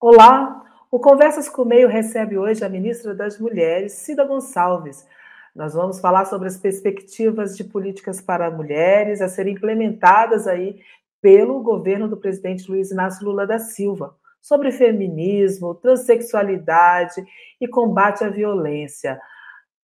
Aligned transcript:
Olá, 0.00 0.62
o 0.90 0.98
Conversas 0.98 1.48
com 1.48 1.62
o 1.62 1.64
Meio 1.64 1.88
recebe 1.88 2.36
hoje 2.36 2.62
a 2.62 2.68
ministra 2.68 3.14
das 3.14 3.38
Mulheres, 3.38 3.92
Cida 3.92 4.24
Gonçalves. 4.24 5.06
Nós 5.54 5.72
vamos 5.72 5.98
falar 5.98 6.26
sobre 6.26 6.48
as 6.48 6.58
perspectivas 6.58 7.56
de 7.56 7.64
políticas 7.64 8.20
para 8.20 8.50
mulheres 8.50 9.22
a 9.22 9.28
serem 9.28 9.54
implementadas 9.54 10.46
aí 10.46 10.78
pelo 11.22 11.62
governo 11.62 12.06
do 12.06 12.18
presidente 12.18 12.70
Luiz 12.70 12.90
Inácio 12.90 13.24
Lula 13.24 13.46
da 13.46 13.58
Silva, 13.58 14.14
sobre 14.42 14.70
feminismo, 14.72 15.74
transexualidade 15.74 17.24
e 17.58 17.66
combate 17.66 18.24
à 18.24 18.28
violência. 18.28 19.18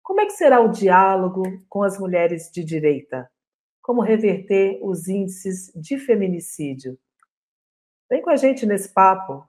Como 0.03 0.21
é 0.21 0.27
que 0.27 0.33
será 0.33 0.61
o 0.61 0.69
diálogo 0.69 1.43
com 1.71 1.83
as 1.83 1.99
mulheres 1.99 2.51
de 2.53 2.63
direita? 2.63 3.31
Como 3.81 4.03
reverter 4.03 4.79
os 4.83 5.09
índices 5.09 5.73
de 5.75 5.97
feminicídio? 5.97 6.99
Vem 8.11 8.21
com 8.21 8.29
a 8.29 8.37
gente 8.37 8.67
nesse 8.67 8.93
papo. 8.93 9.43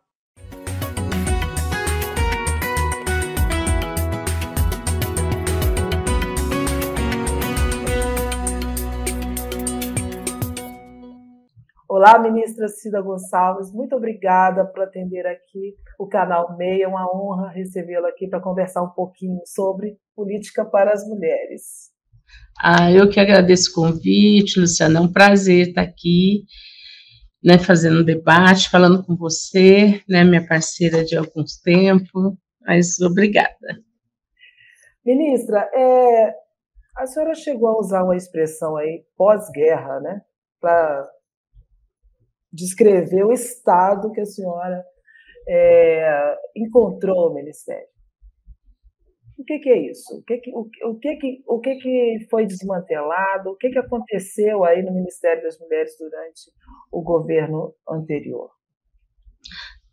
Olá, 12.05 12.20
ministra 12.20 12.67
Cida 12.67 12.99
Gonçalves, 12.99 13.71
muito 13.71 13.95
obrigada 13.95 14.66
por 14.66 14.84
atender 14.84 15.25
aqui 15.25 15.73
o 15.98 16.05
canal 16.05 16.57
Meia. 16.57 16.84
É 16.84 16.88
uma 16.89 17.09
honra 17.09 17.49
recebê-la 17.49 18.09
aqui 18.09 18.27
para 18.27 18.41
conversar 18.41 18.84
um 18.84 18.89
pouquinho 18.89 19.39
sobre 19.45 19.98
política 20.13 20.66
para 20.66 20.91
as 20.91 21.07
mulheres. 21.07 21.93
Ah, 22.62 22.91
eu 22.91 23.09
que 23.09 23.21
agradeço 23.21 23.71
o 23.71 23.76
convite, 23.76 24.59
Luciana. 24.59 24.99
É 24.99 25.02
um 25.02 25.13
prazer 25.13 25.70
estar 25.70 25.84
aqui, 25.84 26.43
né, 27.41 27.57
fazendo 27.57 28.02
um 28.02 28.04
debate, 28.04 28.70
falando 28.70 29.01
com 29.05 29.15
você, 29.15 30.01
né, 30.05 30.26
minha 30.26 30.45
parceira 30.45 31.05
de 31.05 31.15
alguns 31.15 31.55
tempos. 31.62 32.34
Mas 32.67 32.99
obrigada. 32.99 33.79
Ministra, 35.05 35.71
é, 35.74 36.35
a 36.98 37.05
senhora 37.05 37.34
chegou 37.34 37.70
a 37.70 37.79
usar 37.79 38.04
uma 38.04 38.18
expressão 38.18 38.76
aí 38.76 39.05
pós-guerra, 39.15 40.01
né, 40.01 40.21
para 40.59 41.12
descrever 42.54 43.23
o 43.26 43.34
estado 43.34 44.12
que 44.12 44.21
a 44.21 44.26
senhora 44.26 44.85
é, 45.49 46.37
encontrou 46.55 47.32
o 47.32 47.34
Ministério. 47.34 47.87
O 49.37 49.43
que, 49.43 49.59
que 49.59 49.70
é 49.70 49.90
isso? 49.90 50.15
O 50.15 50.23
que, 50.23 50.37
que, 50.37 50.51
o, 50.51 50.70
o, 50.90 50.99
que, 50.99 51.15
que, 51.15 51.43
o 51.48 51.59
que, 51.59 51.76
que 51.76 52.27
foi 52.29 52.46
desmantelado? 52.46 53.49
O 53.49 53.57
que, 53.57 53.70
que 53.70 53.79
aconteceu 53.79 54.63
aí 54.63 54.84
no 54.84 54.93
Ministério 54.93 55.41
das 55.41 55.59
Mulheres 55.59 55.96
durante 55.99 56.51
o 56.91 57.01
governo 57.01 57.74
anterior? 57.90 58.51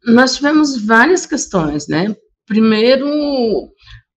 Nós 0.04 0.36
tivemos 0.36 0.84
várias 0.84 1.26
questões, 1.26 1.88
né? 1.88 2.14
Primeiro, 2.46 3.06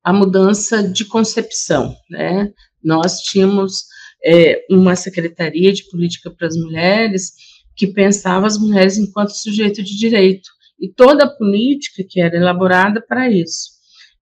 a 0.03 0.11
mudança 0.11 0.83
de 0.83 1.05
concepção, 1.05 1.95
né? 2.09 2.51
Nós 2.83 3.19
tínhamos 3.19 3.85
é, 4.23 4.65
uma 4.69 4.95
Secretaria 4.95 5.71
de 5.71 5.89
Política 5.89 6.29
para 6.31 6.47
as 6.47 6.55
Mulheres 6.55 7.31
que 7.75 7.87
pensava 7.87 8.45
as 8.45 8.57
mulheres 8.57 8.97
enquanto 8.97 9.31
sujeito 9.31 9.83
de 9.83 9.97
direito 9.97 10.49
e 10.79 10.89
toda 10.89 11.25
a 11.25 11.29
política 11.29 12.03
que 12.07 12.21
era 12.21 12.35
elaborada 12.35 13.01
para 13.01 13.29
isso. 13.29 13.73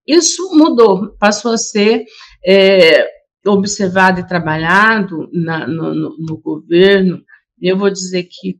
Isso 0.06 0.56
mudou, 0.56 1.16
passou 1.18 1.52
a 1.52 1.58
ser 1.58 2.04
é, 2.44 3.06
observado 3.46 4.20
e 4.20 4.26
trabalhado 4.26 5.28
na, 5.32 5.66
no, 5.66 5.94
no, 5.94 6.16
no, 6.18 6.40
governo. 6.40 7.22
Eu 7.60 7.76
vou 7.76 7.90
dizer 7.90 8.24
que 8.24 8.58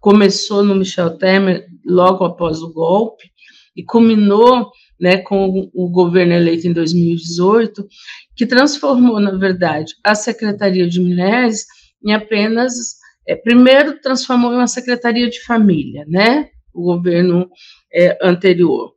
começou 0.00 0.62
no 0.62 0.76
Michel 0.76 1.18
Temer 1.18 1.66
logo 1.84 2.24
após 2.24 2.62
o 2.62 2.72
golpe 2.72 3.30
e 3.74 3.84
culminou 3.84 4.70
né, 5.00 5.18
com 5.18 5.70
o 5.72 5.88
governo 5.88 6.32
eleito 6.32 6.66
em 6.66 6.72
2018, 6.72 7.86
que 8.34 8.46
transformou, 8.46 9.20
na 9.20 9.36
verdade, 9.36 9.94
a 10.02 10.14
Secretaria 10.14 10.88
de 10.88 11.00
Mulheres 11.00 11.64
em 12.04 12.12
apenas 12.12 12.97
é, 13.28 13.36
primeiro 13.36 14.00
transformou 14.00 14.52
em 14.52 14.56
uma 14.56 14.66
secretaria 14.66 15.28
de 15.28 15.40
família, 15.44 16.04
né? 16.08 16.48
O 16.72 16.82
governo 16.82 17.50
é, 17.92 18.18
anterior. 18.22 18.94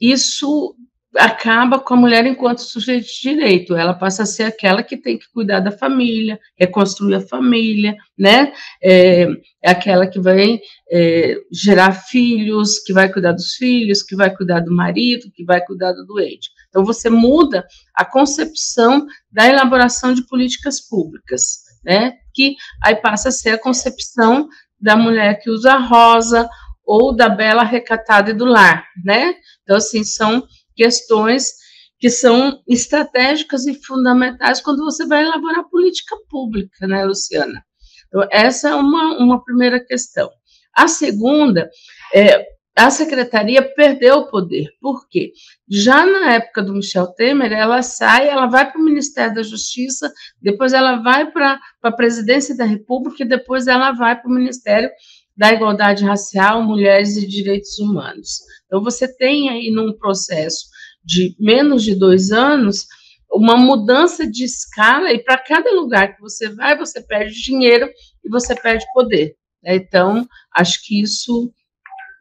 Isso 0.00 0.76
acaba 1.16 1.78
com 1.78 1.94
a 1.94 1.96
mulher 1.96 2.26
enquanto 2.26 2.58
sujeito 2.58 3.06
de 3.06 3.20
direito. 3.20 3.74
Ela 3.74 3.94
passa 3.94 4.22
a 4.22 4.26
ser 4.26 4.44
aquela 4.44 4.82
que 4.82 4.96
tem 4.96 5.18
que 5.18 5.30
cuidar 5.32 5.60
da 5.60 5.70
família, 5.70 6.38
reconstruir 6.56 7.16
a 7.16 7.20
família, 7.20 7.96
né? 8.16 8.52
É, 8.80 9.26
é 9.62 9.70
aquela 9.70 10.06
que 10.06 10.20
vai 10.20 10.60
é, 10.90 11.36
gerar 11.52 11.92
filhos, 11.92 12.78
que 12.78 12.92
vai 12.92 13.12
cuidar 13.12 13.32
dos 13.32 13.54
filhos, 13.54 14.02
que 14.02 14.14
vai 14.14 14.34
cuidar 14.34 14.60
do 14.60 14.72
marido, 14.72 15.30
que 15.34 15.44
vai 15.44 15.60
cuidar 15.60 15.92
do 15.92 16.06
doente. 16.06 16.48
Então 16.68 16.84
você 16.84 17.10
muda 17.10 17.66
a 17.94 18.04
concepção 18.04 19.04
da 19.32 19.48
elaboração 19.48 20.14
de 20.14 20.26
políticas 20.26 20.80
públicas 20.80 21.64
né? 21.84 22.14
Que 22.34 22.54
aí 22.82 22.96
passa 22.96 23.28
a 23.28 23.32
ser 23.32 23.50
a 23.50 23.58
concepção 23.58 24.48
da 24.80 24.96
mulher 24.96 25.40
que 25.40 25.50
usa 25.50 25.76
rosa 25.76 26.48
ou 26.84 27.14
da 27.14 27.28
bela 27.28 27.62
recatada 27.62 28.30
e 28.30 28.34
do 28.34 28.44
lar, 28.44 28.86
né? 29.02 29.34
Então, 29.62 29.76
assim, 29.76 30.04
são 30.04 30.46
questões 30.76 31.52
que 31.98 32.10
são 32.10 32.60
estratégicas 32.68 33.66
e 33.66 33.74
fundamentais 33.74 34.60
quando 34.60 34.84
você 34.84 35.06
vai 35.06 35.22
elaborar 35.22 35.68
política 35.70 36.16
pública, 36.28 36.86
né, 36.86 37.04
Luciana? 37.04 37.64
Então, 38.08 38.28
essa 38.30 38.68
é 38.68 38.74
uma, 38.74 39.16
uma 39.16 39.42
primeira 39.42 39.82
questão. 39.82 40.30
A 40.74 40.86
segunda 40.88 41.70
é 42.12 42.53
a 42.76 42.90
secretaria 42.90 43.62
perdeu 43.62 44.16
o 44.16 44.30
poder. 44.30 44.66
Por 44.80 45.08
quê? 45.08 45.32
Já 45.68 46.04
na 46.04 46.32
época 46.32 46.62
do 46.62 46.74
Michel 46.74 47.06
Temer, 47.06 47.52
ela 47.52 47.82
sai, 47.82 48.28
ela 48.28 48.46
vai 48.46 48.70
para 48.70 48.80
o 48.80 48.84
Ministério 48.84 49.34
da 49.34 49.42
Justiça, 49.42 50.12
depois 50.42 50.72
ela 50.72 50.96
vai 50.96 51.30
para 51.30 51.60
a 51.82 51.92
Presidência 51.92 52.56
da 52.56 52.64
República 52.64 53.22
e 53.22 53.28
depois 53.28 53.68
ela 53.68 53.92
vai 53.92 54.20
para 54.20 54.28
o 54.28 54.34
Ministério 54.34 54.90
da 55.36 55.52
Igualdade 55.52 56.04
Racial, 56.04 56.62
Mulheres 56.62 57.16
e 57.16 57.26
Direitos 57.26 57.78
Humanos. 57.78 58.40
Então, 58.66 58.82
você 58.82 59.12
tem 59.16 59.50
aí 59.50 59.70
num 59.70 59.96
processo 59.96 60.66
de 61.04 61.36
menos 61.38 61.82
de 61.82 61.94
dois 61.94 62.32
anos 62.32 62.86
uma 63.32 63.56
mudança 63.56 64.28
de 64.28 64.44
escala 64.44 65.12
e 65.12 65.22
para 65.22 65.38
cada 65.38 65.70
lugar 65.72 66.14
que 66.14 66.20
você 66.20 66.48
vai, 66.48 66.76
você 66.76 67.00
perde 67.00 67.34
dinheiro 67.42 67.88
e 68.24 68.28
você 68.28 68.54
perde 68.54 68.84
poder. 68.94 69.34
Então, 69.64 70.26
acho 70.54 70.84
que 70.84 71.00
isso 71.00 71.52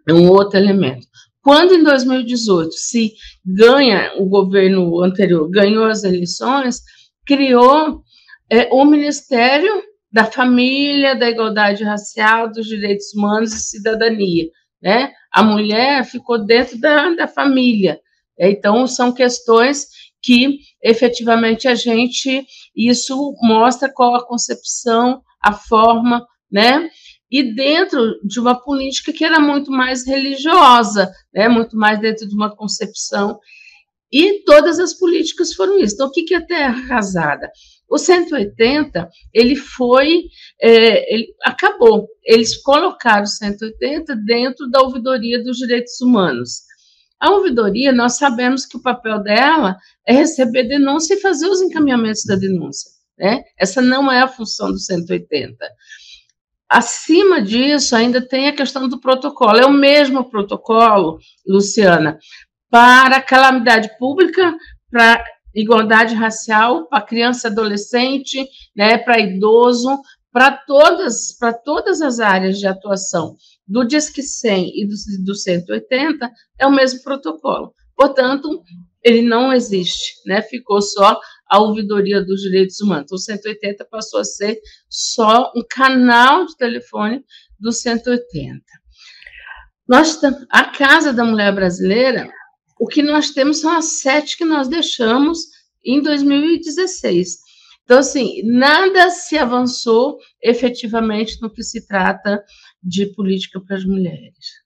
é 0.07 0.13
um 0.13 0.29
outro 0.29 0.57
elemento. 0.57 1.07
Quando 1.41 1.73
em 1.73 1.83
2018 1.83 2.71
se 2.73 3.13
ganha, 3.45 4.13
o 4.17 4.25
governo 4.25 5.01
anterior 5.03 5.49
ganhou 5.49 5.85
as 5.85 6.03
eleições, 6.03 6.81
criou 7.25 8.01
é, 8.49 8.69
o 8.71 8.85
Ministério 8.85 9.83
da 10.11 10.25
Família, 10.25 11.15
da 11.15 11.29
Igualdade 11.29 11.83
Racial, 11.83 12.49
dos 12.51 12.67
Direitos 12.67 13.13
Humanos 13.13 13.53
e 13.53 13.59
Cidadania. 13.59 14.47
Né? 14.81 15.11
A 15.31 15.43
mulher 15.43 16.05
ficou 16.05 16.37
dentro 16.37 16.79
da, 16.79 17.09
da 17.15 17.27
família. 17.27 17.99
Então, 18.37 18.87
são 18.87 19.11
questões 19.11 19.87
que 20.21 20.59
efetivamente 20.81 21.67
a 21.67 21.75
gente, 21.75 22.45
isso 22.75 23.35
mostra 23.41 23.91
qual 23.91 24.15
a 24.15 24.25
concepção, 24.25 25.21
a 25.41 25.51
forma, 25.51 26.25
né? 26.49 26.89
E 27.33 27.41
dentro 27.55 28.19
de 28.23 28.39
uma 28.39 28.53
política 28.53 29.11
que 29.11 29.25
era 29.25 29.39
muito 29.39 29.71
mais 29.71 30.05
religiosa, 30.05 31.11
né, 31.33 31.49
muito 31.49 31.75
mais 31.75 31.99
dentro 31.99 32.27
de 32.27 32.35
uma 32.35 32.55
concepção. 32.55 33.39
E 34.11 34.43
todas 34.43 34.77
as 34.77 34.93
políticas 34.93 35.51
foram 35.51 35.79
isso. 35.79 35.95
Então, 35.95 36.09
o 36.09 36.11
que 36.11 36.31
é 36.35 36.39
terra 36.39 36.77
arrasada? 36.77 37.49
O 37.89 37.97
180, 37.97 39.09
ele 39.33 39.55
foi, 39.55 40.25
é, 40.61 41.11
ele 41.11 41.33
acabou. 41.43 42.07
Eles 42.23 42.55
colocaram 42.61 43.23
o 43.23 43.27
180 43.27 44.15
dentro 44.17 44.69
da 44.69 44.83
ouvidoria 44.83 45.43
dos 45.43 45.57
direitos 45.57 45.99
humanos. 46.01 46.61
A 47.19 47.31
ouvidoria, 47.31 47.91
nós 47.91 48.17
sabemos 48.17 48.67
que 48.67 48.77
o 48.77 48.81
papel 48.81 49.23
dela 49.23 49.75
é 50.07 50.13
receber 50.13 50.67
denúncia 50.67 51.15
e 51.15 51.19
fazer 51.19 51.47
os 51.47 51.63
encaminhamentos 51.63 52.25
da 52.25 52.35
denúncia. 52.35 52.91
Né? 53.17 53.41
Essa 53.57 53.81
não 53.81 54.11
é 54.11 54.21
a 54.21 54.27
função 54.27 54.71
do 54.71 54.77
180. 54.77 55.57
Acima 56.73 57.39
disso, 57.39 57.95
ainda 57.95 58.19
tem 58.19 58.47
a 58.47 58.55
questão 58.55 58.89
do 58.89 58.99
protocolo. 58.99 59.59
É 59.59 59.65
o 59.65 59.71
mesmo 59.71 60.27
protocolo, 60.27 61.19
Luciana, 61.47 62.17
para 62.67 63.21
calamidade 63.21 63.95
pública, 63.99 64.55
para 64.89 65.23
igualdade 65.53 66.15
racial, 66.15 66.87
para 66.87 67.03
criança 67.03 67.47
e 67.47 67.51
adolescente, 67.51 68.47
né, 68.75 68.97
para 68.97 69.19
idoso, 69.19 70.01
para 70.31 70.49
todas, 70.51 71.37
para 71.37 71.53
todas 71.53 72.01
as 72.01 72.19
áreas 72.19 72.57
de 72.57 72.65
atuação 72.65 73.35
do 73.67 73.83
Disque 73.83 74.23
100 74.23 74.71
e 74.73 74.87
do, 74.87 74.95
do 75.25 75.35
180 75.35 76.31
é 76.57 76.65
o 76.65 76.71
mesmo 76.71 77.03
protocolo. 77.03 77.71
Portanto, 77.95 78.63
ele 79.03 79.21
não 79.21 79.53
existe, 79.53 80.15
né? 80.25 80.41
Ficou 80.41 80.81
só 80.81 81.19
a 81.53 81.59
ouvidoria 81.59 82.19
dos 82.19 82.41
direitos 82.41 82.79
humanos. 82.79 83.11
O 83.11 83.17
180 83.19 83.85
passou 83.85 84.19
a 84.19 84.23
ser 84.23 84.59
só 84.89 85.51
um 85.55 85.61
canal 85.69 86.47
de 86.47 86.57
telefone 86.57 87.23
do 87.59 87.71
180. 87.71 88.59
nós, 89.87 90.19
a 90.49 90.63
Casa 90.65 91.13
da 91.13 91.23
Mulher 91.23 91.53
Brasileira, 91.53 92.27
o 92.79 92.87
que 92.87 93.03
nós 93.03 93.29
temos 93.29 93.61
são 93.61 93.71
as 93.71 94.01
sete 94.01 94.35
que 94.35 94.43
nós 94.43 94.67
deixamos 94.67 95.41
em 95.85 96.01
2016. 96.01 97.37
Então, 97.83 97.99
assim, 97.99 98.41
nada 98.45 99.11
se 99.11 99.37
avançou 99.37 100.17
efetivamente 100.41 101.39
no 101.39 101.53
que 101.53 101.61
se 101.61 101.85
trata 101.85 102.43
de 102.81 103.13
política 103.13 103.61
para 103.61 103.75
as 103.75 103.85
mulheres. 103.85 104.63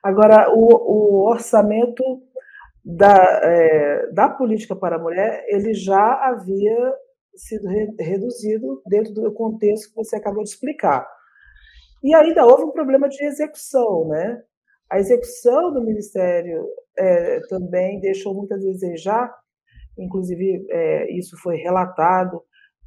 Agora, 0.00 0.46
o, 0.54 1.24
o 1.24 1.28
orçamento 1.28 2.04
da, 2.84 3.40
é, 3.42 4.12
da 4.12 4.28
política 4.28 4.76
para 4.76 4.96
a 4.96 5.02
mulher, 5.02 5.44
ele 5.48 5.72
já 5.72 6.28
havia 6.28 6.94
sido 7.34 7.66
re, 7.66 7.94
reduzido 7.98 8.82
dentro 8.86 9.12
do 9.14 9.32
contexto 9.32 9.88
que 9.88 9.96
você 9.96 10.16
acabou 10.16 10.42
de 10.42 10.50
explicar. 10.50 11.06
E 12.02 12.14
ainda 12.14 12.44
houve 12.44 12.64
um 12.64 12.72
problema 12.72 13.08
de 13.08 13.24
execução, 13.24 14.08
né? 14.08 14.42
A 14.90 14.98
execução 14.98 15.72
do 15.72 15.82
Ministério 15.82 16.66
é, 16.98 17.40
também 17.48 17.98
deixou 18.00 18.34
muito 18.34 18.52
a 18.52 18.58
desejar, 18.58 19.34
inclusive 19.98 20.66
é, 20.70 21.10
isso 21.16 21.36
foi 21.42 21.56
relatado. 21.56 22.42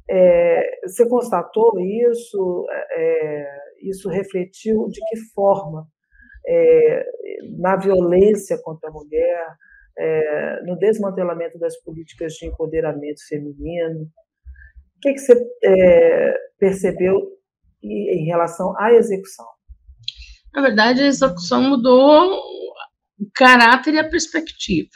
É, 0.08 0.86
você 0.86 1.06
constatou 1.08 1.72
isso? 1.80 2.66
É, 2.92 3.58
isso 3.82 4.08
refletiu 4.08 4.86
de 4.88 5.00
que 5.08 5.16
forma 5.34 5.86
é, 6.46 7.04
na 7.58 7.76
violência 7.76 8.56
contra 8.62 8.88
a 8.88 8.92
mulher, 8.92 9.46
é, 9.98 10.62
no 10.64 10.76
desmantelamento 10.76 11.58
das 11.58 11.76
políticas 11.82 12.34
de 12.34 12.46
empoderamento 12.46 13.26
feminino? 13.28 14.02
O 14.02 15.00
que, 15.00 15.12
que 15.12 15.18
você 15.18 15.34
percebeu 16.58 17.38
em 17.82 18.24
relação 18.26 18.74
à 18.78 18.92
execução? 18.92 19.46
Na 20.52 20.62
verdade, 20.62 21.02
a 21.02 21.06
execução 21.06 21.62
mudou 21.62 22.34
o 23.18 23.30
caráter 23.34 23.94
e 23.94 23.98
a 23.98 24.08
perspectiva. 24.08 24.90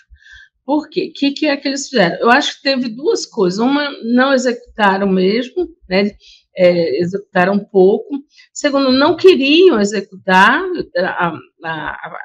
Por 0.65 0.89
quê? 0.89 1.11
O 1.11 1.19
que, 1.19 1.33
que 1.33 1.47
é 1.47 1.57
que 1.57 1.69
eles 1.69 1.89
fizeram? 1.89 2.19
Eu 2.21 2.31
acho 2.31 2.57
que 2.57 2.63
teve 2.63 2.89
duas 2.89 3.27
coisas. 3.27 3.59
Uma, 3.59 3.91
não 4.05 4.33
executaram 4.33 5.09
mesmo, 5.09 5.69
né? 5.89 6.13
É, 6.57 7.01
executaram 7.01 7.59
pouco. 7.59 8.19
Segundo, 8.53 8.93
não 8.93 9.17
queriam 9.17 9.81
executar 9.81 10.63
a, 10.97 11.35
a, 11.65 12.19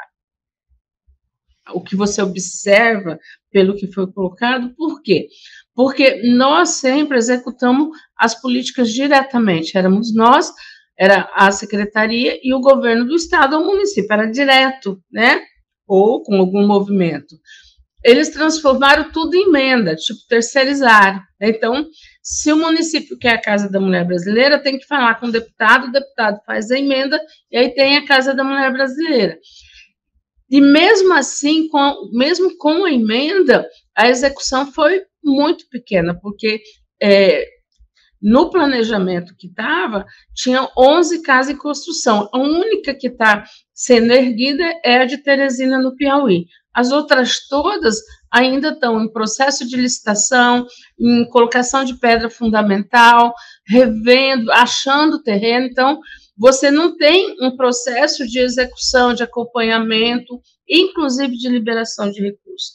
o 1.74 1.82
que 1.82 1.96
você 1.96 2.22
observa 2.22 3.20
pelo 3.52 3.76
que 3.76 3.92
foi 3.92 4.12
colocado. 4.12 4.74
Por 4.76 5.02
quê? 5.02 5.28
Porque 5.76 6.22
nós 6.24 6.70
sempre 6.70 7.18
executamos 7.18 7.90
as 8.18 8.40
políticas 8.40 8.92
diretamente. 8.92 9.78
Éramos 9.78 10.14
nós, 10.14 10.52
era 10.98 11.30
a 11.34 11.52
secretaria 11.52 12.40
e 12.42 12.54
o 12.54 12.60
governo 12.60 13.06
do 13.06 13.16
estado 13.16 13.56
ou 13.56 13.66
município, 13.66 14.12
era 14.12 14.26
direto, 14.26 15.02
né? 15.12 15.42
Ou 15.88 16.24
com 16.24 16.36
algum 16.36 16.66
movimento. 16.66 17.36
Eles 18.04 18.30
transformaram 18.30 19.12
tudo 19.12 19.36
em 19.36 19.50
emenda, 19.50 19.96
tipo 19.96 20.20
terceirizar. 20.30 21.24
Então, 21.42 21.86
se 22.22 22.52
o 22.52 22.58
município 22.58 23.18
quer 23.18 23.34
a 23.34 23.42
Casa 23.42 23.70
da 23.70 23.80
Mulher 23.80 24.06
Brasileira, 24.06 24.62
tem 24.62 24.78
que 24.78 24.86
falar 24.86 25.20
com 25.20 25.28
o 25.28 25.32
deputado, 25.32 25.88
o 25.88 25.92
deputado 25.92 26.40
faz 26.46 26.72
a 26.72 26.78
emenda 26.78 27.20
e 27.52 27.58
aí 27.58 27.70
tem 27.74 27.98
a 27.98 28.06
Casa 28.06 28.34
da 28.34 28.44
Mulher 28.44 28.72
Brasileira. 28.72 29.38
E 30.50 30.62
mesmo 30.62 31.14
assim, 31.14 31.68
com, 31.68 32.10
mesmo 32.14 32.58
com 32.58 32.86
a 32.86 32.92
emenda, 32.92 33.68
a 33.96 34.08
execução 34.10 34.72
foi 34.72 35.04
muito 35.24 35.68
pequena, 35.70 36.18
porque 36.22 36.62
é, 37.02 37.46
no 38.22 38.50
planejamento 38.50 39.36
que 39.38 39.48
estava, 39.48 40.06
tinha 40.34 40.68
11 40.78 41.22
casas 41.22 41.54
em 41.54 41.58
construção. 41.58 42.30
A 42.34 42.40
única 42.40 42.94
que 42.94 43.08
está 43.08 43.44
sendo 43.74 44.12
erguida 44.12 44.64
é 44.84 44.98
a 44.98 45.06
de 45.06 45.18
Teresina, 45.18 45.80
no 45.80 45.96
Piauí. 45.96 46.46
As 46.74 46.92
outras 46.92 47.48
todas 47.48 47.98
ainda 48.32 48.70
estão 48.70 49.02
em 49.02 49.12
processo 49.12 49.68
de 49.68 49.76
licitação, 49.76 50.66
em 51.00 51.28
colocação 51.30 51.84
de 51.84 51.96
pedra 51.96 52.30
fundamental, 52.30 53.34
revendo, 53.68 54.52
achando 54.52 55.22
terreno. 55.22 55.68
Então, 55.68 56.00
você 56.38 56.70
não 56.70 56.96
tem 56.96 57.36
um 57.42 57.56
processo 57.56 58.26
de 58.28 58.40
execução, 58.40 59.14
de 59.14 59.24
acompanhamento, 59.24 60.40
inclusive 60.70 61.36
de 61.36 61.50
liberação 61.50 62.12
de 62.12 62.22
recursos. 62.22 62.74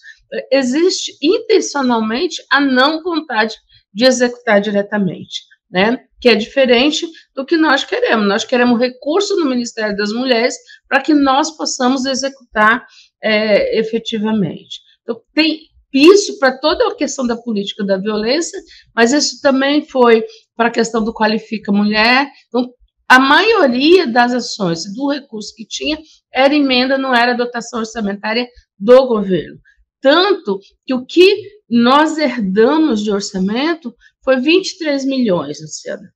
Existe 0.51 1.17
intencionalmente 1.23 2.43
a 2.51 2.61
não 2.61 3.03
vontade 3.03 3.55
de 3.93 4.05
executar 4.05 4.61
diretamente, 4.61 5.43
né? 5.71 6.05
Que 6.21 6.31
é 6.31 6.35
diferente 6.35 7.07
do 7.35 7.45
que 7.45 7.57
nós 7.57 7.85
queremos. 7.85 8.27
Nós 8.27 8.45
queremos 8.45 8.81
recurso 8.81 9.37
no 9.37 9.49
Ministério 9.49 9.97
das 9.97 10.13
Mulheres 10.13 10.57
para 10.89 11.01
que 11.01 11.13
nós 11.13 11.51
possamos 11.57 12.05
executar 12.07 12.87
é, 13.23 13.79
efetivamente. 13.79 14.81
Então, 15.03 15.21
tem 15.35 15.61
isso 15.93 16.39
para 16.39 16.59
toda 16.59 16.89
a 16.89 16.95
questão 16.95 17.27
da 17.27 17.37
política 17.37 17.85
da 17.85 17.99
violência, 17.99 18.59
mas 18.95 19.13
isso 19.13 19.43
também 19.43 19.85
foi 19.85 20.25
para 20.57 20.69
a 20.69 20.73
questão 20.73 21.05
do 21.05 21.13
qualifica 21.13 21.71
mulher. 21.71 22.27
Então, 22.49 22.73
a 23.13 23.19
maioria 23.19 24.07
das 24.07 24.33
ações 24.33 24.91
do 24.95 25.11
recurso 25.11 25.55
que 25.55 25.67
tinha 25.67 25.99
era 26.33 26.55
emenda, 26.55 26.97
não 26.97 27.15
era 27.15 27.35
dotação 27.35 27.81
orçamentária 27.81 28.49
do 28.79 29.07
governo. 29.07 29.61
Tanto 30.01 30.59
que 30.87 30.95
o 30.95 31.05
que 31.05 31.43
nós 31.69 32.17
herdamos 32.17 33.05
de 33.05 33.13
orçamento 33.13 33.95
foi 34.25 34.41
23 34.41 35.05
milhões, 35.05 35.61
Luciana. 35.61 36.11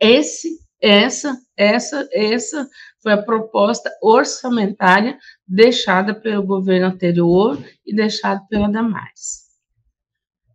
Esse, 0.00 0.48
essa, 0.82 1.38
essa, 1.56 2.08
essa 2.12 2.68
foi 3.00 3.12
a 3.12 3.22
proposta 3.22 3.88
orçamentária 4.02 5.16
deixada 5.46 6.12
pelo 6.12 6.44
governo 6.44 6.88
anterior 6.88 7.56
e 7.86 7.94
deixada 7.94 8.44
pela 8.50 8.68
Damares. 8.68 9.46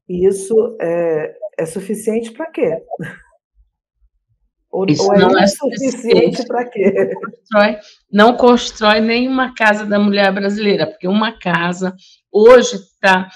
Isso 0.09 0.75
é, 0.81 1.33
é 1.59 1.65
suficiente 1.65 2.29
para 2.33 2.51
quê? 2.51 2.83
Ou, 4.73 4.87
Isso 4.87 5.03
ou 5.03 5.13
é 5.13 5.19
não 5.19 5.37
é 5.37 5.45
suficiente 5.45 6.47
para 6.47 6.67
quê? 6.67 7.11
Constrói, 7.13 7.77
não 8.11 8.35
constrói 8.35 9.01
nenhuma 9.01 9.53
casa 9.53 9.85
da 9.85 9.99
mulher 9.99 10.33
brasileira, 10.33 10.87
porque 10.87 11.07
uma 11.07 11.37
casa 11.37 11.95
hoje 12.31 12.77
está 12.77 13.29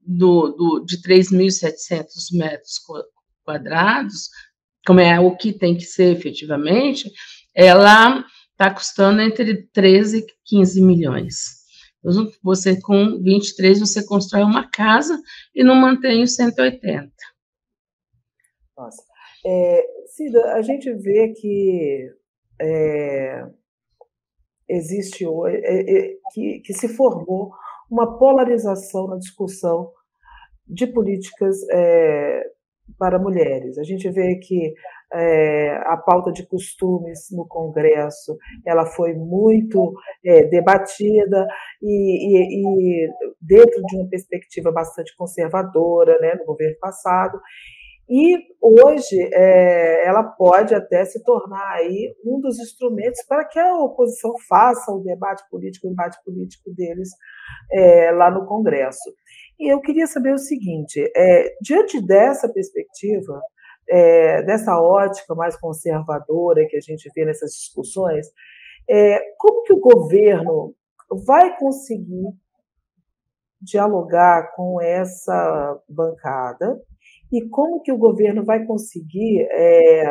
do, 0.00 0.52
do, 0.52 0.84
de 0.86 1.02
3.700 1.02 2.06
metros 2.38 2.80
quadrados, 3.44 4.28
como 4.86 5.00
é 5.00 5.18
o 5.18 5.36
que 5.36 5.52
tem 5.52 5.76
que 5.76 5.82
ser 5.82 6.16
efetivamente, 6.16 7.10
ela 7.52 8.24
está 8.52 8.72
custando 8.72 9.20
entre 9.20 9.66
13 9.72 10.18
e 10.18 10.26
15 10.44 10.80
milhões. 10.80 11.62
Então, 12.04 12.30
você 12.40 12.80
com 12.80 13.20
23, 13.20 13.80
você 13.80 14.06
constrói 14.06 14.44
uma 14.44 14.70
casa 14.70 15.20
e 15.52 15.64
não 15.64 15.74
mantém 15.74 16.22
os 16.22 16.36
180. 16.36 17.10
Nossa. 18.76 19.02
É, 19.44 19.84
Cida, 20.14 20.52
a 20.52 20.60
gente 20.60 20.92
vê 20.92 21.32
que 21.32 22.06
é, 22.60 23.44
existe 24.68 25.24
é, 25.24 25.80
é, 25.80 26.14
que, 26.34 26.60
que 26.60 26.74
se 26.74 26.86
formou 26.88 27.50
uma 27.90 28.18
polarização 28.18 29.06
na 29.06 29.16
discussão 29.16 29.90
de 30.66 30.86
políticas 30.86 31.56
é, 31.70 32.42
para 32.98 33.18
mulheres. 33.18 33.78
A 33.78 33.82
gente 33.84 34.10
vê 34.10 34.36
que 34.36 34.74
é, 35.14 35.76
a 35.86 35.96
pauta 35.96 36.30
de 36.30 36.46
costumes 36.46 37.28
no 37.30 37.46
Congresso 37.46 38.36
ela 38.66 38.84
foi 38.84 39.14
muito 39.14 39.94
é, 40.24 40.44
debatida 40.44 41.46
e, 41.82 41.86
e, 42.28 43.06
e, 43.06 43.10
dentro 43.40 43.82
de 43.82 43.96
uma 43.96 44.08
perspectiva 44.10 44.70
bastante 44.70 45.16
conservadora, 45.16 46.18
né, 46.20 46.34
no 46.34 46.44
governo 46.44 46.76
passado. 46.78 47.40
E 48.08 48.36
hoje 48.60 49.16
é, 49.32 50.06
ela 50.06 50.22
pode 50.24 50.74
até 50.74 51.04
se 51.04 51.22
tornar 51.22 51.72
aí 51.74 52.14
um 52.24 52.40
dos 52.40 52.58
instrumentos 52.58 53.22
para 53.26 53.44
que 53.44 53.58
a 53.58 53.76
oposição 53.78 54.32
faça 54.48 54.92
o 54.92 55.02
debate 55.02 55.42
político, 55.50 55.86
o 55.86 55.90
debate 55.90 56.18
político 56.24 56.70
deles 56.74 57.10
é, 57.72 58.10
lá 58.10 58.30
no 58.30 58.46
Congresso. 58.46 59.14
E 59.58 59.72
eu 59.72 59.80
queria 59.80 60.06
saber 60.06 60.34
o 60.34 60.38
seguinte: 60.38 61.00
é, 61.16 61.54
diante 61.60 62.04
dessa 62.04 62.52
perspectiva, 62.52 63.40
é, 63.88 64.42
dessa 64.42 64.78
ótica 64.80 65.34
mais 65.34 65.56
conservadora 65.56 66.66
que 66.68 66.76
a 66.76 66.80
gente 66.80 67.08
vê 67.14 67.24
nessas 67.24 67.52
discussões, 67.52 68.26
é, 68.90 69.20
como 69.38 69.62
que 69.62 69.72
o 69.72 69.80
governo 69.80 70.74
vai 71.24 71.56
conseguir 71.56 72.34
dialogar 73.60 74.52
com 74.56 74.80
essa 74.80 75.80
bancada 75.88 76.80
e 77.32 77.48
como 77.48 77.80
que 77.80 77.90
o 77.90 77.98
governo 77.98 78.44
vai 78.44 78.64
conseguir 78.66 79.46
é, 79.50 80.04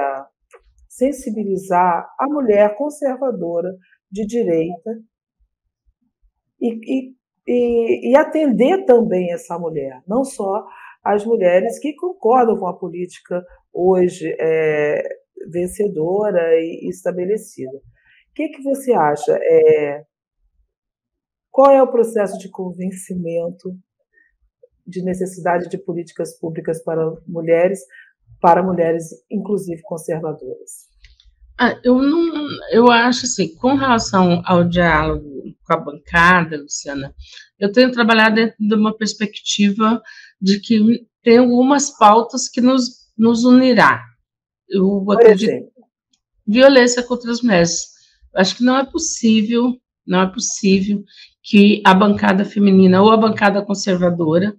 sensibilizar 0.90 2.10
a 2.20 2.26
mulher 2.28 2.76
conservadora 2.76 3.70
de 4.12 4.26
direita 4.26 5.00
e, 6.60 7.14
e, 7.48 8.12
e, 8.12 8.16
atender 8.16 8.86
também 8.86 9.32
essa 9.32 9.58
mulher, 9.58 10.02
não 10.08 10.24
só 10.24 10.66
as 11.04 11.26
mulheres 11.26 11.80
que 11.80 11.96
concordam 11.96 12.58
com 12.60 12.68
a 12.68 12.78
política 12.78 13.44
hoje 13.74 14.36
é, 14.40 15.02
vencedora 15.52 16.56
e 16.60 16.90
estabelecida. 16.90 17.82
que, 18.36 18.50
que 18.50 18.62
você 18.62 18.94
acha? 18.94 19.38
É, 19.42 20.04
qual 21.50 21.72
é 21.72 21.82
o 21.82 21.92
processo 21.92 22.38
de 22.38 22.50
convencimento 22.50 23.76
de 24.86 25.02
necessidade 25.04 25.70
de 25.70 25.78
políticas 25.78 26.38
públicas 26.40 26.84
para 26.84 27.14
mulheres, 27.28 27.80
para 28.40 28.64
mulheres, 28.64 29.10
inclusive 29.30 29.82
conservadoras? 29.84 30.90
Ah, 31.60 31.80
eu 31.84 32.02
não, 32.02 32.48
eu 32.72 32.90
acho 32.92 33.26
assim, 33.26 33.56
com 33.56 33.76
relação 33.76 34.42
ao 34.46 34.64
diálogo 34.64 35.30
com 35.64 35.74
a 35.74 35.78
bancada, 35.78 36.58
Luciana, 36.58 37.14
eu 37.60 37.72
tenho 37.72 37.92
trabalhado 37.92 38.36
dentro 38.36 38.56
de 38.60 38.74
uma 38.74 38.98
perspectiva 38.98 40.02
de 40.42 40.60
que 40.60 41.06
tem 41.22 41.38
algumas 41.38 41.96
pautas 41.98 42.50
que 42.50 42.62
nos, 42.62 43.12
nos 43.18 43.44
unirá. 43.44 44.04
Eu 44.68 45.04
Por 45.06 45.16
acredito, 45.16 45.52
exemplo? 45.52 45.72
violência 46.48 47.04
contra 47.04 47.32
as 47.32 47.42
mulheres. 47.42 47.92
Acho 48.36 48.58
que 48.58 48.64
não 48.64 48.78
é 48.78 48.86
possível, 48.86 49.76
não 50.06 50.22
é 50.22 50.34
possível 50.34 51.04
que 51.44 51.82
a 51.86 51.94
bancada 51.94 52.46
feminina 52.46 53.02
ou 53.02 53.12
a 53.12 53.18
bancada 53.18 53.62
conservadora 53.62 54.56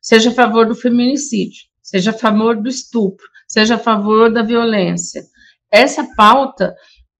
seja 0.00 0.30
a 0.30 0.34
favor 0.34 0.66
do 0.66 0.74
feminicídio, 0.74 1.64
seja 1.82 2.10
a 2.10 2.14
favor 2.14 2.60
do 2.60 2.68
estupro, 2.68 3.26
seja 3.46 3.76
a 3.76 3.78
favor 3.78 4.32
da 4.32 4.42
violência. 4.42 5.22
Essa 5.70 6.06
pauta 6.14 6.74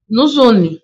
nos 0.09 0.37
une. 0.37 0.79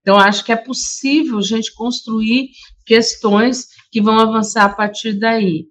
Então, 0.00 0.16
acho 0.16 0.44
que 0.44 0.52
é 0.52 0.56
possível 0.56 1.38
a 1.38 1.42
gente 1.42 1.74
construir 1.74 2.50
questões 2.84 3.66
que 3.90 4.00
vão 4.00 4.18
avançar 4.18 4.64
a 4.64 4.74
partir 4.74 5.14
daí. 5.14 5.66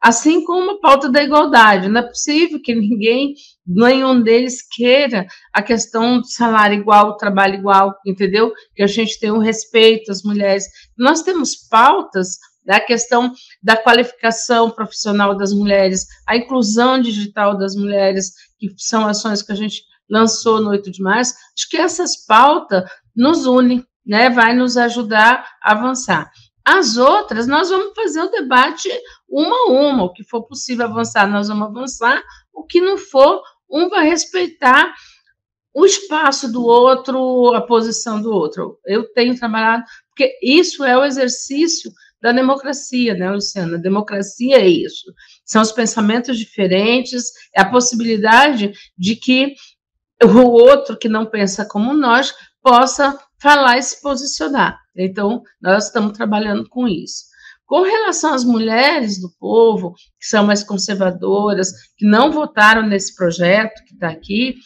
Assim 0.00 0.44
como 0.44 0.72
a 0.72 0.80
pauta 0.80 1.08
da 1.08 1.22
igualdade. 1.22 1.88
Não 1.88 2.00
é 2.00 2.06
possível 2.06 2.60
que 2.60 2.74
ninguém, 2.74 3.34
nenhum 3.66 4.22
deles 4.22 4.66
queira 4.66 5.26
a 5.52 5.62
questão 5.62 6.20
do 6.20 6.26
salário 6.26 6.78
igual, 6.78 7.16
trabalho 7.16 7.54
igual, 7.54 7.94
entendeu? 8.06 8.52
Que 8.74 8.82
a 8.82 8.86
gente 8.86 9.18
tenha 9.18 9.34
um 9.34 9.38
respeito 9.38 10.10
às 10.10 10.22
mulheres. 10.22 10.64
Nós 10.96 11.22
temos 11.22 11.54
pautas 11.68 12.38
da 12.64 12.80
questão 12.80 13.32
da 13.62 13.76
qualificação 13.76 14.70
profissional 14.70 15.36
das 15.36 15.52
mulheres, 15.52 16.06
a 16.28 16.36
inclusão 16.36 17.00
digital 17.00 17.56
das 17.56 17.74
mulheres, 17.74 18.32
que 18.58 18.72
são 18.76 19.06
ações 19.06 19.42
que 19.42 19.52
a 19.52 19.56
gente 19.56 19.82
lançou 20.08 20.60
no 20.60 20.70
8 20.70 20.90
de 20.90 21.02
março. 21.02 21.34
Acho 21.56 21.68
que 21.68 21.76
essas 21.76 22.24
pautas 22.24 22.84
nos 23.16 23.46
unem, 23.46 23.84
né? 24.06 24.30
Vai 24.30 24.54
nos 24.54 24.76
ajudar 24.76 25.44
a 25.62 25.72
avançar. 25.72 26.30
As 26.64 26.96
outras, 26.96 27.48
nós 27.48 27.70
vamos 27.70 27.92
fazer 27.94 28.20
o 28.20 28.30
debate 28.30 28.88
uma 29.28 29.56
a 29.56 29.72
uma. 29.72 30.04
O 30.04 30.12
que 30.12 30.22
for 30.22 30.46
possível 30.46 30.86
avançar, 30.86 31.28
nós 31.28 31.48
vamos 31.48 31.68
avançar. 31.68 32.22
O 32.52 32.64
que 32.64 32.80
não 32.80 32.96
for, 32.96 33.42
um 33.72 33.88
vai 33.88 34.08
respeitar 34.08 34.94
o 35.74 35.86
espaço 35.86 36.52
do 36.52 36.62
outro, 36.62 37.54
a 37.54 37.62
posição 37.62 38.20
do 38.20 38.30
outro. 38.30 38.78
Eu 38.84 39.10
tenho 39.12 39.38
trabalhado, 39.38 39.84
porque 40.08 40.38
isso 40.42 40.84
é 40.84 40.96
o 40.96 41.04
exercício 41.04 41.90
da 42.20 42.30
democracia, 42.30 43.14
né, 43.14 43.30
Luciana? 43.30 43.78
Democracia 43.78 44.58
é 44.58 44.68
isso. 44.68 45.12
São 45.44 45.62
os 45.62 45.72
pensamentos 45.72 46.38
diferentes, 46.38 47.32
é 47.54 47.62
a 47.62 47.70
possibilidade 47.70 48.72
de 48.96 49.16
que 49.16 49.54
o 50.22 50.38
outro 50.38 50.96
que 50.96 51.08
não 51.08 51.26
pensa 51.26 51.64
como 51.64 51.94
nós 51.94 52.32
possa 52.62 53.18
falar 53.40 53.78
e 53.78 53.82
se 53.82 54.00
posicionar. 54.00 54.78
Então, 54.94 55.42
nós 55.60 55.86
estamos 55.86 56.12
trabalhando 56.12 56.68
com 56.68 56.86
isso. 56.86 57.31
Com 57.72 57.80
relação 57.80 58.34
às 58.34 58.44
mulheres 58.44 59.18
do 59.18 59.30
povo, 59.40 59.94
que 60.20 60.26
são 60.26 60.44
mais 60.44 60.62
conservadoras, 60.62 61.72
que 61.96 62.04
não 62.04 62.30
votaram 62.30 62.86
nesse 62.86 63.16
projeto 63.16 63.82
que 63.86 63.94
está 63.94 64.10
aqui, 64.10 64.56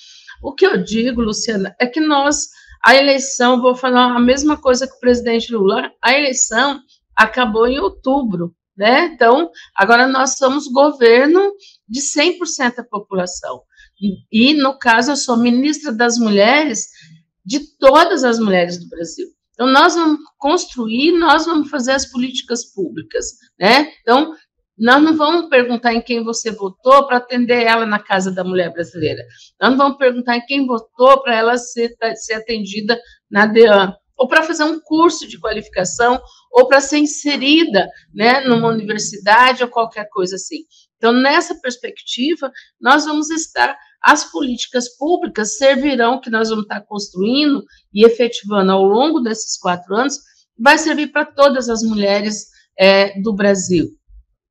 o 0.42 0.52
que 0.52 0.66
eu 0.66 0.82
digo, 0.82 1.22
Luciana, 1.22 1.72
é 1.80 1.86
que 1.86 2.00
nós, 2.00 2.48
a 2.84 2.96
eleição, 2.96 3.62
vou 3.62 3.76
falar 3.76 4.06
a 4.06 4.18
mesma 4.18 4.60
coisa 4.60 4.88
que 4.88 4.94
o 4.94 4.98
presidente 4.98 5.52
Lula, 5.54 5.88
a 6.02 6.18
eleição 6.18 6.80
acabou 7.14 7.68
em 7.68 7.78
outubro, 7.78 8.52
né? 8.76 9.04
Então, 9.14 9.52
agora 9.76 10.08
nós 10.08 10.36
somos 10.36 10.66
governo 10.66 11.52
de 11.88 12.00
100% 12.00 12.74
da 12.74 12.82
população. 12.82 13.62
E, 14.32 14.52
no 14.54 14.76
caso, 14.76 15.12
eu 15.12 15.16
sou 15.16 15.36
ministra 15.36 15.92
das 15.92 16.18
mulheres 16.18 16.88
de 17.44 17.60
todas 17.78 18.24
as 18.24 18.40
mulheres 18.40 18.80
do 18.80 18.88
Brasil. 18.88 19.35
Então, 19.56 19.66
nós 19.66 19.94
vamos 19.94 20.20
construir, 20.36 21.12
nós 21.12 21.46
vamos 21.46 21.70
fazer 21.70 21.92
as 21.92 22.04
políticas 22.04 22.62
públicas, 22.74 23.24
né? 23.58 23.90
Então, 24.02 24.34
nós 24.78 25.02
não 25.02 25.16
vamos 25.16 25.48
perguntar 25.48 25.94
em 25.94 26.02
quem 26.02 26.22
você 26.22 26.50
votou 26.50 27.06
para 27.06 27.16
atender 27.16 27.62
ela 27.62 27.86
na 27.86 27.98
Casa 27.98 28.30
da 28.30 28.44
Mulher 28.44 28.70
Brasileira. 28.70 29.22
Nós 29.58 29.70
não 29.70 29.78
vamos 29.78 29.96
perguntar 29.96 30.36
em 30.36 30.44
quem 30.44 30.66
votou 30.66 31.22
para 31.22 31.34
ela 31.34 31.56
ser, 31.56 31.96
ser 32.16 32.34
atendida 32.34 33.00
na 33.30 33.46
DEAN, 33.46 33.94
ou 34.14 34.28
para 34.28 34.42
fazer 34.42 34.64
um 34.64 34.78
curso 34.78 35.26
de 35.26 35.40
qualificação, 35.40 36.20
ou 36.52 36.68
para 36.68 36.80
ser 36.82 36.98
inserida 36.98 37.88
né, 38.14 38.40
numa 38.40 38.68
universidade 38.68 39.62
ou 39.62 39.70
qualquer 39.70 40.06
coisa 40.10 40.36
assim. 40.36 40.58
Então, 40.96 41.12
nessa 41.12 41.54
perspectiva, 41.60 42.50
nós 42.80 43.04
vamos 43.04 43.30
estar 43.30 43.76
as 44.02 44.30
políticas 44.30 44.96
públicas 44.96 45.56
servirão, 45.56 46.20
que 46.20 46.30
nós 46.30 46.48
vamos 46.48 46.64
estar 46.64 46.80
construindo 46.82 47.64
e 47.92 48.06
efetivando 48.06 48.70
ao 48.70 48.84
longo 48.84 49.20
desses 49.20 49.58
quatro 49.58 49.94
anos, 49.94 50.18
vai 50.58 50.78
servir 50.78 51.08
para 51.08 51.24
todas 51.24 51.68
as 51.68 51.82
mulheres 51.82 52.46
é, 52.78 53.20
do 53.20 53.34
Brasil. 53.34 53.90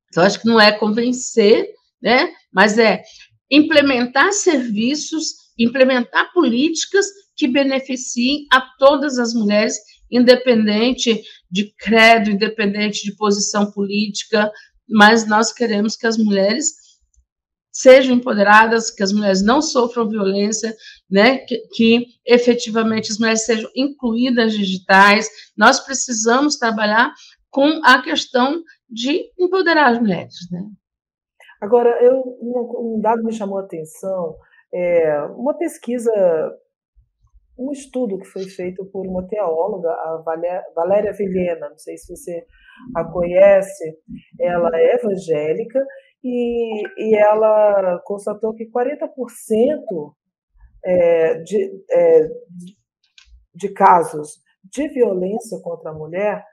Então, 0.08 0.22
acho 0.22 0.40
que 0.40 0.46
não 0.46 0.60
é 0.60 0.72
convencer, 0.72 1.68
né, 2.02 2.32
mas 2.52 2.78
é 2.78 3.02
implementar 3.50 4.32
serviços, 4.32 5.34
implementar 5.58 6.32
políticas 6.32 7.06
que 7.36 7.48
beneficiem 7.48 8.46
a 8.52 8.60
todas 8.78 9.18
as 9.18 9.34
mulheres, 9.34 9.76
independente 10.10 11.22
de 11.50 11.72
credo, 11.78 12.30
independente 12.30 13.02
de 13.04 13.16
posição 13.16 13.70
política, 13.70 14.50
mas 14.88 15.26
nós 15.26 15.52
queremos 15.52 15.96
que 15.96 16.06
as 16.06 16.16
mulheres 16.16 16.86
sejam 17.76 18.16
empoderadas, 18.16 18.90
que 18.90 19.02
as 19.02 19.12
mulheres 19.12 19.42
não 19.42 19.60
sofram 19.60 20.08
violência, 20.08 20.74
né, 21.10 21.38
que, 21.38 21.58
que, 21.74 22.06
efetivamente 22.24 23.12
as 23.12 23.18
mulheres 23.18 23.44
sejam 23.44 23.70
incluídas 23.76 24.54
digitais. 24.54 25.28
Nós 25.54 25.80
precisamos 25.80 26.56
trabalhar 26.56 27.12
com 27.50 27.80
a 27.84 28.00
questão 28.00 28.62
de 28.88 29.30
empoderar 29.38 29.92
as 29.92 29.98
mulheres, 29.98 30.34
né? 30.50 30.62
Agora, 31.60 31.90
eu, 32.02 32.38
um, 32.40 33.00
dado 33.00 33.22
me 33.22 33.32
chamou 33.32 33.58
a 33.58 33.62
atenção, 33.62 34.36
é, 34.72 35.20
uma 35.36 35.54
pesquisa, 35.54 36.10
um 37.58 37.72
estudo 37.72 38.18
que 38.18 38.26
foi 38.26 38.44
feito 38.44 38.84
por 38.86 39.06
uma 39.06 39.26
teóloga, 39.26 39.88
a 39.88 40.22
Valéria 40.74 41.12
Vilhena, 41.12 41.70
não 41.70 41.78
sei 41.78 41.96
se 41.96 42.14
você 42.14 42.46
a 42.94 43.04
conhece, 43.04 43.98
ela 44.40 44.70
é 44.74 44.94
evangélica 44.94 45.80
e, 46.22 46.82
e 46.98 47.16
ela 47.16 48.00
constatou 48.04 48.54
que 48.54 48.70
40% 48.70 49.08
é, 50.84 51.34
de, 51.38 51.84
é, 51.90 52.20
de 53.54 53.68
casos 53.70 54.40
de 54.64 54.88
violência 54.88 55.58
contra 55.62 55.90
a 55.90 55.94
mulher 55.94 56.44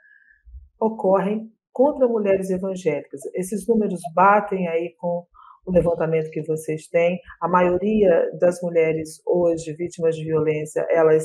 ocorrem 0.79 1.51
contra 1.71 2.07
mulheres 2.07 2.49
evangélicas. 2.49 3.21
Esses 3.33 3.67
números 3.67 3.99
batem 4.13 4.67
aí 4.67 4.93
com 4.97 5.25
o 5.65 5.71
levantamento 5.71 6.29
que 6.29 6.43
vocês 6.43 6.87
têm. 6.87 7.19
A 7.41 7.47
maioria 7.47 8.29
das 8.39 8.61
mulheres 8.61 9.21
hoje 9.25 9.73
vítimas 9.73 10.15
de 10.15 10.23
violência, 10.23 10.85
elas 10.91 11.23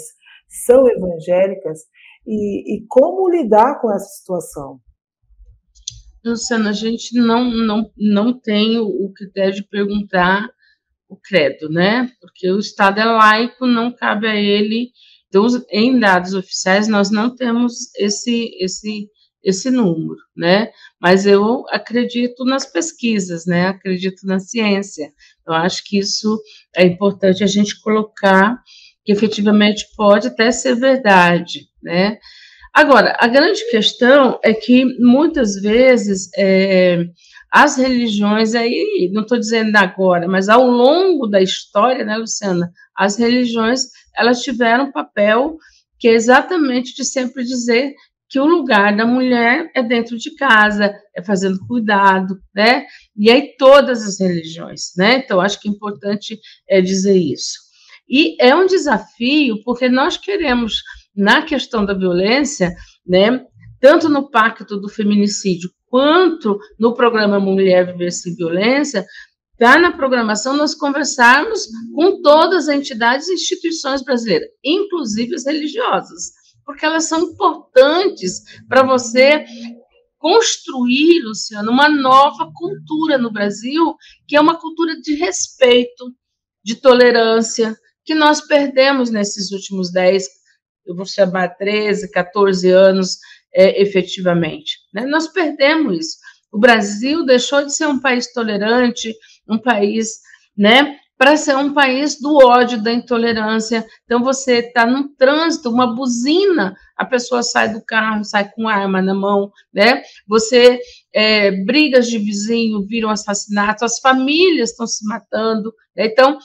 são 0.49 0.89
evangélicas. 0.89 1.81
E, 2.27 2.77
e 2.77 2.87
como 2.89 3.29
lidar 3.29 3.81
com 3.81 3.93
essa 3.93 4.07
situação? 4.07 4.81
Luciana, 6.25 6.71
a 6.71 6.73
gente 6.73 7.15
não, 7.19 7.45
não, 7.45 7.91
não 7.97 8.39
tem 8.39 8.79
o 8.79 9.13
critério 9.15 9.55
de 9.55 9.63
perguntar 9.63 10.49
o 11.09 11.17
credo, 11.17 11.71
né? 11.71 12.11
Porque 12.21 12.51
o 12.51 12.59
Estado 12.59 13.01
é 13.01 13.05
laico, 13.05 13.67
não 13.67 13.91
cabe 13.91 14.27
a 14.27 14.37
ele. 14.37 14.91
Então, 15.29 15.47
em 15.71 15.99
dados 15.99 16.35
oficiais, 16.35 16.89
nós 16.89 17.11
não 17.11 17.35
temos 17.35 17.95
esse, 17.97 18.51
esse, 18.61 19.09
esse 19.43 19.71
número, 19.71 20.21
né? 20.37 20.71
Mas 21.01 21.27
eu 21.27 21.65
acredito 21.71 22.45
nas 22.45 22.67
pesquisas, 22.71 23.47
né? 23.47 23.69
Acredito 23.69 24.27
na 24.27 24.39
ciência. 24.39 25.13
Eu 25.47 25.55
acho 25.55 25.83
que 25.85 25.99
isso 25.99 26.41
é 26.77 26.85
importante 26.85 27.43
a 27.43 27.47
gente 27.47 27.81
colocar 27.81 28.63
que 29.05 29.13
efetivamente 29.13 29.87
pode 29.97 30.29
até 30.29 30.51
ser 30.51 30.75
verdade, 30.75 31.69
né? 31.83 32.19
Agora, 32.73 33.17
a 33.19 33.27
grande 33.27 33.69
questão 33.71 34.39
é 34.43 34.53
que 34.53 34.85
muitas 35.01 35.55
vezes 35.61 36.31
é, 36.37 37.05
as 37.51 37.77
religiões, 37.77 38.55
aí, 38.55 39.11
não 39.13 39.23
estou 39.23 39.39
dizendo 39.39 39.75
agora, 39.77 40.29
mas 40.29 40.49
ao 40.49 40.67
longo 40.67 41.27
da 41.27 41.41
história, 41.41 42.05
né, 42.05 42.17
Luciana, 42.17 42.71
as 42.97 43.17
religiões 43.17 43.83
elas 44.17 44.43
tiveram 44.43 44.87
um 44.87 44.93
papel 44.93 45.57
que 45.99 46.09
é 46.09 46.13
exatamente 46.13 46.95
de 46.95 47.05
sempre 47.05 47.45
dizer 47.45 47.95
que 48.29 48.39
o 48.39 48.45
lugar 48.45 48.95
da 48.95 49.07
mulher 49.07 49.71
é 49.75 49.83
dentro 49.83 50.19
de 50.19 50.35
casa, 50.35 50.95
é 51.17 51.23
fazendo 51.23 51.59
cuidado, 51.67 52.39
né? 52.55 52.85
E 53.17 53.31
aí 53.31 53.55
todas 53.57 54.07
as 54.07 54.21
religiões, 54.21 54.93
né? 54.97 55.17
Então 55.25 55.41
acho 55.41 55.59
que 55.61 55.69
é 55.69 55.71
importante 55.71 56.39
é 56.69 56.81
dizer 56.81 57.17
isso. 57.17 57.57
E 58.09 58.37
é 58.41 58.55
um 58.55 58.67
desafio 58.67 59.63
porque 59.65 59.89
nós 59.89 60.17
queremos 60.17 60.83
na 61.19 61.43
questão 61.43 61.85
da 61.85 61.93
violência, 61.93 62.73
né, 63.05 63.45
tanto 63.81 64.09
no 64.09 64.31
Pacto 64.31 64.79
do 64.79 64.89
Feminicídio 64.89 65.69
quanto 65.89 66.59
no 66.79 66.95
programa 66.95 67.41
Mulher 67.41 67.93
Viver 67.93 68.13
Sem 68.13 68.37
Violência, 68.37 69.05
está 69.53 69.79
na 69.79 69.91
programação 69.91 70.57
nós 70.57 70.75
conversarmos 70.75 71.67
com 71.93 72.23
todas 72.23 72.69
as 72.69 72.77
entidades 72.77 73.29
e 73.29 73.35
instituições 73.35 74.05
brasileiras, 74.05 74.49
inclusive 74.65 75.35
as 75.35 75.45
religiosas, 75.45 76.31
porque 76.65 76.87
elas 76.87 77.05
são 77.05 77.21
importantes 77.21 78.43
para 78.69 78.85
você 78.85 79.45
construir, 80.19 81.23
Luciano, 81.25 81.73
uma 81.73 81.89
nova 81.89 82.49
cultura 82.55 83.19
no 83.19 83.33
Brasil, 83.33 83.97
que 84.29 84.37
é 84.37 84.41
uma 84.41 84.57
cultura 84.57 85.01
de 85.01 85.15
respeito, 85.15 86.13
de 86.63 86.77
tolerância, 86.77 87.77
que 88.05 88.15
nós 88.15 88.41
perdemos 88.41 89.11
nesses 89.11 89.51
últimos 89.51 89.91
10, 89.93 90.38
eu 90.89 90.97
vou 90.97 91.07
chamar 91.07 91.49
13, 91.51 92.11
14 92.11 92.71
anos, 92.71 93.19
é, 93.53 93.81
efetivamente. 93.81 94.79
Né? 94.93 95.07
Nós 95.07 95.29
perdemos 95.29 95.99
isso. 95.99 96.17
O 96.51 96.59
Brasil 96.59 97.25
deixou 97.25 97.65
de 97.65 97.75
ser 97.75 97.87
um 97.87 98.01
país 98.01 98.33
tolerante, 98.33 99.15
um 99.49 99.59
país, 99.59 100.21
né, 100.57 100.99
para 101.19 101.37
ser 101.37 101.57
um 101.57 101.75
país 101.75 102.21
do 102.21 102.37
ódio, 102.37 102.81
da 102.81 102.93
intolerância. 102.93 103.85
Então, 104.05 104.23
você 104.23 104.61
está 104.61 104.87
num 104.87 105.13
trânsito, 105.17 105.69
uma 105.69 105.93
buzina, 105.93 106.77
a 106.97 107.05
pessoa 107.05 107.43
sai 107.43 107.73
do 107.73 107.85
carro, 107.85 108.25
sai 108.25 108.49
com 108.53 108.69
arma 108.69 109.03
na 109.03 109.15
mão, 109.15 109.51
né? 109.75 110.03
Você, 110.29 110.79
é, 111.13 111.51
brigas 111.65 112.09
de 112.09 112.19
vizinho 112.19 112.87
viram 112.87 113.11
assassinatos, 113.11 113.83
as 113.83 113.99
famílias 113.99 114.71
estão 114.71 114.87
se 114.87 115.05
matando. 115.07 115.75
Né? 115.97 116.07
Então, 116.07 116.39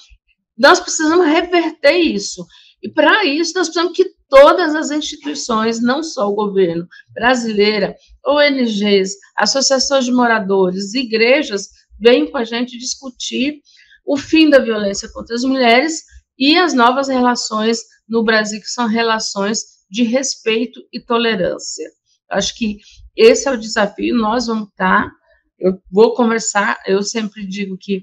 nós 0.58 0.80
precisamos 0.80 1.28
reverter 1.28 1.98
isso. 1.98 2.44
E 2.82 2.90
para 2.90 3.24
isso, 3.26 3.54
nós 3.56 3.68
precisamos 3.68 3.96
que 3.96 4.06
todas 4.34 4.74
as 4.74 4.90
instituições, 4.90 5.80
não 5.80 6.02
só 6.02 6.28
o 6.28 6.34
governo 6.34 6.88
brasileira, 7.13 7.96
ONGs, 8.25 9.16
associações 9.38 10.06
de 10.06 10.12
moradores, 10.12 10.96
igrejas, 10.96 11.70
venham 12.00 12.32
com 12.32 12.38
a 12.40 12.44
gente 12.44 12.75
discutir 12.75 13.62
o 14.04 14.18
fim 14.18 14.50
da 14.50 14.58
violência 14.58 15.08
contra 15.13 15.36
as 15.36 15.44
mulheres 15.44 16.02
e 16.36 16.58
as 16.58 16.74
novas 16.74 17.10
relações 17.10 17.82
no 18.10 18.24
Brasil, 18.24 18.60
que 18.60 18.66
são 18.66 18.88
relações 18.88 19.60
de 19.88 20.02
respeito 20.02 20.82
e 20.92 21.00
tolerância. 21.00 21.88
Acho 22.32 22.58
que 22.58 22.80
esse 23.16 23.48
é 23.48 23.52
o 23.52 23.58
desafio, 23.58 24.16
nós 24.16 24.48
vamos 24.48 24.70
estar. 24.70 25.12
Eu 25.60 25.80
vou 25.92 26.16
conversar, 26.16 26.82
eu 26.88 27.04
sempre 27.04 27.46
digo 27.46 27.78
que 27.80 28.02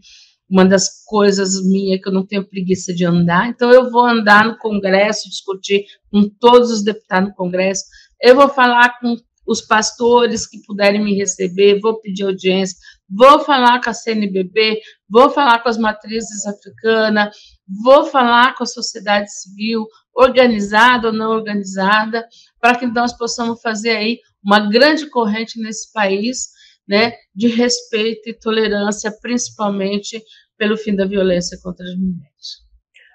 uma 0.50 0.64
das 0.64 1.04
coisas 1.06 1.62
minhas 1.64 2.02
que 2.02 2.08
eu 2.08 2.12
não 2.12 2.26
tenho 2.26 2.44
preguiça 2.44 2.92
de 2.92 3.04
andar, 3.04 3.48
então 3.48 3.70
eu 3.70 3.90
vou 3.90 4.04
andar 4.04 4.44
no 4.44 4.58
Congresso, 4.58 5.28
discutir 5.28 5.84
com 6.10 6.28
todos 6.28 6.70
os 6.70 6.82
deputados 6.82 7.28
no 7.28 7.34
Congresso, 7.36 7.84
eu 8.20 8.34
vou 8.34 8.48
falar 8.48 8.98
com 8.98 9.16
os 9.46 9.60
pastores 9.60 10.46
que 10.46 10.62
puderem 10.64 11.02
me 11.02 11.16
receber, 11.16 11.80
vou 11.80 12.00
pedir 12.00 12.24
audiência, 12.24 12.76
vou 13.08 13.40
falar 13.40 13.82
com 13.82 13.90
a 13.90 13.94
CNBB, 13.94 14.80
vou 15.08 15.30
falar 15.30 15.60
com 15.60 15.68
as 15.68 15.78
matrizes 15.78 16.46
africanas, 16.46 17.34
vou 17.82 18.04
falar 18.06 18.54
com 18.54 18.62
a 18.62 18.66
sociedade 18.66 19.32
civil, 19.32 19.86
organizada 20.14 21.08
ou 21.08 21.12
não 21.12 21.30
organizada, 21.30 22.26
para 22.60 22.78
que 22.78 22.86
nós 22.86 23.12
possamos 23.16 23.60
fazer 23.60 23.90
aí 23.90 24.18
uma 24.44 24.68
grande 24.70 25.06
corrente 25.06 25.60
nesse 25.60 25.92
país, 25.92 26.50
né, 26.90 27.12
de 27.32 27.46
respeito 27.46 28.28
e 28.28 28.34
tolerância, 28.34 29.12
principalmente 29.22 30.20
pelo 30.58 30.76
fim 30.76 30.96
da 30.96 31.06
violência 31.06 31.56
contra 31.62 31.86
as 31.86 31.94
mulheres. 31.94 32.66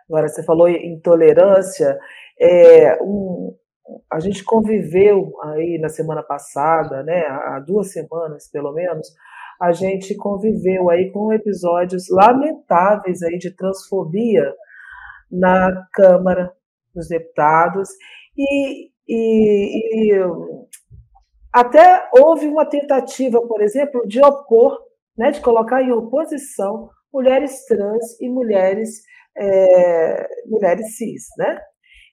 Agora, 0.08 0.30
você 0.30 0.42
falou 0.46 0.70
em 0.70 0.98
tolerância, 1.02 2.00
é, 2.40 2.98
um, 3.04 3.54
a 4.10 4.22
gente 4.22 4.46
conviveu 4.46 5.34
aí 5.44 5.78
na 5.78 5.90
semana 5.90 6.24
passada, 6.24 7.04
né, 7.04 7.26
há 7.28 7.60
duas 7.68 7.92
semanas 7.92 8.50
pelo 8.50 8.72
menos, 8.72 9.10
a 9.62 9.74
gente 9.74 10.16
conviveu 10.16 10.90
aí 10.90 11.12
com 11.12 11.34
episódios 11.34 12.10
lamentáveis 12.10 13.22
aí 13.24 13.38
de 13.38 13.54
transfobia 13.54 14.54
na 15.30 15.86
Câmara 15.92 16.50
dos 16.94 17.10
Deputados 17.10 17.90
e, 18.38 18.90
e, 19.06 20.12
e 20.12 20.55
até 21.56 22.10
houve 22.12 22.48
uma 22.48 22.66
tentativa, 22.66 23.40
por 23.48 23.62
exemplo, 23.62 24.06
de 24.06 24.20
opor, 24.22 24.78
né, 25.18 25.32
de 25.32 25.40
colocar 25.40 25.82
em 25.82 25.90
oposição 25.90 26.90
mulheres 27.14 27.64
trans 27.66 28.20
e 28.20 28.28
mulheres, 28.28 29.02
é, 29.38 30.28
mulheres 30.48 30.98
cis, 30.98 31.24
né? 31.38 31.58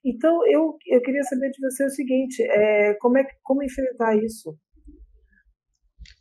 Então, 0.04 0.46
eu, 0.46 0.76
eu 0.86 1.02
queria 1.02 1.24
saber 1.24 1.50
de 1.50 1.60
você 1.60 1.84
o 1.84 1.90
seguinte, 1.90 2.40
é, 2.40 2.94
como, 3.00 3.18
é, 3.18 3.26
como 3.42 3.64
enfrentar 3.64 4.16
isso? 4.16 4.56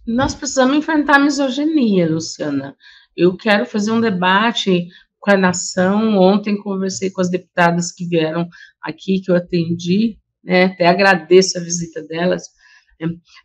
Nós 0.08 0.34
precisamos 0.34 0.76
enfrentar 0.76 1.18
a 1.18 1.20
misoginia, 1.24 2.10
Luciana. 2.10 2.76
Eu 3.16 3.38
quero 3.38 3.68
fazer 3.68 3.92
um 3.92 4.02
debate 4.02 4.88
com 5.20 5.30
a 5.30 5.38
nação. 5.38 6.18
Ontem 6.18 6.58
conversei 6.58 7.12
com 7.12 7.22
as 7.22 7.30
deputadas 7.30 7.92
que 7.92 8.08
vieram 8.08 8.48
aqui, 8.82 9.22
que 9.24 9.30
eu 9.30 9.36
atendi, 9.36 10.18
né, 10.44 10.66
até 10.66 10.88
agradeço 10.88 11.60
a 11.60 11.62
visita 11.62 12.02
delas, 12.02 12.50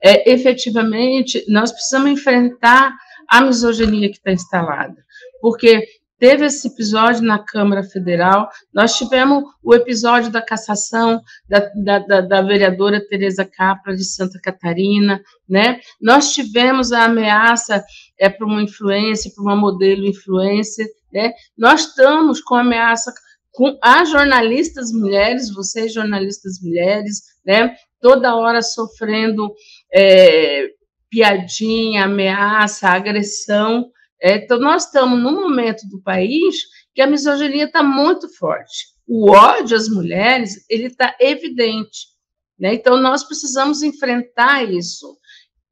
é, 0.02 0.30
efetivamente, 0.30 1.44
nós 1.48 1.72
precisamos 1.72 2.10
enfrentar 2.10 2.94
a 3.28 3.40
misoginia 3.40 4.08
que 4.08 4.16
está 4.16 4.32
instalada, 4.32 4.96
porque 5.40 5.86
teve 6.18 6.46
esse 6.46 6.68
episódio 6.68 7.22
na 7.22 7.38
Câmara 7.38 7.82
Federal, 7.82 8.48
nós 8.72 8.96
tivemos 8.96 9.44
o 9.62 9.74
episódio 9.74 10.30
da 10.30 10.40
cassação 10.40 11.20
da, 11.48 11.70
da, 11.74 11.98
da, 11.98 12.20
da 12.22 12.42
vereadora 12.42 13.04
Tereza 13.06 13.44
Capra 13.44 13.94
de 13.94 14.04
Santa 14.04 14.38
Catarina, 14.42 15.20
né? 15.48 15.80
Nós 16.00 16.32
tivemos 16.32 16.92
a 16.92 17.04
ameaça 17.04 17.84
é, 18.18 18.28
para 18.28 18.46
uma 18.46 18.62
influência, 18.62 19.30
para 19.34 19.44
uma 19.44 19.56
modelo 19.56 20.06
influência, 20.06 20.86
né? 21.12 21.32
Nós 21.56 21.88
estamos 21.88 22.40
com 22.40 22.54
ameaça 22.54 23.12
com 23.52 23.78
as 23.82 24.10
jornalistas 24.10 24.92
mulheres, 24.92 25.52
vocês 25.52 25.92
jornalistas 25.92 26.60
mulheres, 26.62 27.22
né? 27.44 27.74
Toda 28.00 28.36
hora 28.36 28.62
sofrendo 28.62 29.52
é, 29.92 30.68
piadinha, 31.10 32.04
ameaça, 32.04 32.88
agressão. 32.88 33.90
É, 34.20 34.36
então, 34.36 34.58
nós 34.58 34.86
estamos 34.86 35.18
num 35.22 35.40
momento 35.40 35.86
do 35.88 36.02
país 36.02 36.56
que 36.94 37.02
a 37.02 37.06
misoginia 37.06 37.64
está 37.64 37.82
muito 37.82 38.28
forte. 38.36 38.86
O 39.06 39.30
ódio 39.30 39.76
às 39.76 39.88
mulheres 39.88 40.64
ele 40.68 40.86
está 40.86 41.14
evidente. 41.20 42.08
Né? 42.58 42.74
Então, 42.74 43.00
nós 43.00 43.22
precisamos 43.24 43.82
enfrentar 43.82 44.64
isso. 44.64 45.16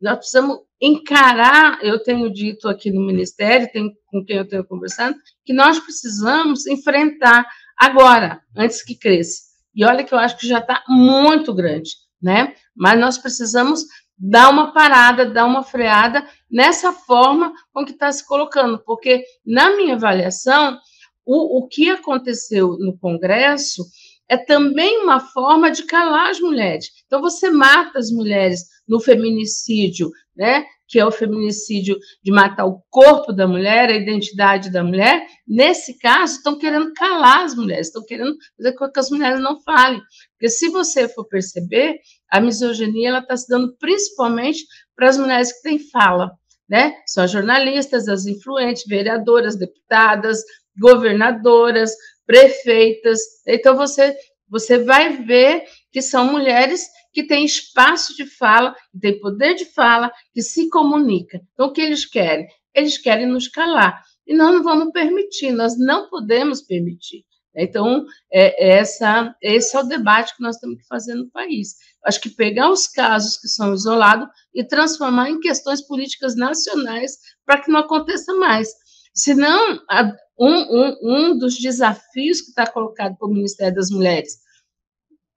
Nós 0.01 0.19
precisamos 0.19 0.59
encarar, 0.81 1.83
eu 1.83 2.03
tenho 2.03 2.31
dito 2.31 2.69
aqui 2.69 2.91
no 2.91 3.01
Ministério, 3.01 3.71
tem, 3.73 3.91
com 4.07 4.25
quem 4.25 4.37
eu 4.37 4.47
tenho 4.47 4.65
conversando, 4.67 5.17
que 5.45 5.53
nós 5.53 5.79
precisamos 5.79 6.67
enfrentar 6.67 7.47
agora, 7.79 8.43
antes 8.55 8.83
que 8.83 8.95
cresça. 8.95 9.43
E 9.75 9.85
olha 9.85 10.05
que 10.05 10.13
eu 10.13 10.19
acho 10.19 10.37
que 10.37 10.47
já 10.47 10.59
está 10.59 10.85
muito 10.89 11.55
grande 11.55 12.04
né? 12.25 12.55
Mas 12.75 12.99
nós 12.99 13.19
precisamos 13.19 13.85
dar 14.17 14.49
uma 14.49 14.73
parada, 14.73 15.27
dar 15.27 15.45
uma 15.45 15.63
freada 15.63 16.27
nessa 16.51 16.93
forma 16.93 17.53
com 17.73 17.85
que 17.85 17.93
está 17.93 18.11
se 18.11 18.27
colocando, 18.27 18.79
porque, 18.79 19.23
na 19.45 19.77
minha 19.77 19.95
avaliação, 19.95 20.79
o, 21.27 21.59
o 21.59 21.69
que 21.69 21.91
aconteceu 21.91 22.79
no 22.79 22.97
Congresso 22.97 23.85
é 24.27 24.39
também 24.39 25.03
uma 25.03 25.21
forma 25.21 25.71
de 25.71 25.85
calar 25.85 26.31
as 26.31 26.41
mulheres. 26.41 26.91
Então, 27.07 27.21
você 27.21 27.51
mata 27.51 27.99
as 27.99 28.11
mulheres 28.11 28.63
no 28.89 28.99
feminicídio, 28.99 30.11
né? 30.35 30.65
Que 30.95 31.01
é 31.01 31.05
o 31.05 31.11
feminicídio 31.11 31.99
de 32.23 32.31
matar 32.31 32.67
o 32.67 32.81
corpo 32.89 33.33
da 33.33 33.49
mulher, 33.49 33.89
a 33.89 33.97
identidade 33.97 34.71
da 34.71 34.85
mulher, 34.85 35.27
nesse 35.45 35.99
caso, 35.99 36.37
estão 36.37 36.57
querendo 36.57 36.93
calar 36.95 37.45
as 37.45 37.57
mulheres, 37.57 37.89
estão 37.89 38.05
querendo 38.05 38.33
fazer 38.57 38.77
com 38.77 38.89
que 38.89 39.01
as 39.01 39.11
mulheres 39.11 39.41
não 39.41 39.61
falem. 39.63 40.01
Porque 40.31 40.49
se 40.49 40.69
você 40.69 41.09
for 41.09 41.27
perceber, 41.27 41.99
a 42.31 42.41
misoginia 42.41 43.09
ela 43.09 43.19
está 43.19 43.37
se 43.37 43.49
dando 43.49 43.77
principalmente 43.77 44.65
para 44.95 45.09
as 45.09 45.19
mulheres 45.19 45.53
que 45.53 45.63
têm 45.63 45.81
fala, 45.81 46.31
né? 46.69 46.95
São 47.09 47.25
as 47.25 47.33
jornalistas, 47.33 48.07
as 48.07 48.25
influentes, 48.27 48.85
vereadoras, 48.87 49.59
deputadas, 49.59 50.45
governadoras, 50.79 51.91
prefeitas. 52.25 53.19
Então 53.49 53.77
você 53.77 54.17
você 54.49 54.79
vai 54.79 55.25
ver 55.25 55.65
que 55.91 56.01
são 56.01 56.31
mulheres 56.31 56.87
que 57.15 57.23
têm 57.23 57.45
espaço 57.45 58.15
de 58.17 58.27
fala, 58.27 58.75
que 58.93 58.99
têm 58.99 59.21
poder 59.21 59.55
de 59.55 59.65
fala, 59.67 60.13
que 60.35 60.43
se 60.43 60.69
comunica. 60.69 61.41
Então, 61.53 61.69
o 61.69 61.73
que 61.73 61.81
eles 61.81 62.05
querem? 62.05 62.47
Eles 62.75 62.99
querem 62.99 63.27
nos 63.27 63.47
calar. 63.47 64.03
E 64.27 64.35
nós 64.35 64.53
não 64.53 64.63
vamos 64.63 64.93
permitir, 64.93 65.53
nós 65.53 65.79
não 65.79 66.11
podemos 66.11 66.61
permitir. 66.61 67.25
Então, 67.57 68.05
é, 68.33 68.67
é 68.67 68.79
essa, 68.79 69.33
esse 69.41 69.77
é 69.77 69.81
o 69.81 69.85
debate 69.85 70.37
que 70.37 70.43
nós 70.43 70.57
temos 70.57 70.79
que 70.79 70.89
fazer 70.89 71.15
no 71.15 71.31
país. 71.31 71.77
Acho 72.05 72.21
que 72.21 72.31
pegar 72.31 72.69
os 72.69 72.89
casos 72.89 73.37
que 73.37 73.47
são 73.47 73.73
isolados 73.73 74.27
e 74.53 74.65
transformar 74.65 75.31
em 75.31 75.39
questões 75.39 75.81
políticas 75.87 76.35
nacionais 76.35 77.13
para 77.47 77.63
que 77.63 77.71
não 77.71 77.79
aconteça 77.79 78.35
mais. 78.35 78.69
Senão, 79.15 79.79
um, 80.37 80.49
um, 80.49 80.97
um 81.03 81.39
dos 81.39 81.57
desafios 81.57 82.41
que 82.41 82.49
está 82.49 82.67
colocado 82.67 83.17
pelo 83.17 83.33
Ministério 83.33 83.77
das 83.77 83.91
Mulheres 83.91 84.44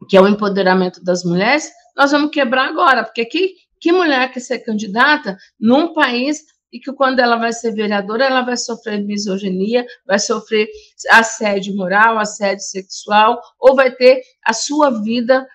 que 0.06 0.18
é 0.18 0.22
o 0.22 0.28
empoderamento 0.28 1.04
das 1.04 1.24
mulheres, 1.24 1.72
nós 1.96 2.12
vamos 2.12 2.32
quebrar 2.32 2.70
agora, 2.70 3.04
porque 3.04 3.26
que, 3.26 3.56
que 3.80 3.92
mulher 3.92 4.32
quer 4.32 4.40
ser 4.40 4.60
candidata 4.60 5.38
num 5.60 5.94
país 5.94 6.44
e 6.72 6.80
que 6.80 6.92
quando 6.94 7.20
ela 7.20 7.38
vai 7.38 7.54
ser 7.54 7.74
vereadora, 7.74 8.26
ela 8.26 8.42
vai 8.42 8.58
sofrer 8.58 9.04
misoginia, 9.04 9.86
vai 10.06 10.20
sofrer 10.20 10.68
assédio 11.12 11.76
moral, 11.76 12.20
assédio 12.20 12.64
sexual, 12.64 13.42
ou 13.60 13.76
vai 13.76 13.92
ter 13.92 14.22
a 14.46 14.54
sua 14.54 15.02
vida 15.02 15.48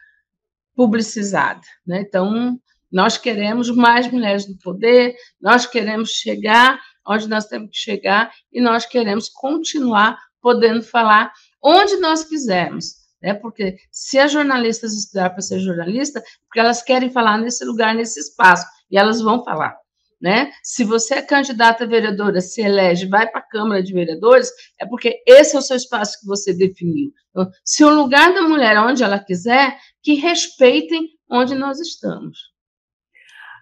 publicizada. 0.74 1.60
Né? 1.86 2.00
Então, 2.00 2.58
nós 2.90 3.16
queremos 3.16 3.70
mais 3.70 4.10
mulheres 4.10 4.48
no 4.48 4.58
poder, 4.58 5.14
nós 5.40 5.66
queremos 5.66 6.10
chegar 6.10 6.80
onde 7.06 7.28
nós 7.28 7.46
temos 7.46 7.70
que 7.70 7.78
chegar 7.78 8.32
e 8.52 8.60
nós 8.60 8.86
queremos 8.86 9.28
continuar 9.28 10.18
podendo 10.40 10.82
falar 10.82 11.32
onde 11.62 11.96
nós 11.96 12.24
quisermos. 12.24 13.01
Né? 13.22 13.34
Porque 13.34 13.76
se 13.90 14.18
as 14.18 14.32
jornalistas 14.32 14.92
estudar 14.92 15.30
para 15.30 15.40
ser 15.40 15.60
jornalista, 15.60 16.22
porque 16.46 16.60
elas 16.60 16.82
querem 16.82 17.10
falar 17.10 17.38
nesse 17.38 17.64
lugar, 17.64 17.94
nesse 17.94 18.20
espaço, 18.20 18.66
e 18.90 18.98
elas 18.98 19.20
vão 19.20 19.44
falar. 19.44 19.76
Né? 20.20 20.52
Se 20.62 20.84
você 20.84 21.14
é 21.14 21.22
candidata 21.22 21.82
a 21.82 21.86
vereadora, 21.86 22.40
se 22.40 22.60
elege, 22.60 23.08
vai 23.08 23.28
para 23.28 23.40
a 23.40 23.48
Câmara 23.48 23.82
de 23.82 23.92
Vereadores, 23.92 24.50
é 24.78 24.86
porque 24.86 25.20
esse 25.26 25.56
é 25.56 25.58
o 25.58 25.62
seu 25.62 25.76
espaço 25.76 26.20
que 26.20 26.26
você 26.26 26.54
definiu. 26.54 27.10
Então, 27.30 27.50
se 27.64 27.84
o 27.84 27.90
lugar 27.90 28.32
da 28.32 28.42
mulher 28.42 28.76
é 28.76 28.80
onde 28.80 29.02
ela 29.02 29.18
quiser, 29.18 29.76
que 30.00 30.14
respeitem 30.14 31.08
onde 31.28 31.54
nós 31.56 31.80
estamos. 31.80 32.52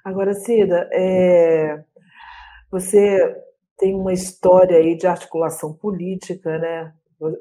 Agora, 0.04 0.34
Cida, 0.34 0.88
é, 0.92 1.82
você 2.70 3.34
tem 3.78 3.94
uma 3.94 4.12
história 4.12 4.76
aí 4.76 4.96
de 4.96 5.06
articulação 5.06 5.72
política, 5.72 6.58
né? 6.58 6.92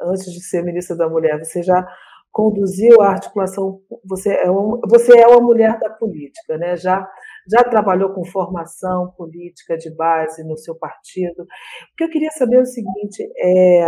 Antes 0.01 0.31
de 0.31 0.41
ser 0.41 0.63
ministra 0.63 0.95
da 0.95 1.09
Mulher, 1.09 1.37
você 1.39 1.63
já 1.63 1.85
conduziu 2.31 3.01
a 3.01 3.09
articulação. 3.09 3.81
Você 4.05 4.33
é 4.33 4.49
uma, 4.49 4.79
você 4.87 5.17
é 5.19 5.27
uma 5.27 5.41
mulher 5.41 5.77
da 5.79 5.89
política, 5.89 6.57
né? 6.57 6.75
Já 6.75 7.07
já 7.51 7.63
trabalhou 7.63 8.13
com 8.13 8.23
formação 8.25 9.11
política 9.17 9.77
de 9.77 9.93
base 9.95 10.43
no 10.43 10.57
seu 10.57 10.75
partido. 10.75 11.43
O 11.43 11.95
que 11.97 12.03
eu 12.03 12.09
queria 12.09 12.31
saber 12.31 12.57
é 12.57 12.61
o 12.61 12.65
seguinte: 12.65 13.27
é 13.37 13.83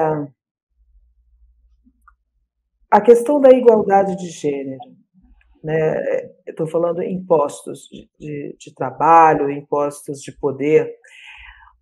a 2.89 3.01
questão 3.01 3.39
da 3.39 3.49
igualdade 3.51 4.15
de 4.17 4.27
gênero 4.29 5.01
né? 5.63 5.95
Estou 6.47 6.67
falando 6.67 7.03
impostos 7.03 7.87
de, 7.91 8.09
de, 8.19 8.55
de, 8.59 8.73
trabalho, 8.73 9.51
impostos 9.51 10.19
de 10.21 10.31
poder. 10.31 10.91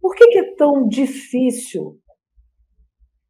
Por 0.01 0.15
que, 0.15 0.27
que 0.27 0.39
é 0.39 0.55
tão 0.55 0.87
difícil 0.87 1.97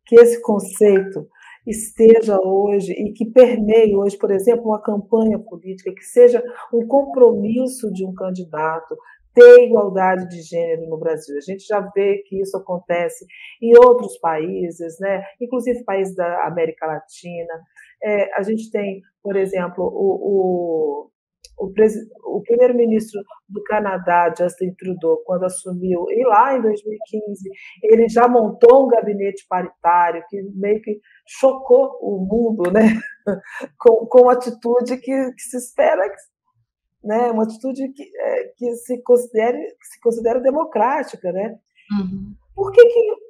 que 0.06 0.16
esse 0.16 0.42
conceito 0.42 1.28
esteja 1.70 2.40
hoje 2.42 2.92
e 2.94 3.14
que 3.14 3.26
permeie 3.26 3.96
hoje, 3.96 4.18
por 4.18 4.32
exemplo, 4.32 4.66
uma 4.66 4.82
campanha 4.82 5.38
política, 5.38 5.94
que 5.94 6.04
seja 6.04 6.44
um 6.74 6.88
compromisso 6.88 7.92
de 7.92 8.06
um 8.06 8.14
candidato 8.14 8.98
ter 9.34 9.66
igualdade 9.66 10.28
de 10.28 10.42
gênero 10.42 10.90
no 10.90 10.98
Brasil. 10.98 11.38
A 11.38 11.42
gente 11.42 11.66
já 11.66 11.80
vê 11.96 12.18
que 12.28 12.42
isso 12.42 12.58
acontece 12.58 13.26
em 13.62 13.78
outros 13.78 14.18
países, 14.18 15.00
né? 15.00 15.24
inclusive 15.40 15.84
países 15.84 16.16
da 16.16 16.48
América 16.48 16.88
Latina. 16.88 17.54
É, 18.04 18.34
a 18.38 18.42
gente 18.42 18.72
tem, 18.72 19.02
por 19.22 19.36
exemplo, 19.36 19.86
o, 19.86 21.10
o, 21.60 22.38
o, 22.38 22.42
primeiro-ministro 22.42 23.22
do 23.48 23.62
Canadá, 23.64 24.34
Justin 24.38 24.74
Trudeau, 24.76 25.22
quando 25.26 25.46
assumiu, 25.46 26.06
e 26.10 26.24
lá 26.26 26.56
em 26.58 26.62
2015, 26.62 27.50
ele 27.84 28.08
já 28.08 28.28
montou 28.28 28.86
um 28.86 28.88
gabinete 28.88 29.46
paritário 29.48 30.24
que 30.30 30.42
meio 30.56 30.82
que 30.82 31.00
chocou 31.28 31.98
o 32.02 32.26
mundo, 32.26 32.72
né? 32.72 33.00
com, 33.78 34.06
com 34.08 34.30
atitude 34.30 34.98
que, 34.98 35.32
que 35.34 35.42
se 35.42 35.58
espera, 35.58 36.10
né? 37.04 37.32
uma 37.32 37.44
atitude 37.44 37.92
que, 37.94 38.04
é, 38.04 38.44
que, 38.56 38.76
se, 38.76 39.02
considere, 39.04 39.58
que 39.58 39.88
se 39.88 40.00
considera 40.02 40.40
democrática. 40.40 41.32
Né? 41.32 41.56
Uhum. 41.92 42.34
Por 42.56 42.72
que, 42.72 42.82
que 42.86 43.30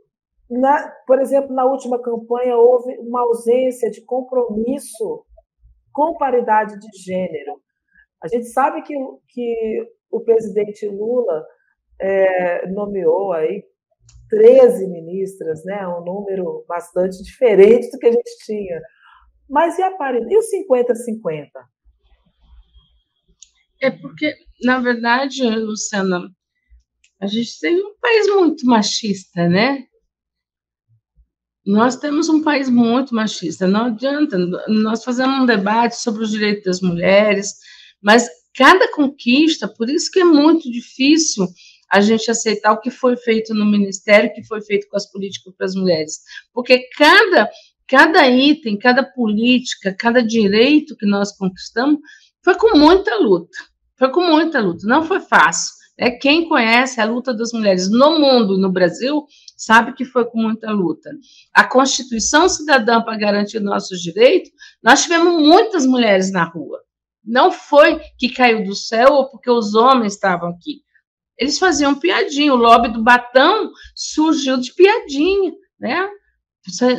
na, 0.50 0.92
por 1.06 1.20
exemplo, 1.20 1.54
na 1.54 1.66
última 1.66 2.02
campanha 2.02 2.58
houve 2.58 2.98
uma 3.00 3.22
ausência 3.22 3.90
de 3.92 4.04
compromisso 4.04 5.26
com 5.92 6.18
paridade 6.18 6.80
de 6.80 6.88
gênero. 7.04 7.62
A 8.22 8.28
gente 8.28 8.48
sabe 8.48 8.82
que, 8.82 8.94
que 9.30 9.88
o 10.12 10.20
presidente 10.22 10.88
Lula 10.88 11.46
é, 12.00 12.68
nomeou 12.68 13.34
aí 13.34 13.64
13 14.30 14.88
ministras, 14.88 15.64
né, 15.66 15.88
um 15.88 16.04
número 16.04 16.64
bastante 16.68 17.22
diferente 17.24 17.90
do 17.92 17.98
que 17.98 18.08
a 18.08 18.12
gente 18.12 18.46
tinha. 18.46 18.82
Mas 19.50 19.78
e 19.80 19.82
a 19.82 19.92
paridade? 19.92 20.34
E 20.34 20.38
o 20.38 20.42
50-50? 20.42 21.50
É 23.82 23.90
porque, 23.90 24.36
na 24.64 24.80
verdade, 24.80 25.42
Luciana, 25.44 26.30
a 27.20 27.28
gente 27.28 27.60
tem 27.60 27.76
um 27.82 27.96
país 28.00 28.28
muito 28.28 28.66
machista, 28.66 29.48
né? 29.48 29.86
Nós 31.66 31.96
temos 31.96 32.30
um 32.30 32.42
país 32.42 32.70
muito 32.70 33.14
machista, 33.14 33.68
não 33.68 33.86
adianta, 33.86 34.38
nós 34.68 35.04
fazemos 35.04 35.42
um 35.42 35.46
debate 35.46 35.98
sobre 35.98 36.24
os 36.24 36.32
direitos 36.32 36.64
das 36.64 36.82
mulheres, 36.82 37.56
mas 38.02 38.28
cada 38.56 38.92
conquista, 38.92 39.68
por 39.68 39.90
isso 39.90 40.12
que 40.12 40.20
é 40.20 40.26
muito 40.26 40.70
difícil 40.72 41.48
a 41.92 42.02
gente 42.02 42.30
aceitar 42.30 42.72
o 42.74 42.80
que 42.80 42.92
foi 42.92 43.16
feito 43.18 43.54
no 43.54 43.66
Ministério, 43.66 44.30
o 44.30 44.34
que 44.34 44.44
foi 44.44 44.62
feito 44.62 44.88
com 44.90 44.98
as 44.98 45.10
políticas 45.12 45.54
para 45.56 45.66
as 45.66 45.76
mulheres, 45.76 46.20
porque 46.54 46.88
cada, 46.98 47.50
cada 47.88 48.28
item, 48.28 48.78
cada 48.78 49.04
política, 49.04 49.96
cada 49.98 50.22
direito 50.22 50.96
que 50.96 51.06
nós 51.06 51.36
conquistamos 51.36 52.00
foi 52.44 52.56
com 52.56 52.78
muita 52.78 53.16
luta, 53.18 53.58
foi 53.98 54.12
com 54.12 54.22
muita 54.22 54.60
luta, 54.60 54.88
não 54.88 55.04
foi 55.04 55.20
fácil. 55.20 55.80
É, 56.02 56.10
quem 56.12 56.48
conhece 56.48 57.02
a 57.02 57.06
luta 57.06 57.34
das 57.34 57.52
mulheres 57.52 57.92
no 57.92 58.18
mundo 58.18 58.56
e 58.56 58.62
no 58.62 58.72
Brasil 58.72 59.26
sabe 59.58 59.94
que 59.94 60.06
foi 60.06 60.24
com 60.24 60.42
muita 60.42 60.72
luta. 60.72 61.10
A 61.54 61.66
Constituição 61.66 62.48
Cidadã 62.48 63.02
para 63.02 63.18
garantir 63.18 63.60
nossos 63.60 64.00
direitos, 64.00 64.50
nós 64.82 65.04
tivemos 65.04 65.42
muitas 65.42 65.86
mulheres 65.86 66.32
na 66.32 66.46
rua. 66.46 66.80
Não 67.24 67.52
foi 67.52 68.00
que 68.18 68.30
caiu 68.30 68.64
do 68.64 68.76
céu 68.76 69.10
ou 69.14 69.30
porque 69.30 69.50
os 69.50 69.76
homens 69.76 70.14
estavam 70.14 70.50
aqui. 70.50 70.82
Eles 71.38 71.58
faziam 71.58 71.98
piadinha. 71.98 72.54
O 72.54 72.58
lobby 72.58 72.90
do 72.90 73.04
Batão 73.04 73.72
surgiu 73.96 74.58
de 74.58 74.74
piadinha, 74.74 75.54
né? 75.80 76.10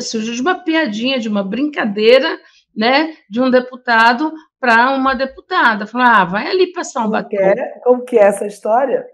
Surgiu 0.00 0.34
de 0.34 0.40
uma 0.40 0.64
piadinha, 0.64 1.18
de 1.18 1.28
uma 1.28 1.42
brincadeira, 1.42 2.38
né? 2.74 3.14
De 3.28 3.40
um 3.40 3.50
deputado 3.50 4.32
para 4.58 4.94
uma 4.94 5.14
deputada. 5.14 5.86
Falar, 5.86 6.22
ah, 6.22 6.24
vai 6.24 6.46
ali 6.48 6.72
passar 6.72 7.00
um 7.00 7.02
como 7.04 7.12
batom. 7.12 7.36
É? 7.36 7.80
Como 7.82 8.04
que 8.04 8.16
é 8.16 8.24
essa 8.24 8.46
história? 8.46 9.06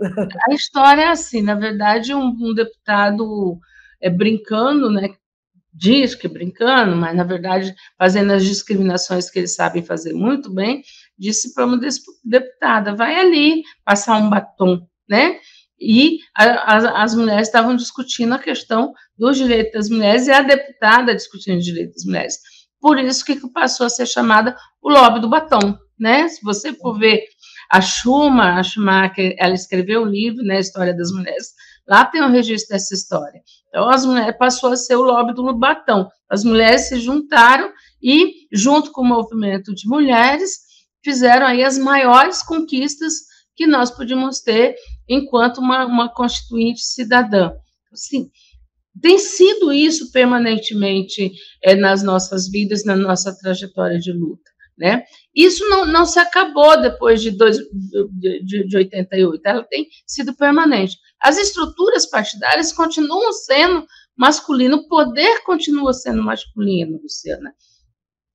A 0.49 0.55
história 0.55 1.03
é 1.03 1.09
assim, 1.09 1.43
na 1.43 1.55
verdade, 1.55 2.15
um, 2.15 2.37
um 2.41 2.55
deputado 2.55 3.59
é, 4.01 4.09
brincando, 4.09 4.91
né? 4.91 5.09
Diz 5.79 6.15
que 6.15 6.27
brincando, 6.27 6.97
mas 6.97 7.15
na 7.15 7.23
verdade 7.23 7.75
fazendo 7.99 8.33
as 8.33 8.43
discriminações 8.43 9.29
que 9.29 9.41
eles 9.41 9.55
sabem 9.55 9.85
fazer 9.85 10.15
muito 10.15 10.51
bem, 10.51 10.83
disse 11.19 11.53
para 11.53 11.67
uma 11.67 11.79
deputada: 12.25 12.95
vai 12.95 13.21
ali 13.21 13.63
passar 13.85 14.17
um 14.17 14.31
batom, 14.31 14.81
né? 15.07 15.39
E 15.79 16.19
a, 16.35 16.45
a, 16.45 17.03
as 17.03 17.15
mulheres 17.15 17.49
estavam 17.49 17.77
discutindo 17.77 18.33
a 18.33 18.39
questão 18.39 18.95
dos 19.19 19.37
direitos 19.37 19.73
das 19.73 19.91
mulheres 19.91 20.27
e 20.27 20.33
a 20.33 20.41
deputada 20.41 21.15
discutindo 21.15 21.59
os 21.59 21.65
direitos 21.65 21.97
das 21.97 22.05
mulheres. 22.07 22.39
Por 22.81 22.99
isso 22.99 23.23
que 23.23 23.39
passou 23.51 23.85
a 23.85 23.91
ser 23.91 24.07
chamada 24.07 24.57
o 24.81 24.89
lobby 24.91 25.21
do 25.21 25.29
batom, 25.29 25.77
né? 25.99 26.27
Se 26.29 26.43
você 26.43 26.73
for 26.73 26.99
ver 26.99 27.23
a 27.71 27.83
Schuma, 27.83 28.59
a 28.59 28.63
Schumacher, 28.63 29.35
ela 29.39 29.53
escreveu 29.53 30.03
um 30.03 30.07
livro, 30.07 30.43
né, 30.43 30.61
História 30.61 30.97
das 30.97 31.11
Mulheres, 31.11 31.49
lá 31.89 32.05
tem 32.05 32.23
um 32.23 32.31
registro 32.31 32.75
dessa 32.75 32.95
história. 32.95 33.41
Então, 33.69 33.89
as 33.89 34.05
mulheres 34.05 34.37
passou 34.39 34.73
a 34.73 34.77
ser 34.77 34.97
o 34.97 35.03
lobby 35.03 35.35
do 35.35 35.55
batom. 35.55 36.09
As 36.29 36.45
mulheres 36.45 36.89
se 36.89 36.99
juntaram 36.99 37.71
e, 38.03 38.47
junto 38.53 38.91
com 38.91 39.03
o 39.03 39.07
movimento 39.07 39.75
de 39.75 39.89
mulheres, 39.89 40.67
fizeram 41.05 41.47
aí 41.47 41.63
as 41.63 41.79
maiores 41.79 42.43
conquistas 42.43 43.15
que 43.55 43.67
nós 43.67 43.91
podíamos 43.91 44.41
ter 44.41 44.75
enquanto 45.09 45.59
uma, 45.59 45.87
uma 45.87 46.13
constituinte 46.13 46.81
cidadã. 46.81 47.53
Assim, 47.93 48.31
tem 49.01 49.19
sido 49.19 49.73
isso 49.73 50.11
permanentemente 50.11 51.33
é, 51.63 51.75
nas 51.75 52.03
nossas 52.03 52.49
vidas, 52.49 52.85
na 52.85 52.97
nossa 52.97 53.37
trajetória 53.39 53.99
de 53.99 54.13
luta. 54.13 54.51
Né? 54.77 55.05
Isso 55.37 55.69
não, 55.69 55.85
não 55.85 56.07
se 56.07 56.19
acabou 56.19 56.81
depois 56.81 57.21
de, 57.21 57.31
dois, 57.31 57.59
de, 57.59 58.67
de 58.67 58.77
88, 58.77 59.43
ela 59.45 59.63
tem 59.65 59.87
sido 60.07 60.35
permanente. 60.35 60.97
As 61.21 61.37
estruturas 61.37 62.07
partidárias 62.07 62.73
continuam 62.73 63.31
sendo 63.33 63.87
masculino, 64.17 64.79
o 64.79 64.89
poder 64.89 65.43
continua 65.45 65.93
sendo 65.93 66.23
masculino, 66.23 66.99
Luciana. 67.03 67.55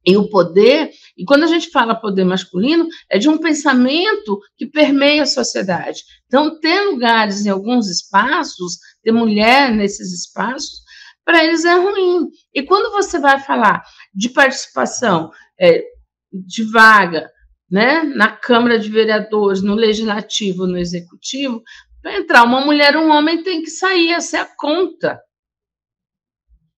E 0.05 0.15
o 0.15 0.29
poder, 0.29 0.91
e 1.17 1.25
quando 1.25 1.43
a 1.43 1.47
gente 1.47 1.69
fala 1.69 1.95
poder 1.95 2.23
masculino, 2.23 2.87
é 3.09 3.17
de 3.17 3.29
um 3.29 3.37
pensamento 3.37 4.39
que 4.55 4.67
permeia 4.67 5.23
a 5.23 5.27
sociedade. 5.27 6.03
Então, 6.27 6.59
ter 6.59 6.81
lugares 6.81 7.45
em 7.45 7.49
alguns 7.49 7.87
espaços, 7.87 8.77
ter 9.03 9.11
mulher 9.11 9.71
nesses 9.73 10.11
espaços, 10.11 10.81
para 11.23 11.43
eles 11.43 11.65
é 11.65 11.75
ruim. 11.75 12.29
E 12.53 12.63
quando 12.63 12.91
você 12.91 13.19
vai 13.19 13.39
falar 13.39 13.83
de 14.13 14.29
participação 14.29 15.31
é, 15.59 15.83
de 16.32 16.63
vaga, 16.63 17.30
né, 17.70 18.04
na 18.04 18.30
Câmara 18.30 18.78
de 18.78 18.89
Vereadores, 18.89 19.62
no 19.62 19.76
Legislativo, 19.76 20.67
no 20.67 20.78
Executivo, 20.78 21.62
para 22.02 22.17
entrar 22.17 22.44
uma 22.44 22.62
mulher, 22.62 22.98
um 22.98 23.10
homem 23.10 23.44
tem 23.44 23.62
que 23.62 23.70
sair, 23.70 24.12
essa 24.12 24.38
é 24.38 24.41
a 24.41 24.56
conta. 24.58 25.20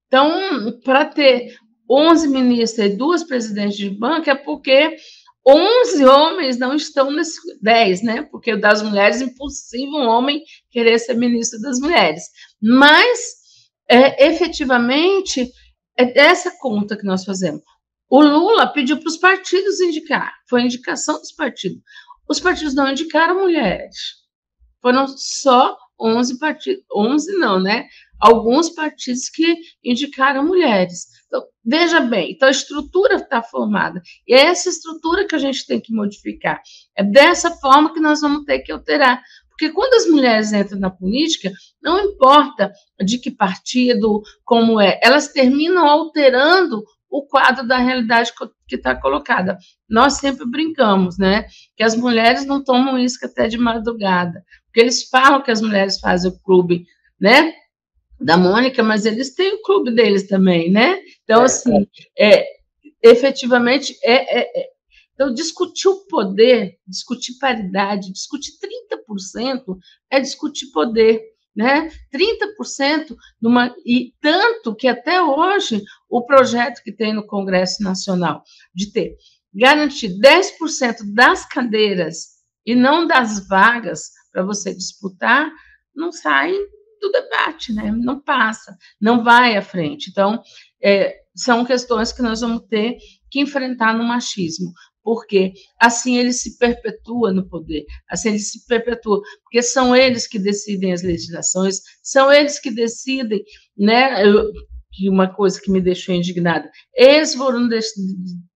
Então, 0.07 0.79
para 0.83 1.05
ter 1.05 1.55
11 1.89 2.27
ministras 2.27 2.91
e 2.91 2.95
duas 2.95 3.23
presidentes 3.23 3.77
de 3.77 3.89
banco, 3.89 4.29
é 4.29 4.35
porque 4.35 4.95
11 5.45 6.05
homens 6.05 6.57
não 6.57 6.75
estão 6.75 7.11
nesse 7.11 7.39
10, 7.61 8.03
né? 8.03 8.21
Porque 8.31 8.55
das 8.55 8.81
mulheres, 8.81 9.21
impossível 9.21 9.99
um 9.99 10.07
homem 10.07 10.41
querer 10.71 10.99
ser 10.99 11.15
ministro 11.15 11.59
das 11.61 11.79
mulheres. 11.79 12.23
Mas, 12.61 13.19
é, 13.89 14.27
efetivamente, 14.27 15.51
é 15.97 16.05
dessa 16.05 16.51
conta 16.59 16.97
que 16.97 17.05
nós 17.05 17.25
fazemos. 17.25 17.61
O 18.15 18.21
Lula 18.21 18.67
pediu 18.67 18.99
para 18.99 19.07
os 19.09 19.17
partidos 19.17 19.81
indicar, 19.81 20.35
foi 20.47 20.61
a 20.61 20.65
indicação 20.65 21.17
dos 21.17 21.31
partidos. 21.31 21.81
Os 22.29 22.39
partidos 22.39 22.75
não 22.75 22.91
indicaram 22.91 23.41
mulheres. 23.41 23.95
Foram 24.83 25.07
só 25.07 25.75
11 25.99 26.37
partidos, 26.37 26.83
11 26.95 27.31
não, 27.39 27.59
né? 27.59 27.87
Alguns 28.19 28.69
partidos 28.69 29.29
que 29.29 29.57
indicaram 29.83 30.45
mulheres. 30.45 31.07
Então, 31.25 31.43
veja 31.65 32.01
bem, 32.01 32.33
então 32.33 32.49
a 32.49 32.51
estrutura 32.51 33.15
está 33.15 33.41
formada. 33.41 33.99
E 34.27 34.35
é 34.35 34.45
essa 34.45 34.69
estrutura 34.69 35.25
que 35.25 35.33
a 35.33 35.39
gente 35.39 35.65
tem 35.65 35.81
que 35.81 35.91
modificar. 35.91 36.61
É 36.95 37.03
dessa 37.03 37.49
forma 37.55 37.91
que 37.95 37.99
nós 37.99 38.21
vamos 38.21 38.45
ter 38.45 38.59
que 38.59 38.71
alterar. 38.71 39.23
Porque 39.49 39.71
quando 39.71 39.95
as 39.95 40.05
mulheres 40.05 40.53
entram 40.53 40.77
na 40.77 40.91
política, 40.91 41.51
não 41.81 41.99
importa 41.99 42.71
de 43.03 43.17
que 43.17 43.31
partido, 43.31 44.21
como 44.45 44.79
é, 44.79 44.99
elas 45.01 45.29
terminam 45.29 45.87
alterando 45.87 46.83
o 47.13 47.21
quadro 47.27 47.67
da 47.67 47.77
realidade 47.77 48.33
que 48.67 48.75
está 48.75 48.99
colocada. 48.99 49.55
Nós 49.87 50.13
sempre 50.13 50.49
brincamos, 50.49 51.15
né? 51.19 51.45
Que 51.77 51.83
as 51.83 51.95
mulheres 51.95 52.43
não 52.43 52.63
tomam 52.63 52.97
isca 52.97 53.27
até 53.27 53.47
de 53.47 53.55
madrugada, 53.55 54.43
porque 54.65 54.79
eles 54.79 55.07
falam 55.07 55.43
que 55.43 55.51
as 55.51 55.61
mulheres 55.61 55.99
fazem 55.99 56.31
o 56.31 56.39
clube, 56.39 56.87
né? 57.21 57.53
Da 58.19 58.35
Mônica, 58.35 58.81
mas 58.81 59.05
eles 59.05 59.35
têm 59.35 59.53
o 59.53 59.61
clube 59.61 59.91
deles 59.91 60.27
também, 60.27 60.71
né? 60.71 60.97
Então, 61.23 61.43
é. 61.43 61.45
assim, 61.45 61.87
é, 62.17 62.47
efetivamente, 63.03 63.95
é, 64.03 64.39
é, 64.39 64.61
é 64.61 64.69
então, 65.13 65.31
discutir 65.31 65.89
o 65.89 66.07
poder, 66.07 66.79
discutir 66.87 67.37
paridade, 67.37 68.11
discutir 68.11 68.53
30% 68.89 69.77
é 70.09 70.19
discutir 70.19 70.71
poder 70.71 71.21
né? 71.55 71.89
30% 72.13 73.15
numa 73.41 73.73
e 73.85 74.13
tanto 74.19 74.75
que 74.75 74.87
até 74.87 75.21
hoje 75.21 75.81
o 76.09 76.25
projeto 76.25 76.81
que 76.83 76.91
tem 76.91 77.13
no 77.13 77.25
Congresso 77.25 77.83
Nacional 77.83 78.43
de 78.73 78.91
ter 78.91 79.15
garantir 79.53 80.09
10% 80.19 81.13
das 81.13 81.45
cadeiras 81.45 82.33
e 82.65 82.73
não 82.73 83.05
das 83.05 83.47
vagas 83.47 84.09
para 84.31 84.43
você 84.43 84.73
disputar, 84.73 85.51
não 85.95 86.11
sai 86.11 86.51
do 86.99 87.11
debate, 87.11 87.73
né? 87.73 87.91
Não 87.91 88.19
passa, 88.19 88.75
não 88.99 89.23
vai 89.23 89.55
à 89.55 89.61
frente. 89.61 90.09
Então, 90.09 90.41
é, 90.81 91.13
são 91.35 91.65
questões 91.65 92.11
que 92.11 92.21
nós 92.21 92.41
vamos 92.41 92.63
ter 92.67 92.97
que 93.29 93.39
enfrentar 93.39 93.95
no 93.95 94.03
machismo 94.03 94.71
porque 95.03 95.53
assim 95.79 96.17
ele 96.17 96.31
se 96.31 96.57
perpetua 96.57 97.33
no 97.33 97.47
poder, 97.47 97.85
assim 98.09 98.29
ele 98.29 98.39
se 98.39 98.65
perpetua, 98.65 99.21
porque 99.43 99.61
são 99.61 99.95
eles 99.95 100.27
que 100.27 100.39
decidem 100.39 100.93
as 100.93 101.03
legislações, 101.03 101.81
são 102.01 102.31
eles 102.31 102.59
que 102.59 102.71
decidem, 102.71 103.43
né? 103.77 104.25
Eu, 104.25 104.51
uma 105.09 105.27
coisa 105.33 105.59
que 105.59 105.71
me 105.71 105.81
deixou 105.81 106.13
indignada, 106.13 106.69
eles 106.95 107.33
foram 107.33 107.67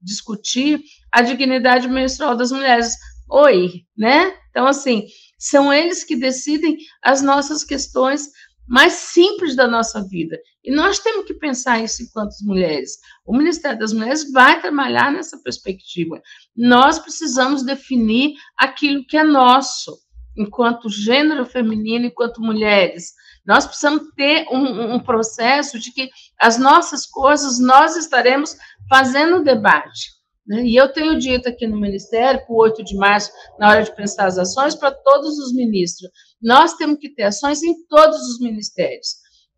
discutir 0.01 0.79
a 1.11 1.21
dignidade 1.21 1.87
menstrual 1.87 2.37
das 2.37 2.51
mulheres. 2.51 2.93
Oi, 3.29 3.81
né? 3.97 4.33
Então, 4.49 4.67
assim, 4.67 5.05
são 5.37 5.73
eles 5.73 6.03
que 6.03 6.15
decidem 6.15 6.77
as 7.03 7.21
nossas 7.21 7.63
questões 7.63 8.29
mais 8.67 8.93
simples 8.93 9.55
da 9.55 9.67
nossa 9.67 10.05
vida. 10.05 10.37
E 10.63 10.71
nós 10.71 10.99
temos 10.99 11.25
que 11.25 11.33
pensar 11.33 11.81
isso 11.81 12.03
enquanto 12.03 12.35
mulheres. 12.41 12.97
O 13.25 13.35
Ministério 13.35 13.79
das 13.79 13.93
Mulheres 13.93 14.31
vai 14.31 14.59
trabalhar 14.59 15.11
nessa 15.11 15.41
perspectiva. 15.41 16.21
Nós 16.55 16.99
precisamos 16.99 17.63
definir 17.63 18.33
aquilo 18.57 19.05
que 19.05 19.17
é 19.17 19.23
nosso, 19.23 19.97
enquanto 20.35 20.89
gênero 20.89 21.45
feminino, 21.45 22.07
enquanto 22.07 22.41
mulheres. 22.41 23.13
Nós 23.45 23.65
precisamos 23.65 24.09
ter 24.15 24.45
um, 24.51 24.95
um 24.95 24.99
processo 24.99 25.79
de 25.79 25.93
que 25.93 26.09
as 26.37 26.57
nossas 26.57 27.05
coisas 27.05 27.59
nós 27.59 27.95
estaremos 27.95 28.57
fazendo 28.89 29.43
debate. 29.43 30.16
Né? 30.47 30.63
E 30.63 30.75
eu 30.75 30.91
tenho 30.91 31.19
dito 31.19 31.49
aqui 31.49 31.67
no 31.67 31.79
Ministério, 31.79 32.45
para 32.45 32.53
o 32.53 32.57
8 32.57 32.83
de 32.83 32.95
março, 32.95 33.31
na 33.59 33.69
hora 33.69 33.83
de 33.83 33.95
pensar 33.95 34.27
as 34.27 34.37
ações, 34.37 34.73
para 34.73 34.91
todos 34.91 35.37
os 35.39 35.53
ministros. 35.53 36.09
Nós 36.41 36.75
temos 36.75 36.99
que 36.99 37.09
ter 37.09 37.23
ações 37.23 37.61
em 37.61 37.85
todos 37.87 38.17
os 38.17 38.39
ministérios. 38.39 39.15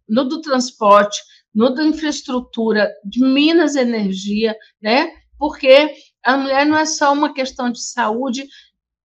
No 0.07 0.23
do 0.23 0.41
transporte, 0.41 1.19
no 1.53 1.69
da 1.69 1.83
infraestrutura, 1.83 2.91
de 3.05 3.23
Minas 3.23 3.75
Energia, 3.75 4.55
né? 4.81 5.11
Porque 5.37 5.93
a 6.23 6.37
mulher 6.37 6.65
não 6.65 6.77
é 6.77 6.85
só 6.85 7.13
uma 7.13 7.33
questão 7.33 7.71
de 7.71 7.81
saúde, 7.81 8.47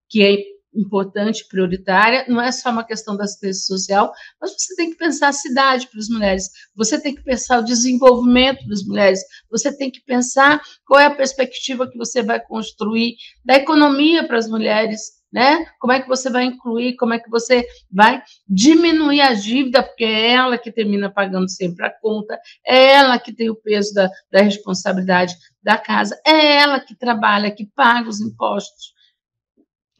que 0.09 0.23
é 0.23 0.37
importante, 0.75 1.47
prioritária, 1.49 2.25
não 2.29 2.41
é 2.41 2.51
só 2.51 2.71
uma 2.71 2.85
questão 2.85 3.17
da 3.17 3.25
assistência 3.25 3.63
social, 3.67 4.13
mas 4.41 4.53
você 4.53 4.75
tem 4.77 4.91
que 4.91 4.97
pensar 4.97 5.29
a 5.29 5.33
cidade 5.33 5.89
para 5.89 5.99
as 6.01 6.09
mulheres, 6.09 6.49
você 6.75 7.01
tem 7.01 7.15
que 7.15 7.23
pensar 7.23 7.61
o 7.61 7.65
desenvolvimento 7.65 8.67
das 8.67 8.83
mulheres, 8.85 9.21
você 9.51 9.77
tem 9.77 9.91
que 9.91 10.01
pensar 10.03 10.61
qual 10.87 11.01
é 11.01 11.07
a 11.07 11.15
perspectiva 11.15 11.89
que 11.89 11.97
você 11.97 12.23
vai 12.23 12.41
construir 12.41 13.17
da 13.45 13.55
economia 13.55 14.27
para 14.27 14.39
as 14.39 14.49
mulheres, 14.49 15.25
né? 15.35 15.67
Como 15.81 15.93
é 15.93 16.01
que 16.01 16.07
você 16.07 16.31
vai 16.31 16.45
incluir, 16.45 16.95
como 16.95 17.13
é 17.13 17.19
que 17.19 17.29
você 17.29 17.67
vai 17.91 18.23
diminuir 18.49 19.21
a 19.21 19.35
dívida, 19.35 19.83
porque 19.83 20.05
é 20.05 20.31
ela 20.31 20.57
que 20.57 20.71
termina 20.71 21.11
pagando 21.11 21.51
sempre 21.51 21.85
a 21.85 21.91
conta, 21.91 22.39
é 22.65 22.93
ela 22.93 23.19
que 23.19 23.33
tem 23.33 23.51
o 23.51 23.57
peso 23.57 23.93
da, 23.93 24.09
da 24.31 24.43
responsabilidade 24.43 25.35
da 25.61 25.77
casa, 25.77 26.17
é 26.25 26.59
ela 26.59 26.79
que 26.79 26.95
trabalha, 26.95 27.51
que 27.51 27.67
paga 27.67 28.09
os 28.09 28.21
impostos. 28.21 28.94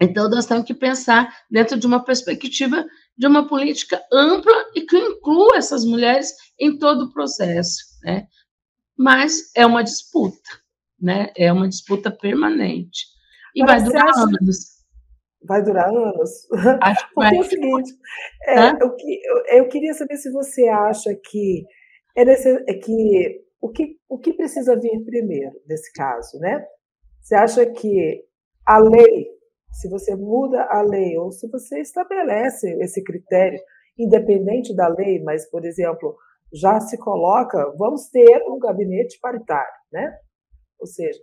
Então, 0.01 0.29
nós 0.29 0.47
temos 0.47 0.65
que 0.65 0.75
pensar 0.75 1.33
dentro 1.51 1.79
de 1.79 1.87
uma 1.87 2.05
perspectiva 2.05 2.85
de 3.17 3.27
uma 3.27 3.47
política 3.47 4.03
ampla 4.13 4.53
e 4.75 4.83
que 4.83 4.97
inclua 4.97 5.57
essas 5.57 5.85
mulheres 5.85 6.33
em 6.59 6.79
todo 6.79 7.05
o 7.05 7.13
processo, 7.13 7.83
né? 8.03 8.27
Mas 8.99 9.53
é 9.57 9.65
uma 9.65 9.83
disputa, 9.83 10.51
né? 11.01 11.33
É 11.37 11.53
uma 11.53 11.69
disputa 11.69 12.11
permanente. 12.11 13.07
E 13.55 13.65
vai 13.65 13.83
durar 13.83 14.09
acha... 14.09 14.21
anos. 14.21 14.75
Vai 15.47 15.63
durar 15.63 15.89
anos? 15.89 16.31
Acho 16.83 17.09
que 17.09 17.15
vai. 17.15 17.37
é 17.37 17.41
o 17.41 17.45
seguinte, 17.45 17.93
é, 18.49 18.71
eu, 18.71 18.97
eu, 18.97 19.59
eu, 19.59 19.69
queria 19.69 19.95
saber 19.95 20.17
se 20.17 20.31
você 20.33 20.67
acha 20.69 21.15
que 21.23 21.65
é, 22.17 22.25
nesse, 22.25 22.49
é 22.67 22.75
que 22.75 23.45
o 23.61 23.71
que 23.71 23.97
o 24.09 24.19
que 24.19 24.33
precisa 24.33 24.79
vir 24.79 25.05
primeiro 25.05 25.55
nesse 25.67 25.93
caso, 25.93 26.39
né? 26.39 26.65
Você 27.21 27.35
acha 27.35 27.67
que 27.67 28.25
a 28.67 28.79
lei 28.79 29.34
se 29.75 29.89
você 29.89 30.15
muda 30.15 30.63
a 30.71 30.83
lei 30.83 31.19
ou 31.19 31.33
se 31.33 31.49
você 31.49 31.81
estabelece 31.81 32.71
esse 32.81 33.03
critério, 33.03 33.61
independente 33.99 34.75
da 34.75 34.89
lei, 34.89 35.23
mas, 35.23 35.49
por 35.51 35.65
exemplo, 35.65 36.17
já 36.53 36.79
se 36.81 36.97
coloca, 36.97 37.75
vamos 37.77 38.09
ter 38.09 38.43
um 38.49 38.59
gabinete 38.59 39.19
paritário, 39.21 39.75
né? 39.93 40.17
Ou 40.79 40.87
seja, 40.87 41.19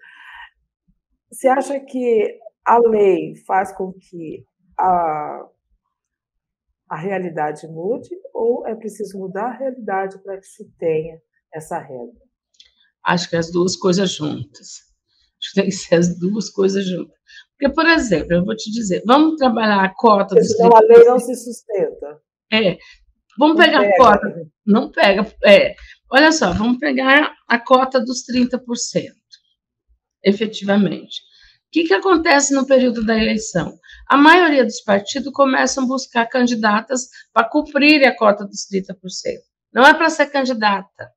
você 1.31 1.47
acha 1.47 1.79
que 1.79 2.39
a 2.65 2.77
lei 2.77 3.35
faz 3.47 3.71
com 3.75 3.93
que 3.93 4.43
a, 4.77 5.47
a 6.89 6.97
realidade 6.97 7.67
mude 7.67 8.09
ou 8.33 8.67
é 8.67 8.75
preciso 8.75 9.17
mudar 9.17 9.45
a 9.45 9.57
realidade 9.57 10.21
para 10.21 10.37
que 10.37 10.45
se 10.45 10.69
tenha 10.77 11.21
essa 11.53 11.79
regra? 11.79 12.19
Acho 13.05 13.29
que 13.29 13.35
as 13.37 13.49
duas 13.49 13.77
coisas 13.77 14.11
juntas. 14.11 14.91
Acho 15.41 15.53
que 15.53 15.61
tem 15.61 15.65
que 15.69 15.75
ser 15.75 15.95
as 15.95 16.19
duas 16.19 16.49
coisas 16.49 16.85
juntas. 16.85 17.17
Porque, 17.61 17.75
por 17.75 17.87
exemplo, 17.87 18.33
eu 18.33 18.43
vou 18.43 18.55
te 18.55 18.71
dizer, 18.71 19.03
vamos 19.05 19.35
trabalhar 19.35 19.83
a 19.83 19.93
cota 19.93 20.33
dos 20.33 20.47
Senão 20.47 20.75
a 20.75 20.79
lei 20.79 21.05
não 21.05 21.19
se 21.19 21.35
sustenta. 21.35 22.19
É. 22.51 22.75
Vamos 23.37 23.55
não 23.55 23.63
pegar 23.63 23.81
pega. 23.81 23.93
a 23.93 23.97
cota. 23.97 24.51
Não 24.65 24.91
pega. 24.91 25.35
É. 25.45 25.75
Olha 26.09 26.31
só, 26.31 26.53
vamos 26.53 26.79
pegar 26.79 27.35
a 27.47 27.59
cota 27.59 27.99
dos 27.99 28.23
30%, 28.25 28.59
efetivamente. 30.23 31.19
O 31.67 31.71
que, 31.71 31.83
que 31.83 31.93
acontece 31.93 32.51
no 32.51 32.65
período 32.65 33.05
da 33.05 33.15
eleição? 33.15 33.77
A 34.09 34.17
maioria 34.17 34.65
dos 34.65 34.81
partidos 34.81 35.31
começam 35.31 35.83
a 35.83 35.87
buscar 35.87 36.25
candidatas 36.25 37.09
para 37.31 37.47
cumprir 37.47 38.03
a 38.05 38.17
cota 38.17 38.43
dos 38.43 38.65
30%. 38.73 38.95
Não 39.71 39.85
é 39.85 39.93
para 39.93 40.09
ser 40.09 40.25
candidata. 40.31 41.11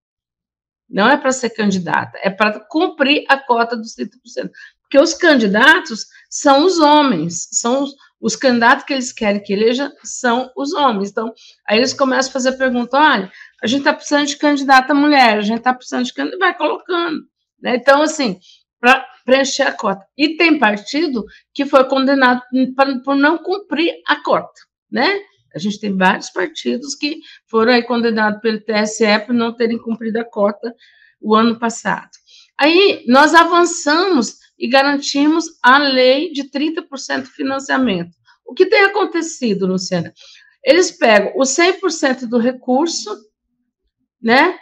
Não 0.91 1.09
é 1.09 1.17
para 1.17 1.33
ser 1.33 1.51
candidata, 1.51 2.19
é 2.23 2.29
para 2.29 2.61
cumprir 2.61 3.25
a 3.29 3.39
cota 3.39 3.77
dos 3.77 3.97
30%. 3.97 4.51
Porque 4.95 5.03
os 5.03 5.15
candidatos 5.15 6.07
são 6.31 6.65
os 6.65 6.79
homens, 6.79 7.49
são 7.51 7.83
os, 7.83 7.91
os 8.21 8.37
candidatos 8.37 8.85
que 8.85 8.93
eles 8.93 9.13
querem 9.13 9.43
que 9.43 9.53
eleja 9.53 9.93
são 10.05 10.53
os 10.57 10.73
homens. 10.73 11.11
Então, 11.11 11.33
aí 11.69 11.79
eles 11.79 11.93
começam 11.93 12.31
a 12.31 12.33
fazer 12.33 12.51
a 12.51 12.57
pergunta: 12.57 12.97
olha, 12.97 13.29
a 13.61 13.67
gente 13.67 13.81
está 13.81 13.93
precisando 13.93 14.27
de 14.29 14.37
candidata 14.37 14.95
mulher, 14.95 15.39
a 15.39 15.43
gente 15.43 15.59
está 15.59 15.75
precisando 15.75 16.05
de 16.05 16.15
candidata, 16.15 16.39
vai 16.39 16.57
colocando. 16.57 17.25
Né? 17.61 17.75
Então, 17.75 18.03
assim, 18.03 18.39
para 18.79 19.05
preencher 19.25 19.65
a 19.65 19.73
cota. 19.73 20.07
E 20.17 20.37
tem 20.37 20.61
partido 20.61 21.25
que 21.53 21.67
foi 21.67 21.83
condenado 21.89 22.43
por 23.05 23.17
não 23.17 23.39
cumprir 23.39 23.95
a 24.07 24.23
cota, 24.23 24.61
né? 24.89 25.19
A 25.53 25.59
gente 25.59 25.81
tem 25.81 25.97
vários 25.97 26.31
partidos 26.31 26.95
que 26.95 27.19
foram 27.49 27.73
aí 27.73 27.83
condenados 27.83 28.41
pelo 28.41 28.61
TSE 28.61 29.19
por 29.27 29.35
não 29.35 29.57
terem 29.57 29.77
cumprido 29.77 30.21
a 30.21 30.25
cota 30.25 30.73
o 31.21 31.35
ano 31.35 31.59
passado. 31.59 32.11
Aí 32.57 33.05
nós 33.09 33.35
avançamos 33.35 34.44
e 34.65 34.67
garantimos 34.67 35.45
a 35.63 35.77
lei 35.77 36.33
de 36.33 36.45
30% 36.45 37.25
de 37.25 37.31
financiamento. 37.33 38.17
O 38.47 38.55
que 38.55 38.65
tem 38.65 38.81
acontecido, 38.81 39.67
Luciana? 39.67 40.11
Eles 40.65 40.91
pegam 40.91 41.35
os 41.37 41.51
100% 41.51 42.27
do 42.27 42.39
recurso, 42.39 43.15
né? 44.23 44.59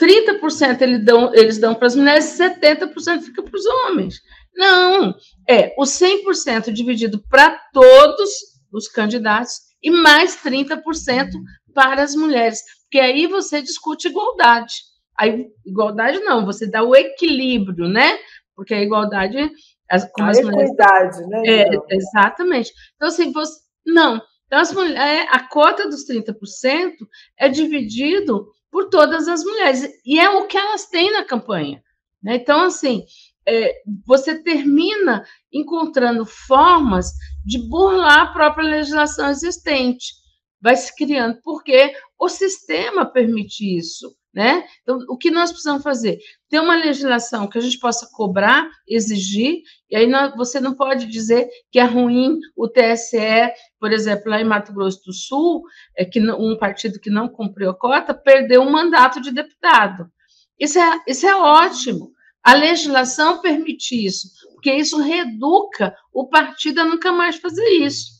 30% 0.00 0.80
eles 0.82 1.04
dão, 1.04 1.34
eles 1.34 1.58
dão 1.58 1.74
para 1.74 1.88
as 1.88 1.96
mulheres, 1.96 2.38
70% 2.38 3.22
fica 3.22 3.42
para 3.42 3.56
os 3.56 3.66
homens. 3.66 4.20
Não, 4.54 5.12
é 5.50 5.74
o 5.76 5.82
100% 5.82 6.72
dividido 6.72 7.20
para 7.28 7.60
todos 7.72 8.30
os 8.72 8.86
candidatos 8.86 9.54
e 9.82 9.90
mais 9.90 10.36
30% 10.36 11.32
para 11.74 12.04
as 12.04 12.14
mulheres, 12.14 12.60
porque 12.82 13.00
aí 13.00 13.26
você 13.26 13.60
discute 13.60 14.06
igualdade. 14.06 14.74
Aí, 15.18 15.48
igualdade 15.66 16.20
não, 16.20 16.46
você 16.46 16.64
dá 16.64 16.84
o 16.84 16.94
equilíbrio, 16.94 17.88
né? 17.88 18.20
Porque 18.54 18.74
a 18.74 18.82
igualdade, 18.82 19.50
as, 19.90 20.10
como 20.12 20.28
a 20.28 20.30
as 20.30 20.38
equidade, 20.38 21.22
mulheres, 21.22 21.28
né? 21.28 21.42
É, 21.46 21.96
exatamente. 21.96 22.72
Então, 22.94 23.08
assim, 23.08 23.32
você, 23.32 23.60
não. 23.86 24.20
Então, 24.46 24.60
as 24.60 24.72
mulheres, 24.72 25.28
a 25.30 25.48
cota 25.48 25.88
dos 25.88 26.06
30% 26.06 26.92
é 27.38 27.48
dividido 27.48 28.46
por 28.70 28.88
todas 28.88 29.28
as 29.28 29.44
mulheres, 29.44 29.88
e 30.04 30.18
é 30.18 30.30
o 30.30 30.46
que 30.46 30.56
elas 30.56 30.86
têm 30.88 31.12
na 31.12 31.24
campanha. 31.24 31.82
Né? 32.22 32.36
Então, 32.36 32.62
assim, 32.62 33.04
é, 33.46 33.82
você 34.06 34.42
termina 34.42 35.24
encontrando 35.52 36.24
formas 36.24 37.12
de 37.44 37.58
burlar 37.68 38.20
a 38.20 38.32
própria 38.32 38.68
legislação 38.68 39.28
existente. 39.28 40.14
Vai 40.60 40.76
se 40.76 40.94
criando, 40.94 41.40
porque 41.42 41.94
o 42.18 42.28
sistema 42.28 43.04
permite 43.04 43.76
isso. 43.76 44.14
Né? 44.34 44.64
Então, 44.80 44.98
o 45.10 45.16
que 45.18 45.30
nós 45.30 45.50
precisamos 45.50 45.82
fazer? 45.82 46.18
Ter 46.48 46.58
uma 46.58 46.74
legislação 46.74 47.46
que 47.46 47.58
a 47.58 47.60
gente 47.60 47.78
possa 47.78 48.08
cobrar, 48.12 48.66
exigir, 48.88 49.60
e 49.90 49.96
aí 49.96 50.10
você 50.34 50.58
não 50.58 50.74
pode 50.74 51.04
dizer 51.04 51.50
que 51.70 51.78
é 51.78 51.84
ruim 51.84 52.38
o 52.56 52.66
TSE, 52.66 53.52
por 53.78 53.92
exemplo, 53.92 54.30
lá 54.30 54.40
em 54.40 54.44
Mato 54.44 54.72
Grosso 54.72 55.02
do 55.04 55.12
Sul, 55.12 55.62
é 55.94 56.06
que 56.06 56.18
um 56.18 56.56
partido 56.56 56.98
que 56.98 57.10
não 57.10 57.28
cumpriu 57.28 57.68
a 57.68 57.78
cota 57.78 58.14
perdeu 58.14 58.62
um 58.62 58.70
mandato 58.70 59.20
de 59.20 59.30
deputado. 59.30 60.10
Isso 60.58 60.78
é, 60.78 61.00
isso 61.06 61.26
é 61.26 61.36
ótimo. 61.36 62.12
A 62.42 62.54
legislação 62.54 63.40
permite 63.40 63.94
isso, 63.94 64.28
porque 64.54 64.72
isso 64.72 64.98
reeduca 64.98 65.94
o 66.12 66.28
partido 66.28 66.80
a 66.80 66.84
nunca 66.84 67.12
mais 67.12 67.36
fazer 67.36 67.68
isso, 67.68 68.12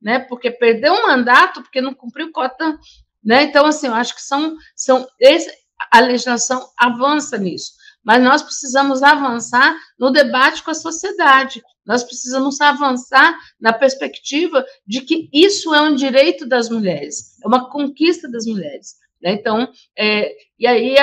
né? 0.00 0.18
Porque 0.18 0.50
perdeu 0.50 0.94
um 0.94 1.06
mandato 1.06 1.62
porque 1.62 1.80
não 1.80 1.94
cumpriu 1.94 2.32
cota, 2.32 2.78
né? 3.22 3.44
Então, 3.44 3.66
assim, 3.66 3.86
eu 3.86 3.94
acho 3.94 4.14
que 4.14 4.22
são, 4.22 4.56
são 4.76 5.06
esse, 5.20 5.50
a 5.90 6.00
legislação 6.00 6.68
avança 6.76 7.36
nisso, 7.38 7.72
mas 8.04 8.22
nós 8.22 8.42
precisamos 8.42 9.02
avançar 9.02 9.76
no 9.98 10.10
debate 10.10 10.62
com 10.62 10.70
a 10.70 10.74
sociedade. 10.74 11.62
Nós 11.84 12.04
precisamos 12.04 12.60
avançar 12.60 13.36
na 13.60 13.72
perspectiva 13.72 14.64
de 14.86 15.00
que 15.00 15.28
isso 15.32 15.74
é 15.74 15.80
um 15.80 15.94
direito 15.94 16.46
das 16.46 16.68
mulheres, 16.68 17.38
é 17.42 17.48
uma 17.48 17.70
conquista 17.70 18.30
das 18.30 18.44
mulheres. 18.46 18.96
Né? 19.22 19.32
Então, 19.32 19.70
é, 19.96 20.32
e 20.58 20.66
aí, 20.66 20.96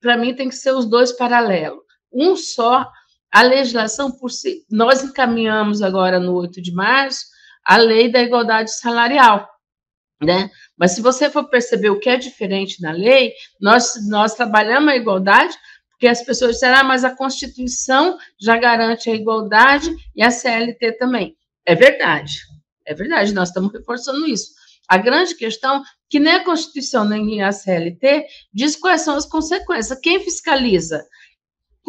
para 0.00 0.16
mim, 0.16 0.34
tem 0.34 0.48
que 0.48 0.54
ser 0.54 0.72
os 0.72 0.86
dois 0.86 1.12
paralelos 1.12 1.82
um 2.12 2.36
só. 2.36 2.90
A 3.32 3.42
legislação 3.42 4.10
por 4.10 4.28
si, 4.28 4.66
nós 4.68 5.04
encaminhamos 5.04 5.82
agora 5.82 6.18
no 6.18 6.34
8 6.34 6.60
de 6.60 6.72
março 6.72 7.26
a 7.64 7.76
lei 7.76 8.10
da 8.10 8.20
igualdade 8.20 8.76
salarial, 8.76 9.48
né? 10.20 10.50
Mas 10.80 10.92
se 10.92 11.02
você 11.02 11.28
for 11.28 11.44
perceber 11.50 11.90
o 11.90 12.00
que 12.00 12.08
é 12.08 12.16
diferente 12.16 12.80
na 12.80 12.90
lei, 12.90 13.34
nós, 13.60 14.08
nós 14.08 14.34
trabalhamos 14.34 14.88
a 14.88 14.96
igualdade, 14.96 15.54
porque 15.90 16.08
as 16.08 16.22
pessoas 16.22 16.52
disseram, 16.52 16.78
ah, 16.78 16.84
mas 16.84 17.04
a 17.04 17.14
Constituição 17.14 18.16
já 18.40 18.56
garante 18.56 19.10
a 19.10 19.14
igualdade 19.14 19.94
e 20.16 20.22
a 20.22 20.30
CLT 20.30 20.92
também. 20.92 21.36
É 21.66 21.74
verdade, 21.74 22.38
é 22.86 22.94
verdade, 22.94 23.34
nós 23.34 23.50
estamos 23.50 23.70
reforçando 23.70 24.26
isso. 24.26 24.52
A 24.88 24.96
grande 24.96 25.36
questão 25.36 25.84
que 26.08 26.18
nem 26.18 26.32
a 26.32 26.44
Constituição 26.44 27.04
nem 27.04 27.42
a 27.42 27.52
CLT 27.52 28.26
diz 28.52 28.74
quais 28.74 29.02
são 29.02 29.14
as 29.14 29.26
consequências. 29.26 30.00
Quem 30.00 30.18
fiscaliza? 30.18 31.04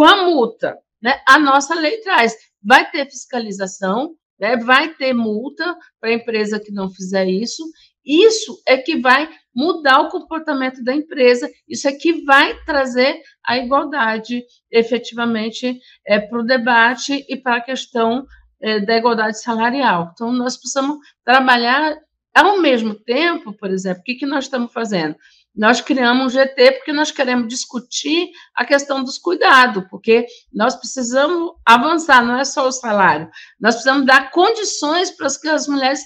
com 0.01 0.04
a 0.04 0.25
multa. 0.25 0.77
Né? 1.01 1.21
A 1.27 1.38
nossa 1.39 1.75
lei 1.75 1.99
traz. 1.99 2.36
Vai 2.63 2.89
ter 2.89 3.06
fiscalização, 3.06 4.15
né? 4.39 4.58
vai 4.58 4.93
ter 4.95 5.13
multa 5.13 5.77
para 5.99 6.10
a 6.10 6.13
empresa 6.13 6.60
que 6.60 6.71
não 6.71 6.89
fizer 6.89 7.27
isso. 7.27 7.63
Isso 8.05 8.61
é 8.67 8.77
que 8.77 8.99
vai 8.99 9.29
mudar 9.55 10.01
o 10.01 10.09
comportamento 10.09 10.83
da 10.83 10.95
empresa, 10.95 11.49
isso 11.67 11.87
é 11.87 11.91
que 11.91 12.23
vai 12.23 12.57
trazer 12.63 13.21
a 13.45 13.57
igualdade 13.57 14.43
efetivamente 14.71 15.77
é, 16.05 16.19
para 16.19 16.39
o 16.39 16.45
debate 16.45 17.25
e 17.27 17.35
para 17.35 17.57
a 17.57 17.61
questão 17.61 18.25
é, 18.61 18.79
da 18.79 18.97
igualdade 18.97 19.41
salarial. 19.41 20.11
Então, 20.13 20.31
nós 20.31 20.57
precisamos 20.57 20.97
trabalhar 21.23 21.97
ao 22.33 22.61
mesmo 22.61 22.95
tempo, 22.95 23.51
por 23.51 23.69
exemplo, 23.69 24.01
o 24.01 24.03
que, 24.03 24.15
que 24.15 24.25
nós 24.25 24.45
estamos 24.45 24.71
fazendo? 24.71 25.15
nós 25.55 25.81
criamos 25.81 26.25
um 26.25 26.29
GT 26.29 26.71
porque 26.73 26.93
nós 26.93 27.11
queremos 27.11 27.47
discutir 27.47 28.29
a 28.55 28.65
questão 28.65 29.03
dos 29.03 29.17
cuidados, 29.17 29.83
porque 29.89 30.25
nós 30.53 30.75
precisamos 30.75 31.51
avançar, 31.65 32.25
não 32.25 32.39
é 32.39 32.45
só 32.45 32.67
o 32.67 32.71
salário, 32.71 33.29
nós 33.59 33.75
precisamos 33.75 34.05
dar 34.05 34.31
condições 34.31 35.11
para 35.11 35.27
que 35.39 35.49
as 35.49 35.67
mulheres 35.67 36.01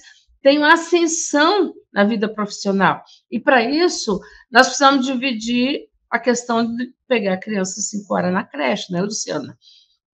tenham 0.45 0.63
ascensão 0.63 1.73
na 1.91 2.03
vida 2.03 2.29
profissional. 2.29 3.03
E 3.31 3.39
para 3.39 3.63
isso, 3.63 4.19
nós 4.51 4.67
precisamos 4.67 5.03
dividir 5.03 5.87
a 6.07 6.19
questão 6.19 6.63
de 6.63 6.93
pegar 7.07 7.33
a 7.33 7.39
criança 7.39 7.81
cinco 7.81 8.13
horas 8.13 8.31
na 8.31 8.43
creche, 8.43 8.93
né, 8.93 9.01
Luciana? 9.01 9.57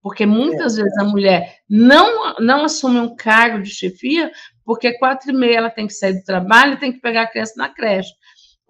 Porque 0.02 0.26
muitas 0.26 0.78
é. 0.78 0.84
vezes 0.84 0.98
a 1.00 1.04
mulher 1.04 1.58
não, 1.70 2.36
não 2.40 2.64
assume 2.64 2.98
um 3.00 3.14
cargo 3.14 3.62
de 3.62 3.70
chefia, 3.70 4.32
porque 4.64 4.98
quatro 4.98 5.32
e 5.32 5.34
meia 5.34 5.58
ela 5.58 5.70
tem 5.70 5.86
que 5.86 5.94
sair 5.94 6.14
do 6.14 6.24
trabalho 6.24 6.76
e 6.76 6.80
tem 6.80 6.94
que 6.94 7.02
pegar 7.02 7.24
a 7.24 7.28
criança 7.28 7.56
na 7.58 7.68
creche 7.68 8.14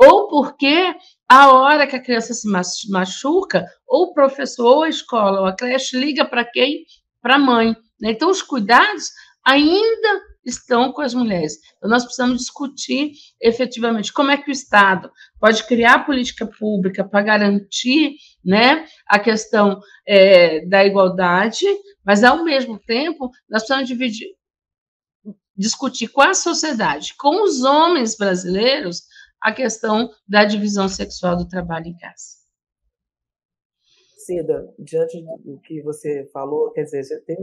ou 0.03 0.27
porque 0.29 0.95
a 1.29 1.53
hora 1.53 1.85
que 1.85 1.95
a 1.95 2.01
criança 2.01 2.33
se 2.33 2.49
machuca, 2.89 3.67
ou 3.87 4.05
o 4.05 4.13
professor, 4.15 4.65
ou 4.65 4.83
a 4.83 4.89
escola, 4.89 5.41
ou 5.41 5.45
a 5.45 5.55
creche 5.55 5.95
liga 5.95 6.25
para 6.25 6.43
quem? 6.43 6.85
Para 7.21 7.35
a 7.35 7.39
mãe. 7.39 7.75
Né? 7.99 8.09
Então, 8.09 8.31
os 8.31 8.41
cuidados 8.41 9.11
ainda 9.45 10.21
estão 10.45 10.91
com 10.91 11.01
as 11.01 11.13
mulheres. 11.13 11.57
Então, 11.77 11.89
nós 11.89 12.03
precisamos 12.03 12.39
discutir 12.39 13.11
efetivamente 13.39 14.11
como 14.11 14.31
é 14.31 14.37
que 14.37 14.49
o 14.49 14.51
Estado 14.51 15.11
pode 15.39 15.65
criar 15.65 16.05
política 16.05 16.45
pública 16.45 17.03
para 17.03 17.23
garantir 17.23 18.15
né, 18.43 18.85
a 19.07 19.19
questão 19.19 19.79
é, 20.07 20.65
da 20.65 20.85
igualdade, 20.85 21.65
mas, 22.03 22.23
ao 22.23 22.43
mesmo 22.43 22.79
tempo, 22.79 23.29
nós 23.49 23.61
precisamos 23.61 23.87
dividir, 23.87 24.29
discutir 25.55 26.07
com 26.07 26.21
a 26.21 26.33
sociedade, 26.33 27.15
com 27.17 27.43
os 27.43 27.63
homens 27.63 28.17
brasileiros, 28.17 29.03
a 29.41 29.51
questão 29.51 30.09
da 30.27 30.45
divisão 30.45 30.87
sexual 30.87 31.35
do 31.35 31.47
trabalho 31.47 31.87
em 31.87 31.97
casa. 31.97 32.41
Cida, 34.17 34.71
diante 34.77 35.19
do 35.43 35.59
que 35.61 35.81
você 35.81 36.29
falou, 36.31 36.71
quer 36.71 36.83
dizer, 36.83 37.23
tem 37.25 37.37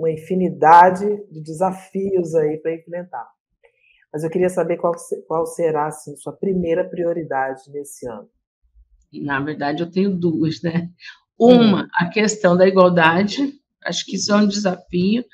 uma 0.00 0.10
infinidade 0.10 1.06
de 1.30 1.40
desafios 1.42 2.34
aí 2.34 2.56
para 2.58 2.74
enfrentar. 2.74 3.28
Mas 4.12 4.24
eu 4.24 4.30
queria 4.30 4.48
saber 4.48 4.78
qual, 4.78 4.94
qual 5.28 5.46
será 5.46 5.86
assim, 5.86 6.16
sua 6.16 6.32
primeira 6.32 6.84
prioridade 6.84 7.70
nesse 7.70 8.08
ano. 8.08 8.28
Na 9.12 9.40
verdade, 9.40 9.82
eu 9.82 9.90
tenho 9.90 10.10
duas, 10.10 10.62
né? 10.62 10.90
Uma, 11.38 11.84
hum. 11.84 11.88
a 11.94 12.08
questão 12.08 12.56
da 12.56 12.66
igualdade, 12.66 13.54
acho 13.84 14.04
que 14.04 14.16
isso 14.16 14.32
é 14.32 14.36
um 14.36 14.46
desafio, 14.46 15.24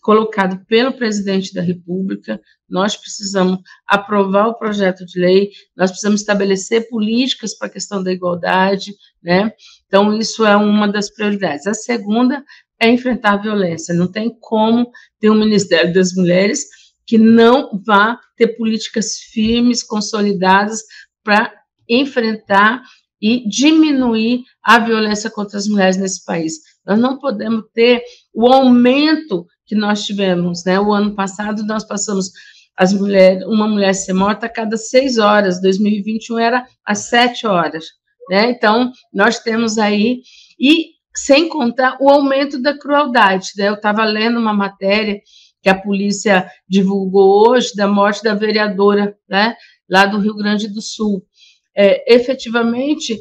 colocado 0.00 0.64
pelo 0.66 0.92
presidente 0.92 1.52
da 1.52 1.60
República. 1.60 2.40
Nós 2.68 2.96
precisamos 2.96 3.60
aprovar 3.86 4.48
o 4.48 4.54
projeto 4.54 5.04
de 5.04 5.18
lei, 5.18 5.50
nós 5.76 5.90
precisamos 5.90 6.20
estabelecer 6.20 6.88
políticas 6.88 7.56
para 7.56 7.68
a 7.68 7.70
questão 7.70 8.02
da 8.02 8.12
igualdade, 8.12 8.94
né? 9.22 9.52
Então, 9.86 10.16
isso 10.16 10.44
é 10.44 10.56
uma 10.56 10.86
das 10.86 11.10
prioridades. 11.10 11.66
A 11.66 11.74
segunda 11.74 12.44
é 12.80 12.88
enfrentar 12.88 13.34
a 13.34 13.42
violência. 13.42 13.94
Não 13.94 14.10
tem 14.10 14.34
como 14.40 14.90
ter 15.18 15.30
um 15.30 15.38
Ministério 15.38 15.92
das 15.92 16.12
Mulheres 16.14 16.64
que 17.06 17.16
não 17.16 17.80
vá 17.86 18.18
ter 18.36 18.56
políticas 18.56 19.18
firmes, 19.32 19.82
consolidadas 19.82 20.80
para 21.22 21.52
enfrentar 21.88 22.82
e 23.22 23.48
diminuir 23.48 24.42
a 24.62 24.78
violência 24.78 25.30
contra 25.30 25.56
as 25.56 25.66
mulheres 25.66 25.96
nesse 25.96 26.24
país. 26.24 26.54
Nós 26.84 26.98
não 26.98 27.18
podemos 27.18 27.64
ter 27.72 28.02
o 28.34 28.46
aumento 28.46 29.46
que 29.64 29.74
nós 29.74 30.04
tivemos, 30.04 30.64
né? 30.64 30.78
O 30.78 30.92
ano 30.92 31.14
passado 31.14 31.64
nós 31.64 31.84
passamos 31.84 32.30
as 32.76 32.92
mulheres, 32.92 33.44
uma 33.46 33.66
mulher 33.66 33.94
ser 33.94 34.12
morta 34.12 34.46
a 34.46 34.50
cada 34.50 34.76
seis 34.76 35.16
horas, 35.16 35.60
2021 35.62 36.38
era 36.38 36.66
às 36.84 36.98
sete 37.08 37.46
horas, 37.46 37.86
né? 38.28 38.50
Então 38.50 38.92
nós 39.12 39.38
temos 39.38 39.78
aí 39.78 40.20
e 40.60 40.95
sem 41.16 41.48
contar 41.48 41.96
o 42.00 42.08
aumento 42.08 42.60
da 42.60 42.76
crueldade. 42.76 43.50
Né? 43.56 43.68
Eu 43.68 43.74
estava 43.74 44.04
lendo 44.04 44.38
uma 44.38 44.52
matéria 44.52 45.20
que 45.66 45.68
a 45.68 45.74
polícia 45.74 46.48
divulgou 46.68 47.50
hoje 47.50 47.74
da 47.74 47.88
morte 47.88 48.22
da 48.22 48.34
vereadora, 48.34 49.18
né, 49.28 49.56
lá 49.90 50.06
do 50.06 50.20
Rio 50.20 50.36
Grande 50.36 50.68
do 50.68 50.80
Sul. 50.80 51.26
É, 51.74 52.14
efetivamente, 52.14 53.18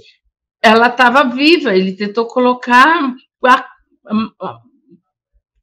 ela 0.61 0.87
estava 0.87 1.23
viva, 1.23 1.75
ele 1.75 1.95
tentou 1.95 2.27
colocar, 2.27 3.15
a, 3.43 3.65
a, 4.41 4.59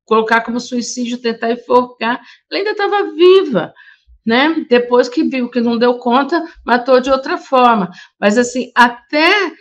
colocar 0.04 0.40
como 0.40 0.58
suicídio, 0.58 1.22
tentar 1.22 1.52
enforcar, 1.52 2.20
ela 2.50 2.58
ainda 2.58 2.72
estava 2.72 3.12
viva, 3.12 3.72
né? 4.26 4.66
Depois 4.68 5.08
que 5.08 5.22
viu 5.22 5.48
que 5.48 5.60
não 5.60 5.78
deu 5.78 5.98
conta, 5.98 6.44
matou 6.66 7.00
de 7.00 7.10
outra 7.10 7.38
forma. 7.38 7.90
Mas, 8.18 8.36
assim, 8.36 8.72
até 8.74 9.52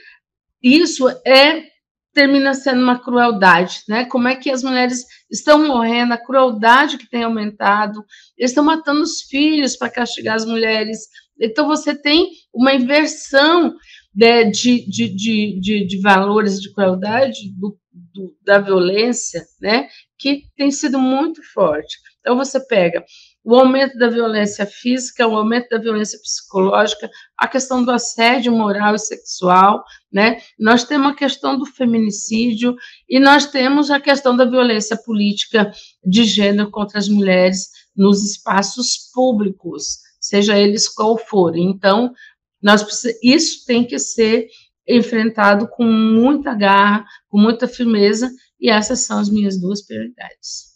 isso 0.62 1.08
é 1.26 1.71
termina 2.14 2.54
sendo 2.54 2.82
uma 2.82 3.00
crueldade, 3.00 3.84
né? 3.88 4.06
Como 4.06 4.28
é 4.28 4.36
que 4.36 4.50
as 4.50 4.64
mulheres 4.64 5.06
estão 5.30 5.66
morrendo, 5.68 6.14
a 6.14 6.18
crueldade 6.18 6.98
que 6.98 7.10
tem 7.10 7.24
aumentado, 7.24 8.04
eles 8.38 8.52
estão 8.52 8.64
matando 8.64 9.02
os 9.02 9.22
filhos 9.24 9.78
para 9.78 9.90
castigar 9.90 10.36
as 10.36 10.46
mulheres. 10.46 11.00
Então 11.40 11.68
você 11.68 11.96
tem 11.96 12.30
uma 12.54 12.74
inversão 12.74 13.76
de, 14.14 14.46
de, 14.52 14.86
de, 14.86 15.60
de, 15.60 15.88
de 15.88 16.02
valores 16.02 16.60
de 16.60 16.74
crueldade 16.74 17.54
do, 17.58 17.78
do, 18.14 18.36
da 18.44 18.60
violência, 18.60 19.42
né? 19.62 19.88
Que 20.18 20.44
tem 20.56 20.70
sido 20.70 21.00
muito 21.00 21.42
forte. 21.54 21.98
Então 22.20 22.36
você 22.36 22.60
pega 22.60 23.04
o 23.44 23.56
aumento 23.56 23.98
da 23.98 24.08
violência 24.08 24.66
física, 24.66 25.28
o 25.28 25.36
aumento 25.36 25.70
da 25.70 25.80
violência 25.80 26.20
psicológica, 26.20 27.10
a 27.38 27.48
questão 27.48 27.84
do 27.84 27.92
assédio 27.92 28.52
moral 28.52 28.94
e 28.94 29.00
sexual, 29.00 29.84
né? 30.12 30.40
Nós 30.60 30.84
temos 30.84 31.12
a 31.12 31.16
questão 31.16 31.58
do 31.58 31.66
feminicídio 31.66 32.76
e 33.10 33.20
nós 33.20 33.48
temos 33.48 33.90
a 33.90 34.00
questão 34.00 34.38
da 34.38 34.46
violência 34.46 34.96
política 34.96 35.72
de 36.04 36.24
gênero 36.24 36.70
contra 36.70 37.00
as 37.00 37.10
mulheres 37.10 37.70
nos 37.96 38.24
espaços 38.24 39.10
públicos, 39.14 39.98
seja 40.20 40.58
eles 40.58 40.88
qual 40.88 41.18
forem. 41.18 41.70
Então, 41.70 42.14
nós 42.62 42.86
isso 43.24 43.66
tem 43.66 43.84
que 43.84 43.98
ser 43.98 44.48
enfrentado 44.88 45.68
com 45.68 45.84
muita 45.84 46.54
garra, 46.54 47.06
com 47.28 47.40
muita 47.40 47.68
firmeza, 47.68 48.32
e 48.60 48.70
essas 48.70 49.06
são 49.06 49.20
as 49.20 49.30
minhas 49.30 49.60
duas 49.60 49.86
prioridades. 49.86 50.72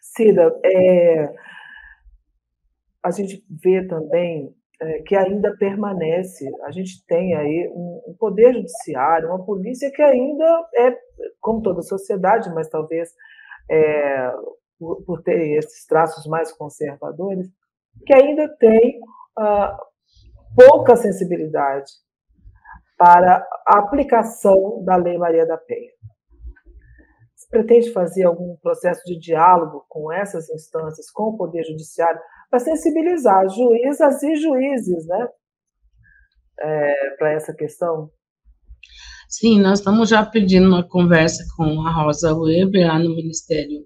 Cida, 0.00 0.50
é, 0.64 1.28
a 3.02 3.10
gente 3.10 3.44
vê 3.62 3.86
também 3.86 4.54
é, 4.80 5.02
que 5.02 5.16
ainda 5.16 5.56
permanece, 5.56 6.46
a 6.64 6.70
gente 6.70 7.04
tem 7.06 7.34
aí 7.34 7.68
um, 7.72 8.02
um, 8.08 8.16
poder 8.18 8.52
judiciário, 8.52 9.28
uma 9.28 9.44
polícia 9.44 9.90
que 9.90 10.02
ainda 10.02 10.44
é, 10.74 10.94
como 11.40 11.62
toda 11.62 11.80
a 11.80 11.82
sociedade, 11.82 12.52
mas 12.54 12.68
talvez 12.68 13.10
é, 13.70 14.32
por, 14.78 15.02
por, 15.04 15.22
ter 15.22 15.56
esses 15.56 15.86
traços 15.86 16.26
mais 16.26 16.52
conservadores, 16.52 17.48
que 18.04 18.14
ainda 18.14 18.48
tem 18.58 19.00
ah, 19.38 19.78
pouca 20.54 20.94
sensibilidade 20.96 21.90
para 22.98 23.46
a 23.66 23.78
aplicação 23.78 24.82
da 24.84 24.96
Lei 24.96 25.16
Maria 25.16 25.46
da 25.46 25.56
Penha. 25.56 25.90
Você 27.34 27.48
pretende 27.50 27.92
fazer 27.92 28.24
algum 28.24 28.56
processo 28.56 29.02
de 29.04 29.18
diálogo 29.18 29.84
com 29.88 30.12
essas 30.12 30.48
instâncias, 30.50 31.10
com 31.10 31.24
o 31.24 31.36
Poder 31.36 31.64
Judiciário, 31.64 32.20
para 32.56 32.60
sensibilizar 32.60 33.46
juízas 33.50 34.22
e 34.22 34.36
juízes, 34.36 35.06
né, 35.06 35.28
é, 36.60 37.10
para 37.18 37.32
essa 37.32 37.52
questão? 37.52 38.08
Sim, 39.28 39.60
nós 39.60 39.80
estamos 39.80 40.08
já 40.08 40.24
pedindo 40.24 40.66
uma 40.66 40.88
conversa 40.88 41.44
com 41.54 41.86
a 41.86 41.90
Rosa 41.90 42.34
Weber, 42.34 42.86
lá 42.86 42.98
no 42.98 43.14
Ministério 43.14 43.84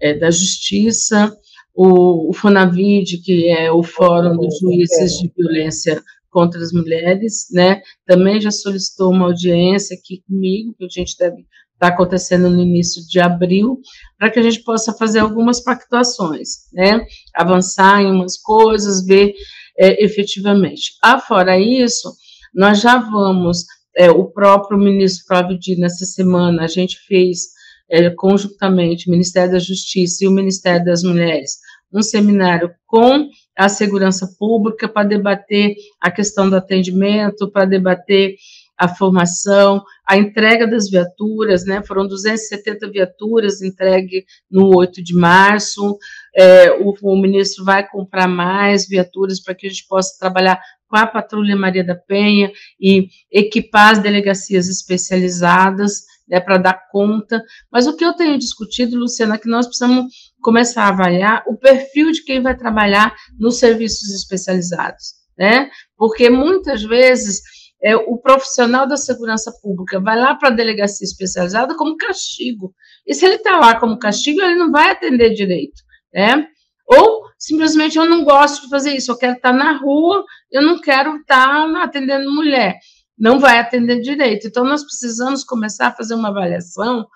é, 0.00 0.14
da 0.14 0.30
Justiça, 0.30 1.36
o, 1.74 2.30
o 2.30 2.32
FONAVID, 2.32 3.22
que 3.24 3.48
é 3.48 3.72
o 3.72 3.82
Fórum 3.82 4.36
dos 4.36 4.58
Juízes 4.60 5.14
de 5.18 5.32
Violência 5.36 6.00
contra 6.30 6.60
as 6.60 6.72
Mulheres, 6.72 7.48
né, 7.50 7.82
também 8.06 8.40
já 8.40 8.52
solicitou 8.52 9.10
uma 9.10 9.26
audiência 9.26 9.96
aqui 9.96 10.22
comigo, 10.28 10.74
que 10.78 10.84
a 10.84 10.88
gente 10.88 11.16
deve 11.18 11.44
está 11.80 11.88
acontecendo 11.88 12.50
no 12.50 12.60
início 12.60 13.02
de 13.08 13.18
abril, 13.18 13.80
para 14.18 14.30
que 14.30 14.38
a 14.38 14.42
gente 14.42 14.62
possa 14.62 14.92
fazer 14.92 15.20
algumas 15.20 15.64
pactuações, 15.64 16.68
né? 16.74 17.00
Avançar 17.34 18.02
em 18.02 18.10
umas 18.12 18.36
coisas, 18.36 19.04
ver 19.06 19.32
é, 19.78 20.04
efetivamente. 20.04 20.92
Afora 21.02 21.58
isso, 21.58 22.12
nós 22.54 22.82
já 22.82 22.98
vamos, 22.98 23.64
é, 23.96 24.10
o 24.10 24.26
próprio 24.26 24.78
ministro 24.78 25.24
Flávio 25.26 25.58
Dino, 25.58 25.80
nessa 25.80 26.04
semana, 26.04 26.64
a 26.64 26.68
gente 26.68 26.98
fez 27.08 27.48
é, 27.90 28.10
conjuntamente, 28.10 29.08
o 29.08 29.10
Ministério 29.10 29.52
da 29.52 29.58
Justiça 29.58 30.22
e 30.24 30.28
o 30.28 30.32
Ministério 30.32 30.84
das 30.84 31.02
Mulheres, 31.02 31.52
um 31.92 32.02
seminário 32.02 32.70
com 32.86 33.26
a 33.56 33.68
segurança 33.68 34.28
pública 34.38 34.86
para 34.86 35.08
debater 35.08 35.74
a 36.00 36.10
questão 36.10 36.48
do 36.48 36.56
atendimento, 36.56 37.50
para 37.50 37.64
debater 37.64 38.36
a 38.80 38.88
formação, 38.88 39.84
a 40.08 40.16
entrega 40.16 40.66
das 40.66 40.88
viaturas, 40.88 41.66
né, 41.66 41.82
foram 41.86 42.08
270 42.08 42.90
viaturas 42.90 43.60
entregue 43.60 44.24
no 44.50 44.74
8 44.74 45.04
de 45.04 45.14
março, 45.14 45.98
é, 46.34 46.72
o, 46.72 46.94
o, 47.02 47.20
ministro 47.20 47.62
vai 47.62 47.86
comprar 47.86 48.26
mais 48.26 48.88
viaturas 48.88 49.38
para 49.38 49.54
que 49.54 49.66
a 49.66 49.70
gente 49.70 49.86
possa 49.86 50.18
trabalhar 50.18 50.58
com 50.88 50.96
a 50.96 51.06
Patrulha 51.06 51.54
Maria 51.54 51.84
da 51.84 51.94
Penha 51.94 52.50
e 52.80 53.08
equipar 53.30 53.90
as 53.90 53.98
delegacias 53.98 54.66
especializadas, 54.66 56.04
né, 56.26 56.40
para 56.40 56.56
dar 56.56 56.88
conta, 56.90 57.42
mas 57.70 57.86
o 57.86 57.94
que 57.94 58.04
eu 58.04 58.14
tenho 58.14 58.38
discutido, 58.38 58.96
Luciana, 58.96 59.34
é 59.34 59.38
que 59.38 59.48
nós 59.48 59.66
precisamos 59.66 60.06
começar 60.40 60.84
a 60.84 60.88
avaliar 60.88 61.44
o 61.46 61.54
perfil 61.54 62.12
de 62.12 62.24
quem 62.24 62.40
vai 62.40 62.56
trabalhar 62.56 63.14
nos 63.38 63.58
serviços 63.58 64.08
especializados, 64.14 65.16
né, 65.38 65.68
porque 65.98 66.30
muitas 66.30 66.82
vezes 66.82 67.42
é, 67.82 67.96
o 67.96 68.18
profissional 68.18 68.86
da 68.86 68.96
segurança 68.96 69.52
pública 69.62 69.98
vai 70.00 70.18
lá 70.18 70.34
para 70.34 70.48
a 70.48 70.52
delegacia 70.52 71.04
especializada 71.04 71.74
como 71.76 71.96
castigo. 71.96 72.74
E 73.06 73.14
se 73.14 73.24
ele 73.24 73.36
está 73.36 73.58
lá 73.58 73.78
como 73.78 73.98
castigo, 73.98 74.40
ele 74.40 74.56
não 74.56 74.70
vai 74.70 74.90
atender 74.90 75.30
direito, 75.30 75.82
né? 76.12 76.46
Ou 76.86 77.22
simplesmente 77.38 77.96
eu 77.96 78.04
não 78.04 78.24
gosto 78.24 78.64
de 78.64 78.68
fazer 78.68 78.94
isso, 78.94 79.10
eu 79.10 79.16
quero 79.16 79.36
estar 79.36 79.52
tá 79.52 79.56
na 79.56 79.72
rua, 79.78 80.24
eu 80.50 80.60
não 80.60 80.80
quero 80.80 81.16
estar 81.16 81.46
tá 81.46 81.82
atendendo 81.82 82.30
mulher. 82.30 82.78
Não 83.18 83.38
vai 83.38 83.58
atender 83.58 84.00
direito. 84.00 84.46
Então, 84.46 84.64
nós 84.64 84.82
precisamos 84.82 85.44
começar 85.44 85.88
a 85.88 85.94
fazer 85.94 86.14
uma 86.14 86.28
avaliação 86.28 87.06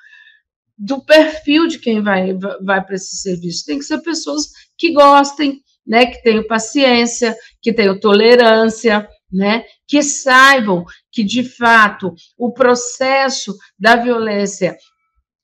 do 0.77 1.03
perfil 1.05 1.67
de 1.67 1.79
quem 1.79 2.03
vai, 2.03 2.35
vai 2.63 2.85
para 2.85 2.95
esse 2.95 3.17
serviço. 3.17 3.65
Tem 3.65 3.79
que 3.79 3.85
ser 3.85 4.03
pessoas 4.03 4.49
que 4.77 4.93
gostem, 4.93 5.61
né, 5.87 6.07
que 6.07 6.23
tenham 6.23 6.47
paciência, 6.47 7.35
que 7.63 7.73
tenham 7.73 7.99
tolerância, 7.99 9.09
né, 9.33 9.65
que 9.87 10.03
saibam 10.03 10.85
que, 11.11 11.23
de 11.23 11.43
fato, 11.43 12.15
o 12.39 12.53
processo 12.53 13.57
da 13.79 13.97
violência 13.97 14.77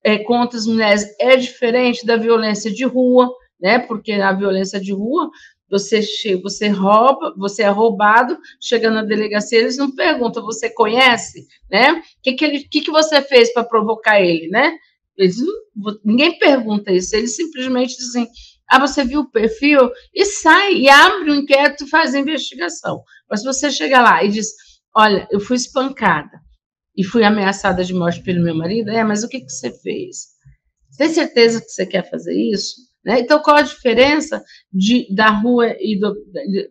é, 0.03 0.19
contra 0.19 0.59
as 0.59 0.67
mulheres 0.67 1.05
é 1.21 1.37
diferente 1.37 2.07
da 2.07 2.17
violência 2.17 2.73
de 2.73 2.85
rua, 2.85 3.31
né, 3.61 3.79
porque 3.79 4.13
a 4.13 4.33
violência 4.33 4.81
de 4.81 4.93
rua, 4.93 5.31
você, 5.71 6.01
você 6.43 6.69
rouba, 6.69 7.35
você 7.37 7.63
é 7.63 7.69
roubado, 7.69 8.37
chega 8.61 8.91
na 8.91 9.03
delegacia, 9.03 9.59
eles 9.59 9.77
não 9.77 9.95
perguntam, 9.95 10.43
você 10.43 10.71
conhece, 10.71 11.47
né, 11.71 11.93
o 11.93 12.03
que, 12.23 12.33
que, 12.33 12.45
ele, 12.45 12.65
que, 12.65 12.81
que 12.81 12.91
você 12.91 13.21
fez 13.23 13.53
para 13.53 13.65
provocar 13.65 14.21
ele, 14.21 14.49
né, 14.49 14.73
eles, 15.17 15.37
ninguém 16.03 16.39
pergunta 16.39 16.91
isso, 16.91 17.15
eles 17.15 17.37
simplesmente 17.37 17.97
dizem, 17.97 18.27
ah, 18.71 18.79
você 18.79 19.05
viu 19.05 19.21
o 19.21 19.31
perfil? 19.31 19.91
E 20.15 20.25
sai, 20.25 20.75
e 20.75 20.89
abre 20.89 21.31
o 21.31 21.35
um 21.35 21.37
inquérito 21.39 21.85
e 21.85 21.89
faz 21.89 22.15
a 22.15 22.21
investigação. 22.21 23.03
Mas 23.29 23.41
se 23.41 23.47
você 23.47 23.71
chega 23.71 24.01
lá 24.01 24.23
e 24.23 24.29
diz, 24.29 24.47
olha, 24.95 25.27
eu 25.31 25.41
fui 25.41 25.57
espancada 25.57 26.41
e 26.97 27.03
fui 27.03 27.25
ameaçada 27.25 27.85
de 27.85 27.93
morte 27.93 28.23
pelo 28.23 28.45
meu 28.45 28.55
marido, 28.55 28.91
é, 28.91 29.03
mas 29.03 29.25
o 29.25 29.29
que, 29.29 29.41
que 29.41 29.51
você 29.51 29.73
fez? 29.81 30.29
Você 30.89 30.99
tem 30.99 31.09
certeza 31.09 31.61
que 31.61 31.69
você 31.69 31.85
quer 31.85 32.09
fazer 32.09 32.35
isso? 32.35 32.77
Né? 33.05 33.21
Então, 33.21 33.43
qual 33.43 33.57
a 33.57 33.63
diferença 33.63 34.43
de, 34.73 35.13
da 35.13 35.31
rua 35.31 35.75
e 35.81 35.99
do, 35.99 36.13
de, 36.13 36.71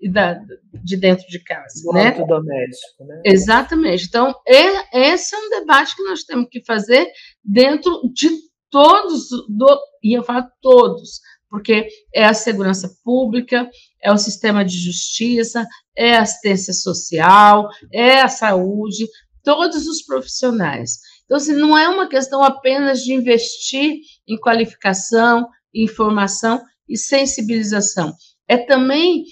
e 0.00 0.10
da, 0.10 0.40
de 0.82 0.96
dentro 0.96 1.26
de 1.28 1.42
casa, 1.42 1.82
do 1.84 1.92
né? 1.92 2.10
doméstico, 2.12 3.04
né? 3.04 3.22
Exatamente. 3.24 4.06
Então, 4.06 4.34
é, 4.46 5.12
esse 5.12 5.34
é 5.34 5.38
um 5.38 5.50
debate 5.60 5.94
que 5.94 6.02
nós 6.02 6.22
temos 6.24 6.48
que 6.50 6.64
fazer 6.64 7.06
dentro 7.44 8.00
de 8.12 8.30
todos, 8.70 9.28
do, 9.48 9.80
e 10.02 10.16
eu 10.16 10.22
falo 10.22 10.46
todos, 10.60 11.20
porque 11.48 11.88
é 12.14 12.24
a 12.24 12.34
segurança 12.34 12.90
pública, 13.04 13.68
é 14.02 14.12
o 14.12 14.18
sistema 14.18 14.64
de 14.64 14.76
justiça, 14.76 15.66
é 15.96 16.16
a 16.16 16.22
assistência 16.22 16.72
social, 16.72 17.68
é 17.92 18.20
a 18.20 18.28
saúde, 18.28 19.06
todos 19.42 19.86
os 19.86 20.02
profissionais. 20.02 20.98
Então, 21.24 21.36
assim, 21.36 21.54
não 21.54 21.76
é 21.76 21.88
uma 21.88 22.08
questão 22.08 22.42
apenas 22.42 23.00
de 23.00 23.12
investir 23.12 24.00
em 24.26 24.36
qualificação, 24.38 25.48
informação 25.74 26.62
e 26.88 26.96
sensibilização. 26.96 28.14
É 28.48 28.56
também 28.56 29.24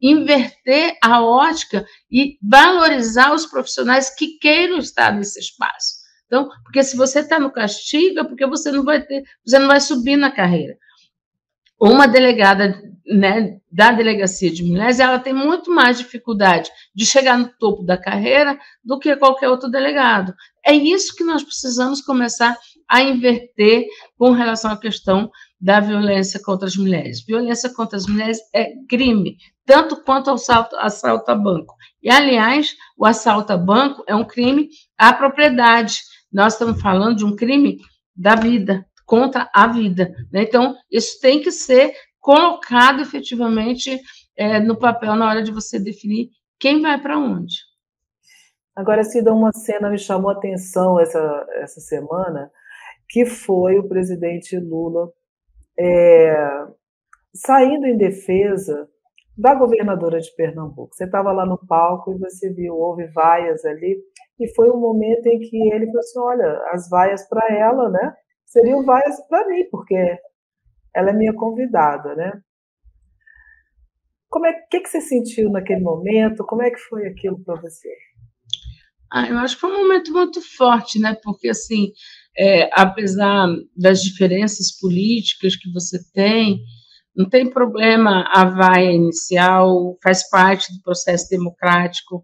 inverter 0.00 0.96
a 1.02 1.22
ótica 1.22 1.86
e 2.10 2.36
valorizar 2.42 3.32
os 3.32 3.46
profissionais 3.46 4.10
que 4.10 4.38
queiram 4.38 4.78
estar 4.78 5.14
nesse 5.14 5.38
espaço. 5.38 6.02
Então, 6.26 6.48
porque 6.64 6.82
se 6.82 6.96
você 6.96 7.20
está 7.20 7.38
no 7.38 7.52
castigo, 7.52 8.20
é 8.20 8.24
porque 8.24 8.46
você 8.46 8.72
não 8.72 8.82
vai 8.82 9.02
ter, 9.02 9.22
você 9.46 9.58
não 9.58 9.68
vai 9.68 9.80
subir 9.80 10.16
na 10.16 10.30
carreira. 10.30 10.76
Uma 11.84 12.06
delegada 12.06 12.80
né, 13.04 13.58
da 13.68 13.90
delegacia 13.90 14.52
de 14.52 14.62
mulheres, 14.62 15.00
ela 15.00 15.18
tem 15.18 15.32
muito 15.32 15.68
mais 15.68 15.98
dificuldade 15.98 16.70
de 16.94 17.04
chegar 17.04 17.36
no 17.36 17.48
topo 17.58 17.82
da 17.82 17.96
carreira 17.96 18.56
do 18.84 19.00
que 19.00 19.16
qualquer 19.16 19.48
outro 19.48 19.68
delegado. 19.68 20.32
É 20.64 20.72
isso 20.72 21.12
que 21.16 21.24
nós 21.24 21.42
precisamos 21.42 22.00
começar 22.00 22.56
a 22.88 23.02
inverter 23.02 23.84
com 24.16 24.30
relação 24.30 24.70
à 24.70 24.76
questão 24.76 25.28
da 25.60 25.80
violência 25.80 26.40
contra 26.40 26.68
as 26.68 26.76
mulheres. 26.76 27.24
Violência 27.26 27.68
contra 27.74 27.96
as 27.96 28.06
mulheres 28.06 28.38
é 28.54 28.74
crime, 28.88 29.36
tanto 29.66 30.04
quanto 30.04 30.28
o 30.28 30.34
assalto, 30.34 30.76
assalto 30.76 31.32
a 31.32 31.34
banco. 31.34 31.74
E, 32.00 32.08
aliás, 32.08 32.76
o 32.96 33.04
assalto 33.04 33.52
a 33.52 33.56
banco 33.56 34.04
é 34.06 34.14
um 34.14 34.24
crime 34.24 34.68
à 34.96 35.12
propriedade. 35.12 35.98
Nós 36.32 36.52
estamos 36.52 36.80
falando 36.80 37.16
de 37.16 37.24
um 37.24 37.34
crime 37.34 37.78
da 38.14 38.36
vida, 38.36 38.86
contra 39.12 39.46
a 39.52 39.66
vida. 39.66 40.10
Né? 40.32 40.44
Então, 40.44 40.74
isso 40.90 41.20
tem 41.20 41.42
que 41.42 41.50
ser 41.50 41.92
colocado 42.18 43.02
efetivamente 43.02 44.00
é, 44.34 44.58
no 44.58 44.74
papel 44.78 45.14
na 45.16 45.28
hora 45.28 45.42
de 45.42 45.52
você 45.52 45.78
definir 45.78 46.30
quem 46.58 46.80
vai 46.80 46.98
para 46.98 47.18
onde. 47.18 47.56
Agora, 48.74 49.04
Cida, 49.04 49.34
uma 49.34 49.52
cena 49.52 49.90
me 49.90 49.98
chamou 49.98 50.30
a 50.30 50.32
atenção 50.32 50.98
essa, 50.98 51.46
essa 51.56 51.78
semana, 51.78 52.50
que 53.06 53.26
foi 53.26 53.78
o 53.78 53.86
presidente 53.86 54.58
Lula 54.58 55.12
é, 55.78 56.34
saindo 57.34 57.86
em 57.86 57.98
defesa 57.98 58.88
da 59.36 59.54
governadora 59.54 60.20
de 60.20 60.34
Pernambuco. 60.34 60.94
Você 60.94 61.04
estava 61.04 61.32
lá 61.32 61.44
no 61.44 61.58
palco 61.58 62.14
e 62.14 62.18
você 62.18 62.50
viu, 62.50 62.76
houve 62.76 63.08
vaias 63.08 63.62
ali, 63.66 64.02
e 64.40 64.48
foi 64.54 64.70
um 64.70 64.80
momento 64.80 65.26
em 65.26 65.38
que 65.38 65.70
ele 65.70 65.84
falou 65.84 66.00
assim: 66.00 66.18
olha, 66.18 66.62
as 66.72 66.88
vaias 66.88 67.28
para 67.28 67.54
ela, 67.54 67.90
né? 67.90 68.14
Seriam 68.52 68.84
vaias 68.84 69.16
para 69.28 69.48
mim, 69.48 69.64
porque 69.70 69.96
ela 70.94 71.08
é 71.08 71.14
minha 71.14 71.32
convidada, 71.32 72.14
né? 72.14 72.32
Como 74.28 74.44
é 74.44 74.52
que, 74.70 74.80
que 74.80 74.88
você 74.90 75.00
sentiu 75.00 75.50
naquele 75.50 75.80
momento? 75.80 76.44
Como 76.44 76.62
é 76.62 76.70
que 76.70 76.78
foi 76.78 77.06
aquilo 77.06 77.42
para 77.42 77.58
você? 77.58 77.88
Ah, 79.10 79.26
eu 79.26 79.38
acho 79.38 79.54
que 79.54 79.60
foi 79.62 79.70
um 79.70 79.82
momento 79.82 80.12
muito 80.12 80.42
forte, 80.56 80.98
né? 80.98 81.16
Porque 81.22 81.48
assim, 81.48 81.92
é, 82.36 82.68
apesar 82.78 83.48
das 83.74 84.02
diferenças 84.02 84.78
políticas 84.78 85.56
que 85.56 85.72
você 85.72 85.98
tem, 86.12 86.60
não 87.16 87.30
tem 87.30 87.48
problema 87.48 88.26
a 88.34 88.44
vaia 88.44 88.92
inicial, 88.92 89.96
faz 90.02 90.28
parte 90.28 90.74
do 90.74 90.82
processo 90.82 91.26
democrático. 91.30 92.22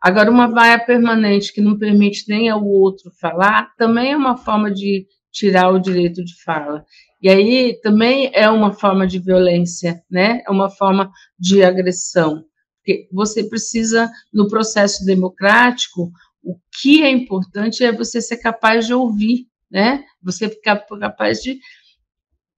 Agora, 0.00 0.30
uma 0.30 0.46
vaia 0.46 0.82
permanente 0.82 1.52
que 1.52 1.60
não 1.60 1.76
permite 1.76 2.24
nem 2.26 2.48
ao 2.48 2.64
outro 2.64 3.10
falar, 3.20 3.74
também 3.76 4.12
é 4.12 4.16
uma 4.16 4.36
forma 4.38 4.70
de 4.70 5.06
tirar 5.38 5.70
o 5.70 5.78
direito 5.78 6.24
de 6.24 6.34
fala. 6.42 6.84
E 7.22 7.28
aí 7.28 7.78
também 7.80 8.30
é 8.34 8.50
uma 8.50 8.72
forma 8.72 9.06
de 9.06 9.18
violência, 9.20 10.02
né? 10.10 10.42
É 10.46 10.50
uma 10.50 10.68
forma 10.68 11.10
de 11.38 11.62
agressão. 11.62 12.44
Porque 12.78 13.08
você 13.12 13.44
precisa, 13.44 14.10
no 14.32 14.48
processo 14.48 15.04
democrático, 15.04 16.10
o 16.42 16.56
que 16.80 17.02
é 17.02 17.10
importante 17.10 17.84
é 17.84 17.92
você 17.92 18.20
ser 18.20 18.38
capaz 18.38 18.86
de 18.86 18.94
ouvir, 18.94 19.46
né? 19.70 20.02
Você 20.22 20.48
ficar 20.48 20.84
capaz 20.98 21.40
de 21.40 21.60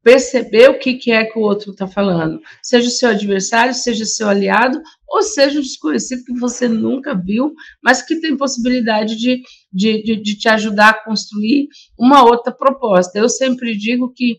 perceber 0.02 0.70
o 0.70 0.78
que, 0.78 0.94
que 0.94 1.12
é 1.12 1.24
que 1.24 1.38
o 1.38 1.42
outro 1.42 1.72
está 1.72 1.86
falando, 1.86 2.40
seja 2.62 2.88
o 2.88 2.92
seu 2.92 3.10
adversário, 3.10 3.74
seja 3.74 4.04
seu 4.04 4.28
aliado, 4.28 4.80
ou 5.08 5.22
seja 5.22 5.58
um 5.58 5.62
desconhecido 5.62 6.24
que 6.24 6.38
você 6.38 6.68
nunca 6.68 7.14
viu, 7.14 7.52
mas 7.82 8.02
que 8.02 8.20
tem 8.20 8.36
possibilidade 8.36 9.16
de, 9.16 9.42
de, 9.72 10.02
de, 10.02 10.16
de 10.16 10.38
te 10.38 10.48
ajudar 10.48 10.90
a 10.90 11.04
construir 11.04 11.68
uma 11.98 12.22
outra 12.24 12.52
proposta. 12.52 13.18
Eu 13.18 13.28
sempre 13.28 13.76
digo 13.76 14.12
que 14.12 14.38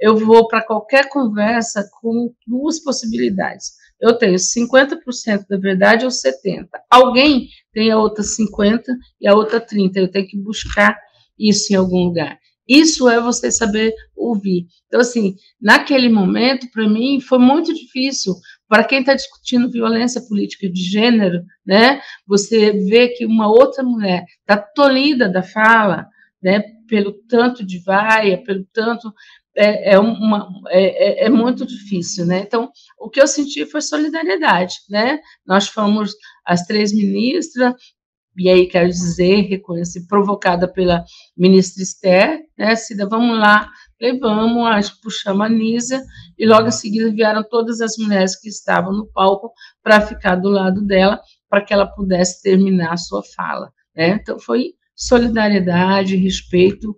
eu 0.00 0.16
vou 0.16 0.48
para 0.48 0.64
qualquer 0.64 1.08
conversa 1.08 1.88
com 2.00 2.32
duas 2.46 2.82
possibilidades. 2.82 3.72
Eu 4.00 4.18
tenho 4.18 4.34
50% 4.34 5.46
da 5.48 5.56
verdade 5.56 6.04
ou 6.04 6.10
70%. 6.10 6.66
Alguém 6.90 7.48
tem 7.72 7.90
a 7.90 7.98
outra 7.98 8.24
50% 8.24 8.82
e 9.20 9.28
a 9.28 9.34
outra 9.34 9.60
30%. 9.60 9.96
Eu 9.96 10.10
tenho 10.10 10.26
que 10.26 10.36
buscar 10.38 10.98
isso 11.38 11.72
em 11.72 11.76
algum 11.76 12.04
lugar. 12.04 12.38
Isso 12.68 13.08
é 13.08 13.20
você 13.20 13.50
saber 13.50 13.92
ouvir. 14.16 14.66
Então, 14.86 15.00
assim, 15.00 15.34
naquele 15.60 16.08
momento, 16.08 16.70
para 16.70 16.88
mim, 16.88 17.20
foi 17.20 17.38
muito 17.38 17.74
difícil. 17.74 18.34
Para 18.68 18.84
quem 18.84 19.00
está 19.00 19.14
discutindo 19.14 19.70
violência 19.70 20.20
política 20.22 20.68
de 20.70 20.82
gênero, 20.82 21.42
né? 21.64 22.00
Você 22.26 22.72
vê 22.72 23.08
que 23.08 23.26
uma 23.26 23.48
outra 23.48 23.82
mulher 23.82 24.24
está 24.40 24.56
tolhida 24.56 25.28
da 25.28 25.42
fala, 25.42 26.06
né? 26.42 26.62
Pelo 26.88 27.12
tanto 27.28 27.64
de 27.64 27.78
vaia, 27.82 28.42
pelo 28.42 28.64
tanto 28.72 29.12
é, 29.56 29.94
é, 29.94 29.98
uma, 29.98 30.48
é, 30.68 31.24
é, 31.24 31.26
é, 31.26 31.30
muito 31.30 31.66
difícil, 31.66 32.26
né? 32.26 32.40
Então, 32.40 32.70
o 32.98 33.08
que 33.08 33.20
eu 33.20 33.26
senti 33.26 33.64
foi 33.66 33.80
solidariedade, 33.80 34.74
né? 34.90 35.20
Nós 35.46 35.68
fomos 35.68 36.12
as 36.44 36.66
três 36.66 36.92
ministras, 36.92 37.74
e 38.36 38.48
aí 38.48 38.66
quero 38.66 38.88
dizer, 38.88 39.42
reconhecer, 39.42 40.06
provocada 40.08 40.66
pela 40.66 41.04
ministra 41.36 41.82
Esther, 41.82 42.40
né, 42.58 42.74
Cida, 42.74 43.08
vamos 43.08 43.38
lá, 43.38 43.70
levamos, 44.00 44.66
a, 44.66 44.80
puxamos 45.02 45.46
a 45.46 45.48
Nízia, 45.48 46.02
e 46.38 46.46
logo 46.46 46.68
em 46.68 46.72
seguida 46.72 47.12
vieram 47.12 47.44
todas 47.48 47.80
as 47.80 47.96
mulheres 47.96 48.38
que 48.38 48.48
estavam 48.48 48.92
no 48.92 49.06
palco 49.06 49.52
para 49.82 50.00
ficar 50.00 50.36
do 50.36 50.48
lado 50.48 50.84
dela, 50.84 51.20
para 51.48 51.64
que 51.64 51.72
ela 51.72 51.86
pudesse 51.86 52.42
terminar 52.42 52.92
a 52.92 52.96
sua 52.96 53.22
fala, 53.36 53.72
né, 53.94 54.18
então 54.20 54.38
foi 54.38 54.74
solidariedade, 54.96 56.16
respeito 56.16 56.94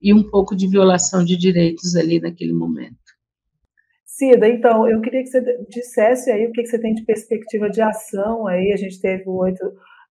e 0.00 0.12
um 0.12 0.28
pouco 0.28 0.54
de 0.54 0.68
violação 0.68 1.24
de 1.24 1.36
direitos 1.36 1.96
ali 1.96 2.20
naquele 2.20 2.52
momento. 2.52 3.06
Cida, 4.04 4.48
então, 4.48 4.88
eu 4.88 5.00
queria 5.00 5.22
que 5.22 5.28
você 5.28 5.42
dissesse 5.68 6.30
aí 6.30 6.46
o 6.46 6.52
que 6.52 6.64
você 6.64 6.80
tem 6.80 6.94
de 6.94 7.04
perspectiva 7.04 7.68
de 7.68 7.82
ação 7.82 8.46
aí, 8.46 8.72
a 8.72 8.76
gente 8.76 8.98
teve 8.98 9.24
o 9.26 9.36
8 9.36 9.58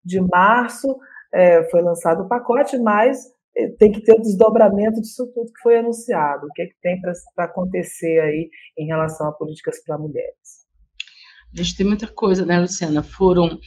de 0.05 0.21
março 0.21 0.95
é, 1.33 1.63
foi 1.69 1.81
lançado 1.81 2.23
o 2.23 2.29
pacote, 2.29 2.77
mas 2.77 3.17
é, 3.57 3.69
tem 3.79 3.91
que 3.91 4.01
ter 4.01 4.13
o 4.13 4.21
desdobramento 4.21 5.01
disso 5.01 5.31
tudo 5.33 5.51
que 5.51 5.61
foi 5.61 5.77
anunciado. 5.79 6.45
O 6.45 6.51
que, 6.53 6.61
é 6.61 6.65
que 6.67 6.75
tem 6.81 7.01
para 7.01 7.45
acontecer 7.45 8.19
aí 8.19 8.49
em 8.77 8.85
relação 8.85 9.27
a 9.27 9.31
políticas 9.31 9.83
para 9.83 9.97
mulheres? 9.97 10.65
A 11.53 11.57
gente 11.57 11.77
tem 11.77 11.85
muita 11.85 12.07
coisa, 12.07 12.45
né, 12.45 12.59
Luciana? 12.59 13.01
Foram 13.01 13.57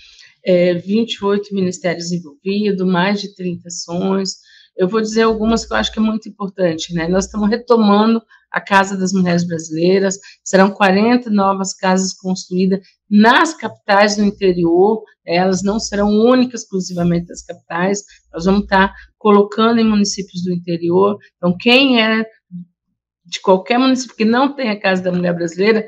é, 0.45 0.75
28 0.75 1.55
ministérios 1.55 2.13
envolvidos, 2.13 2.87
mais 2.87 3.21
de 3.21 3.35
30 3.35 3.67
ações. 3.67 4.37
Eu 4.77 4.89
vou 4.89 5.01
dizer 5.01 5.23
algumas 5.23 5.67
que 5.67 5.73
eu 5.73 5.77
acho 5.77 5.93
que 5.93 5.99
é 5.99 6.03
muito 6.03 6.29
importante, 6.29 6.95
né? 6.95 7.09
Nós 7.09 7.25
estamos 7.25 7.49
retomando 7.49 8.23
a 8.51 8.61
Casa 8.61 8.97
das 8.97 9.13
Mulheres 9.13 9.47
Brasileiras, 9.47 10.19
serão 10.43 10.71
40 10.71 11.31
novas 11.31 11.75
casas 11.75 12.13
construídas 12.15 12.81
nas 13.09 13.55
capitais 13.55 14.17
do 14.17 14.25
interior, 14.25 15.03
elas 15.27 15.63
não 15.63 15.79
serão 15.79 16.09
únicas 16.09 16.63
exclusivamente 16.63 17.27
das 17.27 17.43
capitais, 17.43 18.03
nós 18.33 18.45
vamos 18.45 18.63
estar 18.63 18.93
colocando 19.19 19.81
em 19.81 19.89
municípios 19.89 20.43
do 20.43 20.53
interior, 20.53 21.19
então 21.37 21.57
quem 21.57 22.03
é 22.03 22.25
de 23.29 23.41
qualquer 23.41 23.79
município 23.79 24.17
que 24.17 24.25
não 24.25 24.55
tem 24.55 24.71
a 24.71 24.81
Casa 24.81 25.03
da 25.03 25.13
Mulher 25.13 25.35
Brasileira, 25.35 25.87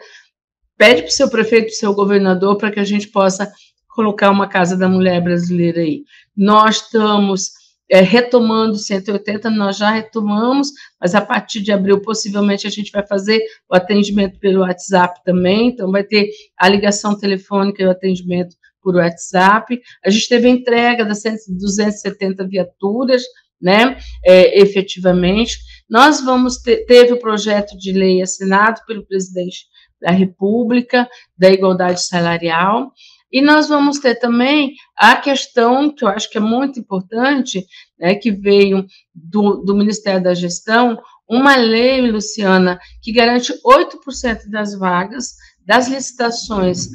pede 0.77 1.03
para 1.03 1.09
o 1.09 1.13
seu 1.13 1.31
prefeito, 1.31 1.67
para 1.67 1.73
o 1.73 1.77
seu 1.77 1.95
governador, 1.95 2.57
para 2.59 2.71
que 2.71 2.81
a 2.81 2.85
gente 2.85 3.09
possa 3.09 3.51
colocar 3.89 4.31
uma 4.31 4.49
Casa 4.49 4.77
da 4.77 4.89
Mulher 4.89 5.23
Brasileira 5.23 5.81
aí. 5.81 6.05
Nós 6.37 6.83
estamos 6.83 7.51
é, 7.91 8.01
retomando 8.01 8.77
180, 8.77 9.51
nós 9.51 9.77
já 9.77 9.91
retomamos, 9.91 10.69
mas 11.01 11.15
a 11.15 11.21
partir 11.21 11.61
de 11.61 11.73
abril, 11.73 12.01
possivelmente, 12.01 12.67
a 12.67 12.71
gente 12.71 12.93
vai 12.93 13.05
fazer 13.05 13.43
o 13.69 13.75
atendimento 13.75 14.39
pelo 14.39 14.61
WhatsApp 14.61 15.21
também, 15.25 15.69
então 15.69 15.91
vai 15.91 16.05
ter 16.05 16.31
a 16.57 16.69
ligação 16.69 17.19
telefônica 17.19 17.83
e 17.83 17.87
o 17.87 17.91
atendimento 17.91 18.55
por 18.81 18.95
WhatsApp. 18.95 19.81
A 20.05 20.09
gente 20.09 20.29
teve 20.29 20.47
a 20.47 20.51
entrega 20.51 21.05
das 21.05 21.23
270 21.49 22.47
viaturas, 22.47 23.23
né, 23.61 23.99
é, 24.25 24.61
efetivamente. 24.61 25.59
Nós 25.89 26.21
vamos 26.21 26.59
ter, 26.59 26.87
teve 26.87 27.13
o 27.13 27.19
projeto 27.19 27.77
de 27.77 27.93
lei 27.93 28.23
assinado 28.23 28.81
pelo 28.87 29.05
presidente 29.05 29.67
da 30.01 30.11
República 30.11 31.09
da 31.37 31.51
igualdade 31.51 32.07
salarial, 32.07 32.91
e 33.33 33.41
nós 33.41 33.69
vamos 33.69 33.99
ter 33.99 34.17
também 34.17 34.75
a 34.97 35.17
questão, 35.17 35.95
que 35.95 36.05
eu 36.05 36.09
acho 36.09 36.29
que 36.31 36.39
é 36.39 36.41
muito 36.41 36.81
importante, 36.81 37.65
né, 37.99 38.15
que 38.15 38.31
veio 38.31 38.85
do, 39.15 39.59
do 39.59 39.75
Ministério 39.75 40.23
da 40.23 40.35
Gestão, 40.35 40.99
uma 41.29 41.55
lei, 41.55 42.11
Luciana, 42.11 42.81
que 43.01 43.13
garante 43.13 43.53
8% 43.65 44.51
das 44.51 44.77
vagas 44.77 45.35
das 45.65 45.87
licitações 45.89 46.89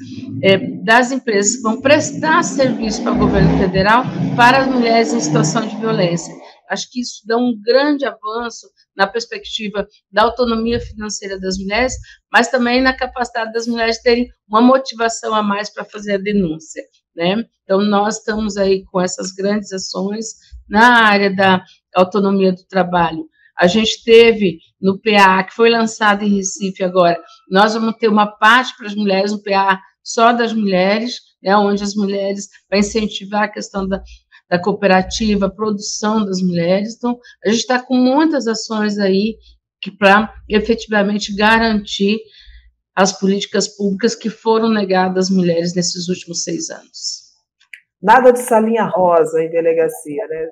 é, 0.43 0.57
das 0.57 1.09
empresas 1.09 1.55
que 1.55 1.61
vão 1.61 1.79
prestar 1.79 2.43
serviço 2.43 3.01
para 3.03 3.13
o 3.13 3.17
governo 3.17 3.57
federal 3.57 4.03
para 4.35 4.57
as 4.57 4.67
mulheres 4.67 5.13
em 5.13 5.19
situação 5.21 5.65
de 5.65 5.77
violência. 5.77 6.35
Acho 6.69 6.91
que 6.91 6.99
isso 6.99 7.21
dá 7.25 7.37
um 7.37 7.53
grande 7.63 8.05
avanço 8.05 8.67
na 8.95 9.07
perspectiva 9.07 9.87
da 10.11 10.23
autonomia 10.23 10.79
financeira 10.79 11.39
das 11.39 11.57
mulheres, 11.57 11.93
mas 12.31 12.49
também 12.49 12.81
na 12.81 12.93
capacidade 12.93 13.51
das 13.53 13.67
mulheres 13.67 14.01
terem 14.01 14.27
uma 14.47 14.61
motivação 14.61 15.33
a 15.33 15.43
mais 15.43 15.69
para 15.69 15.85
fazer 15.85 16.13
a 16.13 16.17
denúncia. 16.17 16.83
né? 17.15 17.45
Então, 17.63 17.81
nós 17.81 18.17
estamos 18.17 18.57
aí 18.57 18.83
com 18.85 19.01
essas 19.01 19.31
grandes 19.31 19.71
ações 19.71 20.35
na 20.67 21.05
área 21.05 21.33
da 21.33 21.63
autonomia 21.95 22.51
do 22.51 22.63
trabalho. 22.65 23.25
A 23.57 23.67
gente 23.67 24.03
teve 24.03 24.59
no 24.81 24.99
PA, 24.99 25.43
que 25.43 25.53
foi 25.53 25.69
lançado 25.69 26.23
em 26.23 26.35
Recife 26.35 26.83
agora, 26.83 27.17
nós 27.49 27.73
vamos 27.73 27.95
ter 27.97 28.09
uma 28.09 28.27
parte 28.27 28.75
para 28.77 28.87
as 28.87 28.95
mulheres, 28.95 29.31
um 29.31 29.41
PA 29.41 29.79
só 30.03 30.33
das 30.33 30.53
mulheres, 30.53 31.15
né, 31.41 31.55
onde 31.55 31.83
as 31.83 31.95
mulheres, 31.95 32.47
para 32.69 32.79
incentivar 32.79 33.43
a 33.43 33.47
questão 33.47 33.87
da, 33.87 34.01
da 34.49 34.59
cooperativa, 34.59 35.47
a 35.47 35.51
produção 35.51 36.25
das 36.25 36.41
mulheres. 36.41 36.95
Então, 36.95 37.19
a 37.43 37.49
gente 37.49 37.59
está 37.59 37.81
com 37.81 37.95
muitas 37.95 38.47
ações 38.47 38.97
aí 38.97 39.35
para 39.99 40.33
efetivamente 40.49 41.35
garantir 41.35 42.17
as 42.95 43.17
políticas 43.19 43.67
públicas 43.67 44.15
que 44.15 44.29
foram 44.29 44.69
negadas 44.69 45.25
às 45.25 45.35
mulheres 45.35 45.75
nesses 45.75 46.07
últimos 46.07 46.43
seis 46.43 46.69
anos. 46.69 47.25
Nada 48.01 48.31
de 48.31 48.39
salinha 48.39 48.85
rosa 48.85 49.41
em 49.43 49.49
delegacia, 49.49 50.27
né? 50.27 50.47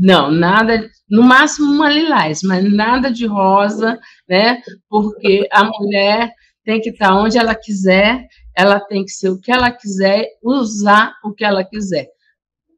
Não, 0.00 0.30
nada, 0.30 0.88
no 1.08 1.22
máximo 1.22 1.72
uma 1.72 1.90
lilás, 1.90 2.40
mas 2.42 2.64
nada 2.72 3.10
de 3.10 3.26
rosa, 3.26 3.98
né? 4.28 4.60
Porque 4.88 5.48
a 5.50 5.64
mulher 5.64 6.30
tem 6.64 6.80
que 6.80 6.90
estar 6.90 7.14
onde 7.16 7.38
ela 7.38 7.54
quiser, 7.54 8.24
ela 8.56 8.78
tem 8.78 9.04
que 9.04 9.10
ser 9.10 9.30
o 9.30 9.40
que 9.40 9.50
ela 9.50 9.70
quiser, 9.70 10.26
usar 10.42 11.14
o 11.24 11.32
que 11.32 11.44
ela 11.44 11.64
quiser, 11.64 12.06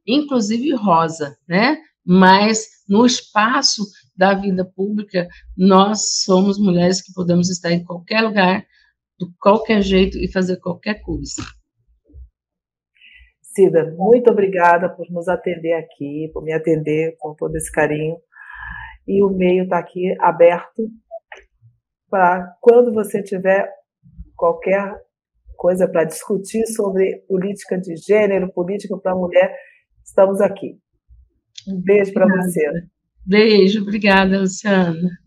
inclusive 0.06 0.74
rosa, 0.74 1.36
né? 1.48 1.78
Mas 2.04 2.66
no 2.88 3.06
espaço 3.06 3.82
da 4.16 4.34
vida 4.34 4.64
pública, 4.64 5.26
nós 5.56 6.22
somos 6.22 6.58
mulheres 6.58 7.02
que 7.02 7.12
podemos 7.12 7.50
estar 7.50 7.72
em 7.72 7.84
qualquer 7.84 8.20
lugar, 8.20 8.64
de 9.18 9.26
qualquer 9.40 9.80
jeito 9.82 10.18
e 10.18 10.30
fazer 10.30 10.58
qualquer 10.58 11.00
coisa. 11.00 11.42
Cida, 13.40 13.94
muito 13.96 14.30
obrigada 14.30 14.88
por 14.88 15.08
nos 15.10 15.28
atender 15.28 15.74
aqui, 15.74 16.28
por 16.32 16.42
me 16.42 16.52
atender 16.52 17.16
com 17.18 17.34
todo 17.34 17.54
esse 17.56 17.70
carinho. 17.70 18.16
E 19.06 19.22
o 19.22 19.30
meio 19.30 19.64
está 19.64 19.78
aqui 19.78 20.14
aberto 20.20 20.90
para 22.10 22.56
quando 22.60 22.92
você 22.92 23.22
tiver 23.22 23.68
qualquer 24.36 24.94
coisa 25.56 25.88
para 25.88 26.04
discutir 26.04 26.66
sobre 26.66 27.18
política 27.28 27.78
de 27.78 27.96
gênero, 27.96 28.52
política 28.52 28.96
para 28.98 29.14
mulher, 29.14 29.56
estamos 30.04 30.40
aqui. 30.40 30.78
Um 31.66 31.80
beijo 31.80 32.12
para 32.12 32.26
você. 32.26 32.60
Beijo, 33.26 33.82
obrigada, 33.82 34.40
Luciana. 34.40 35.23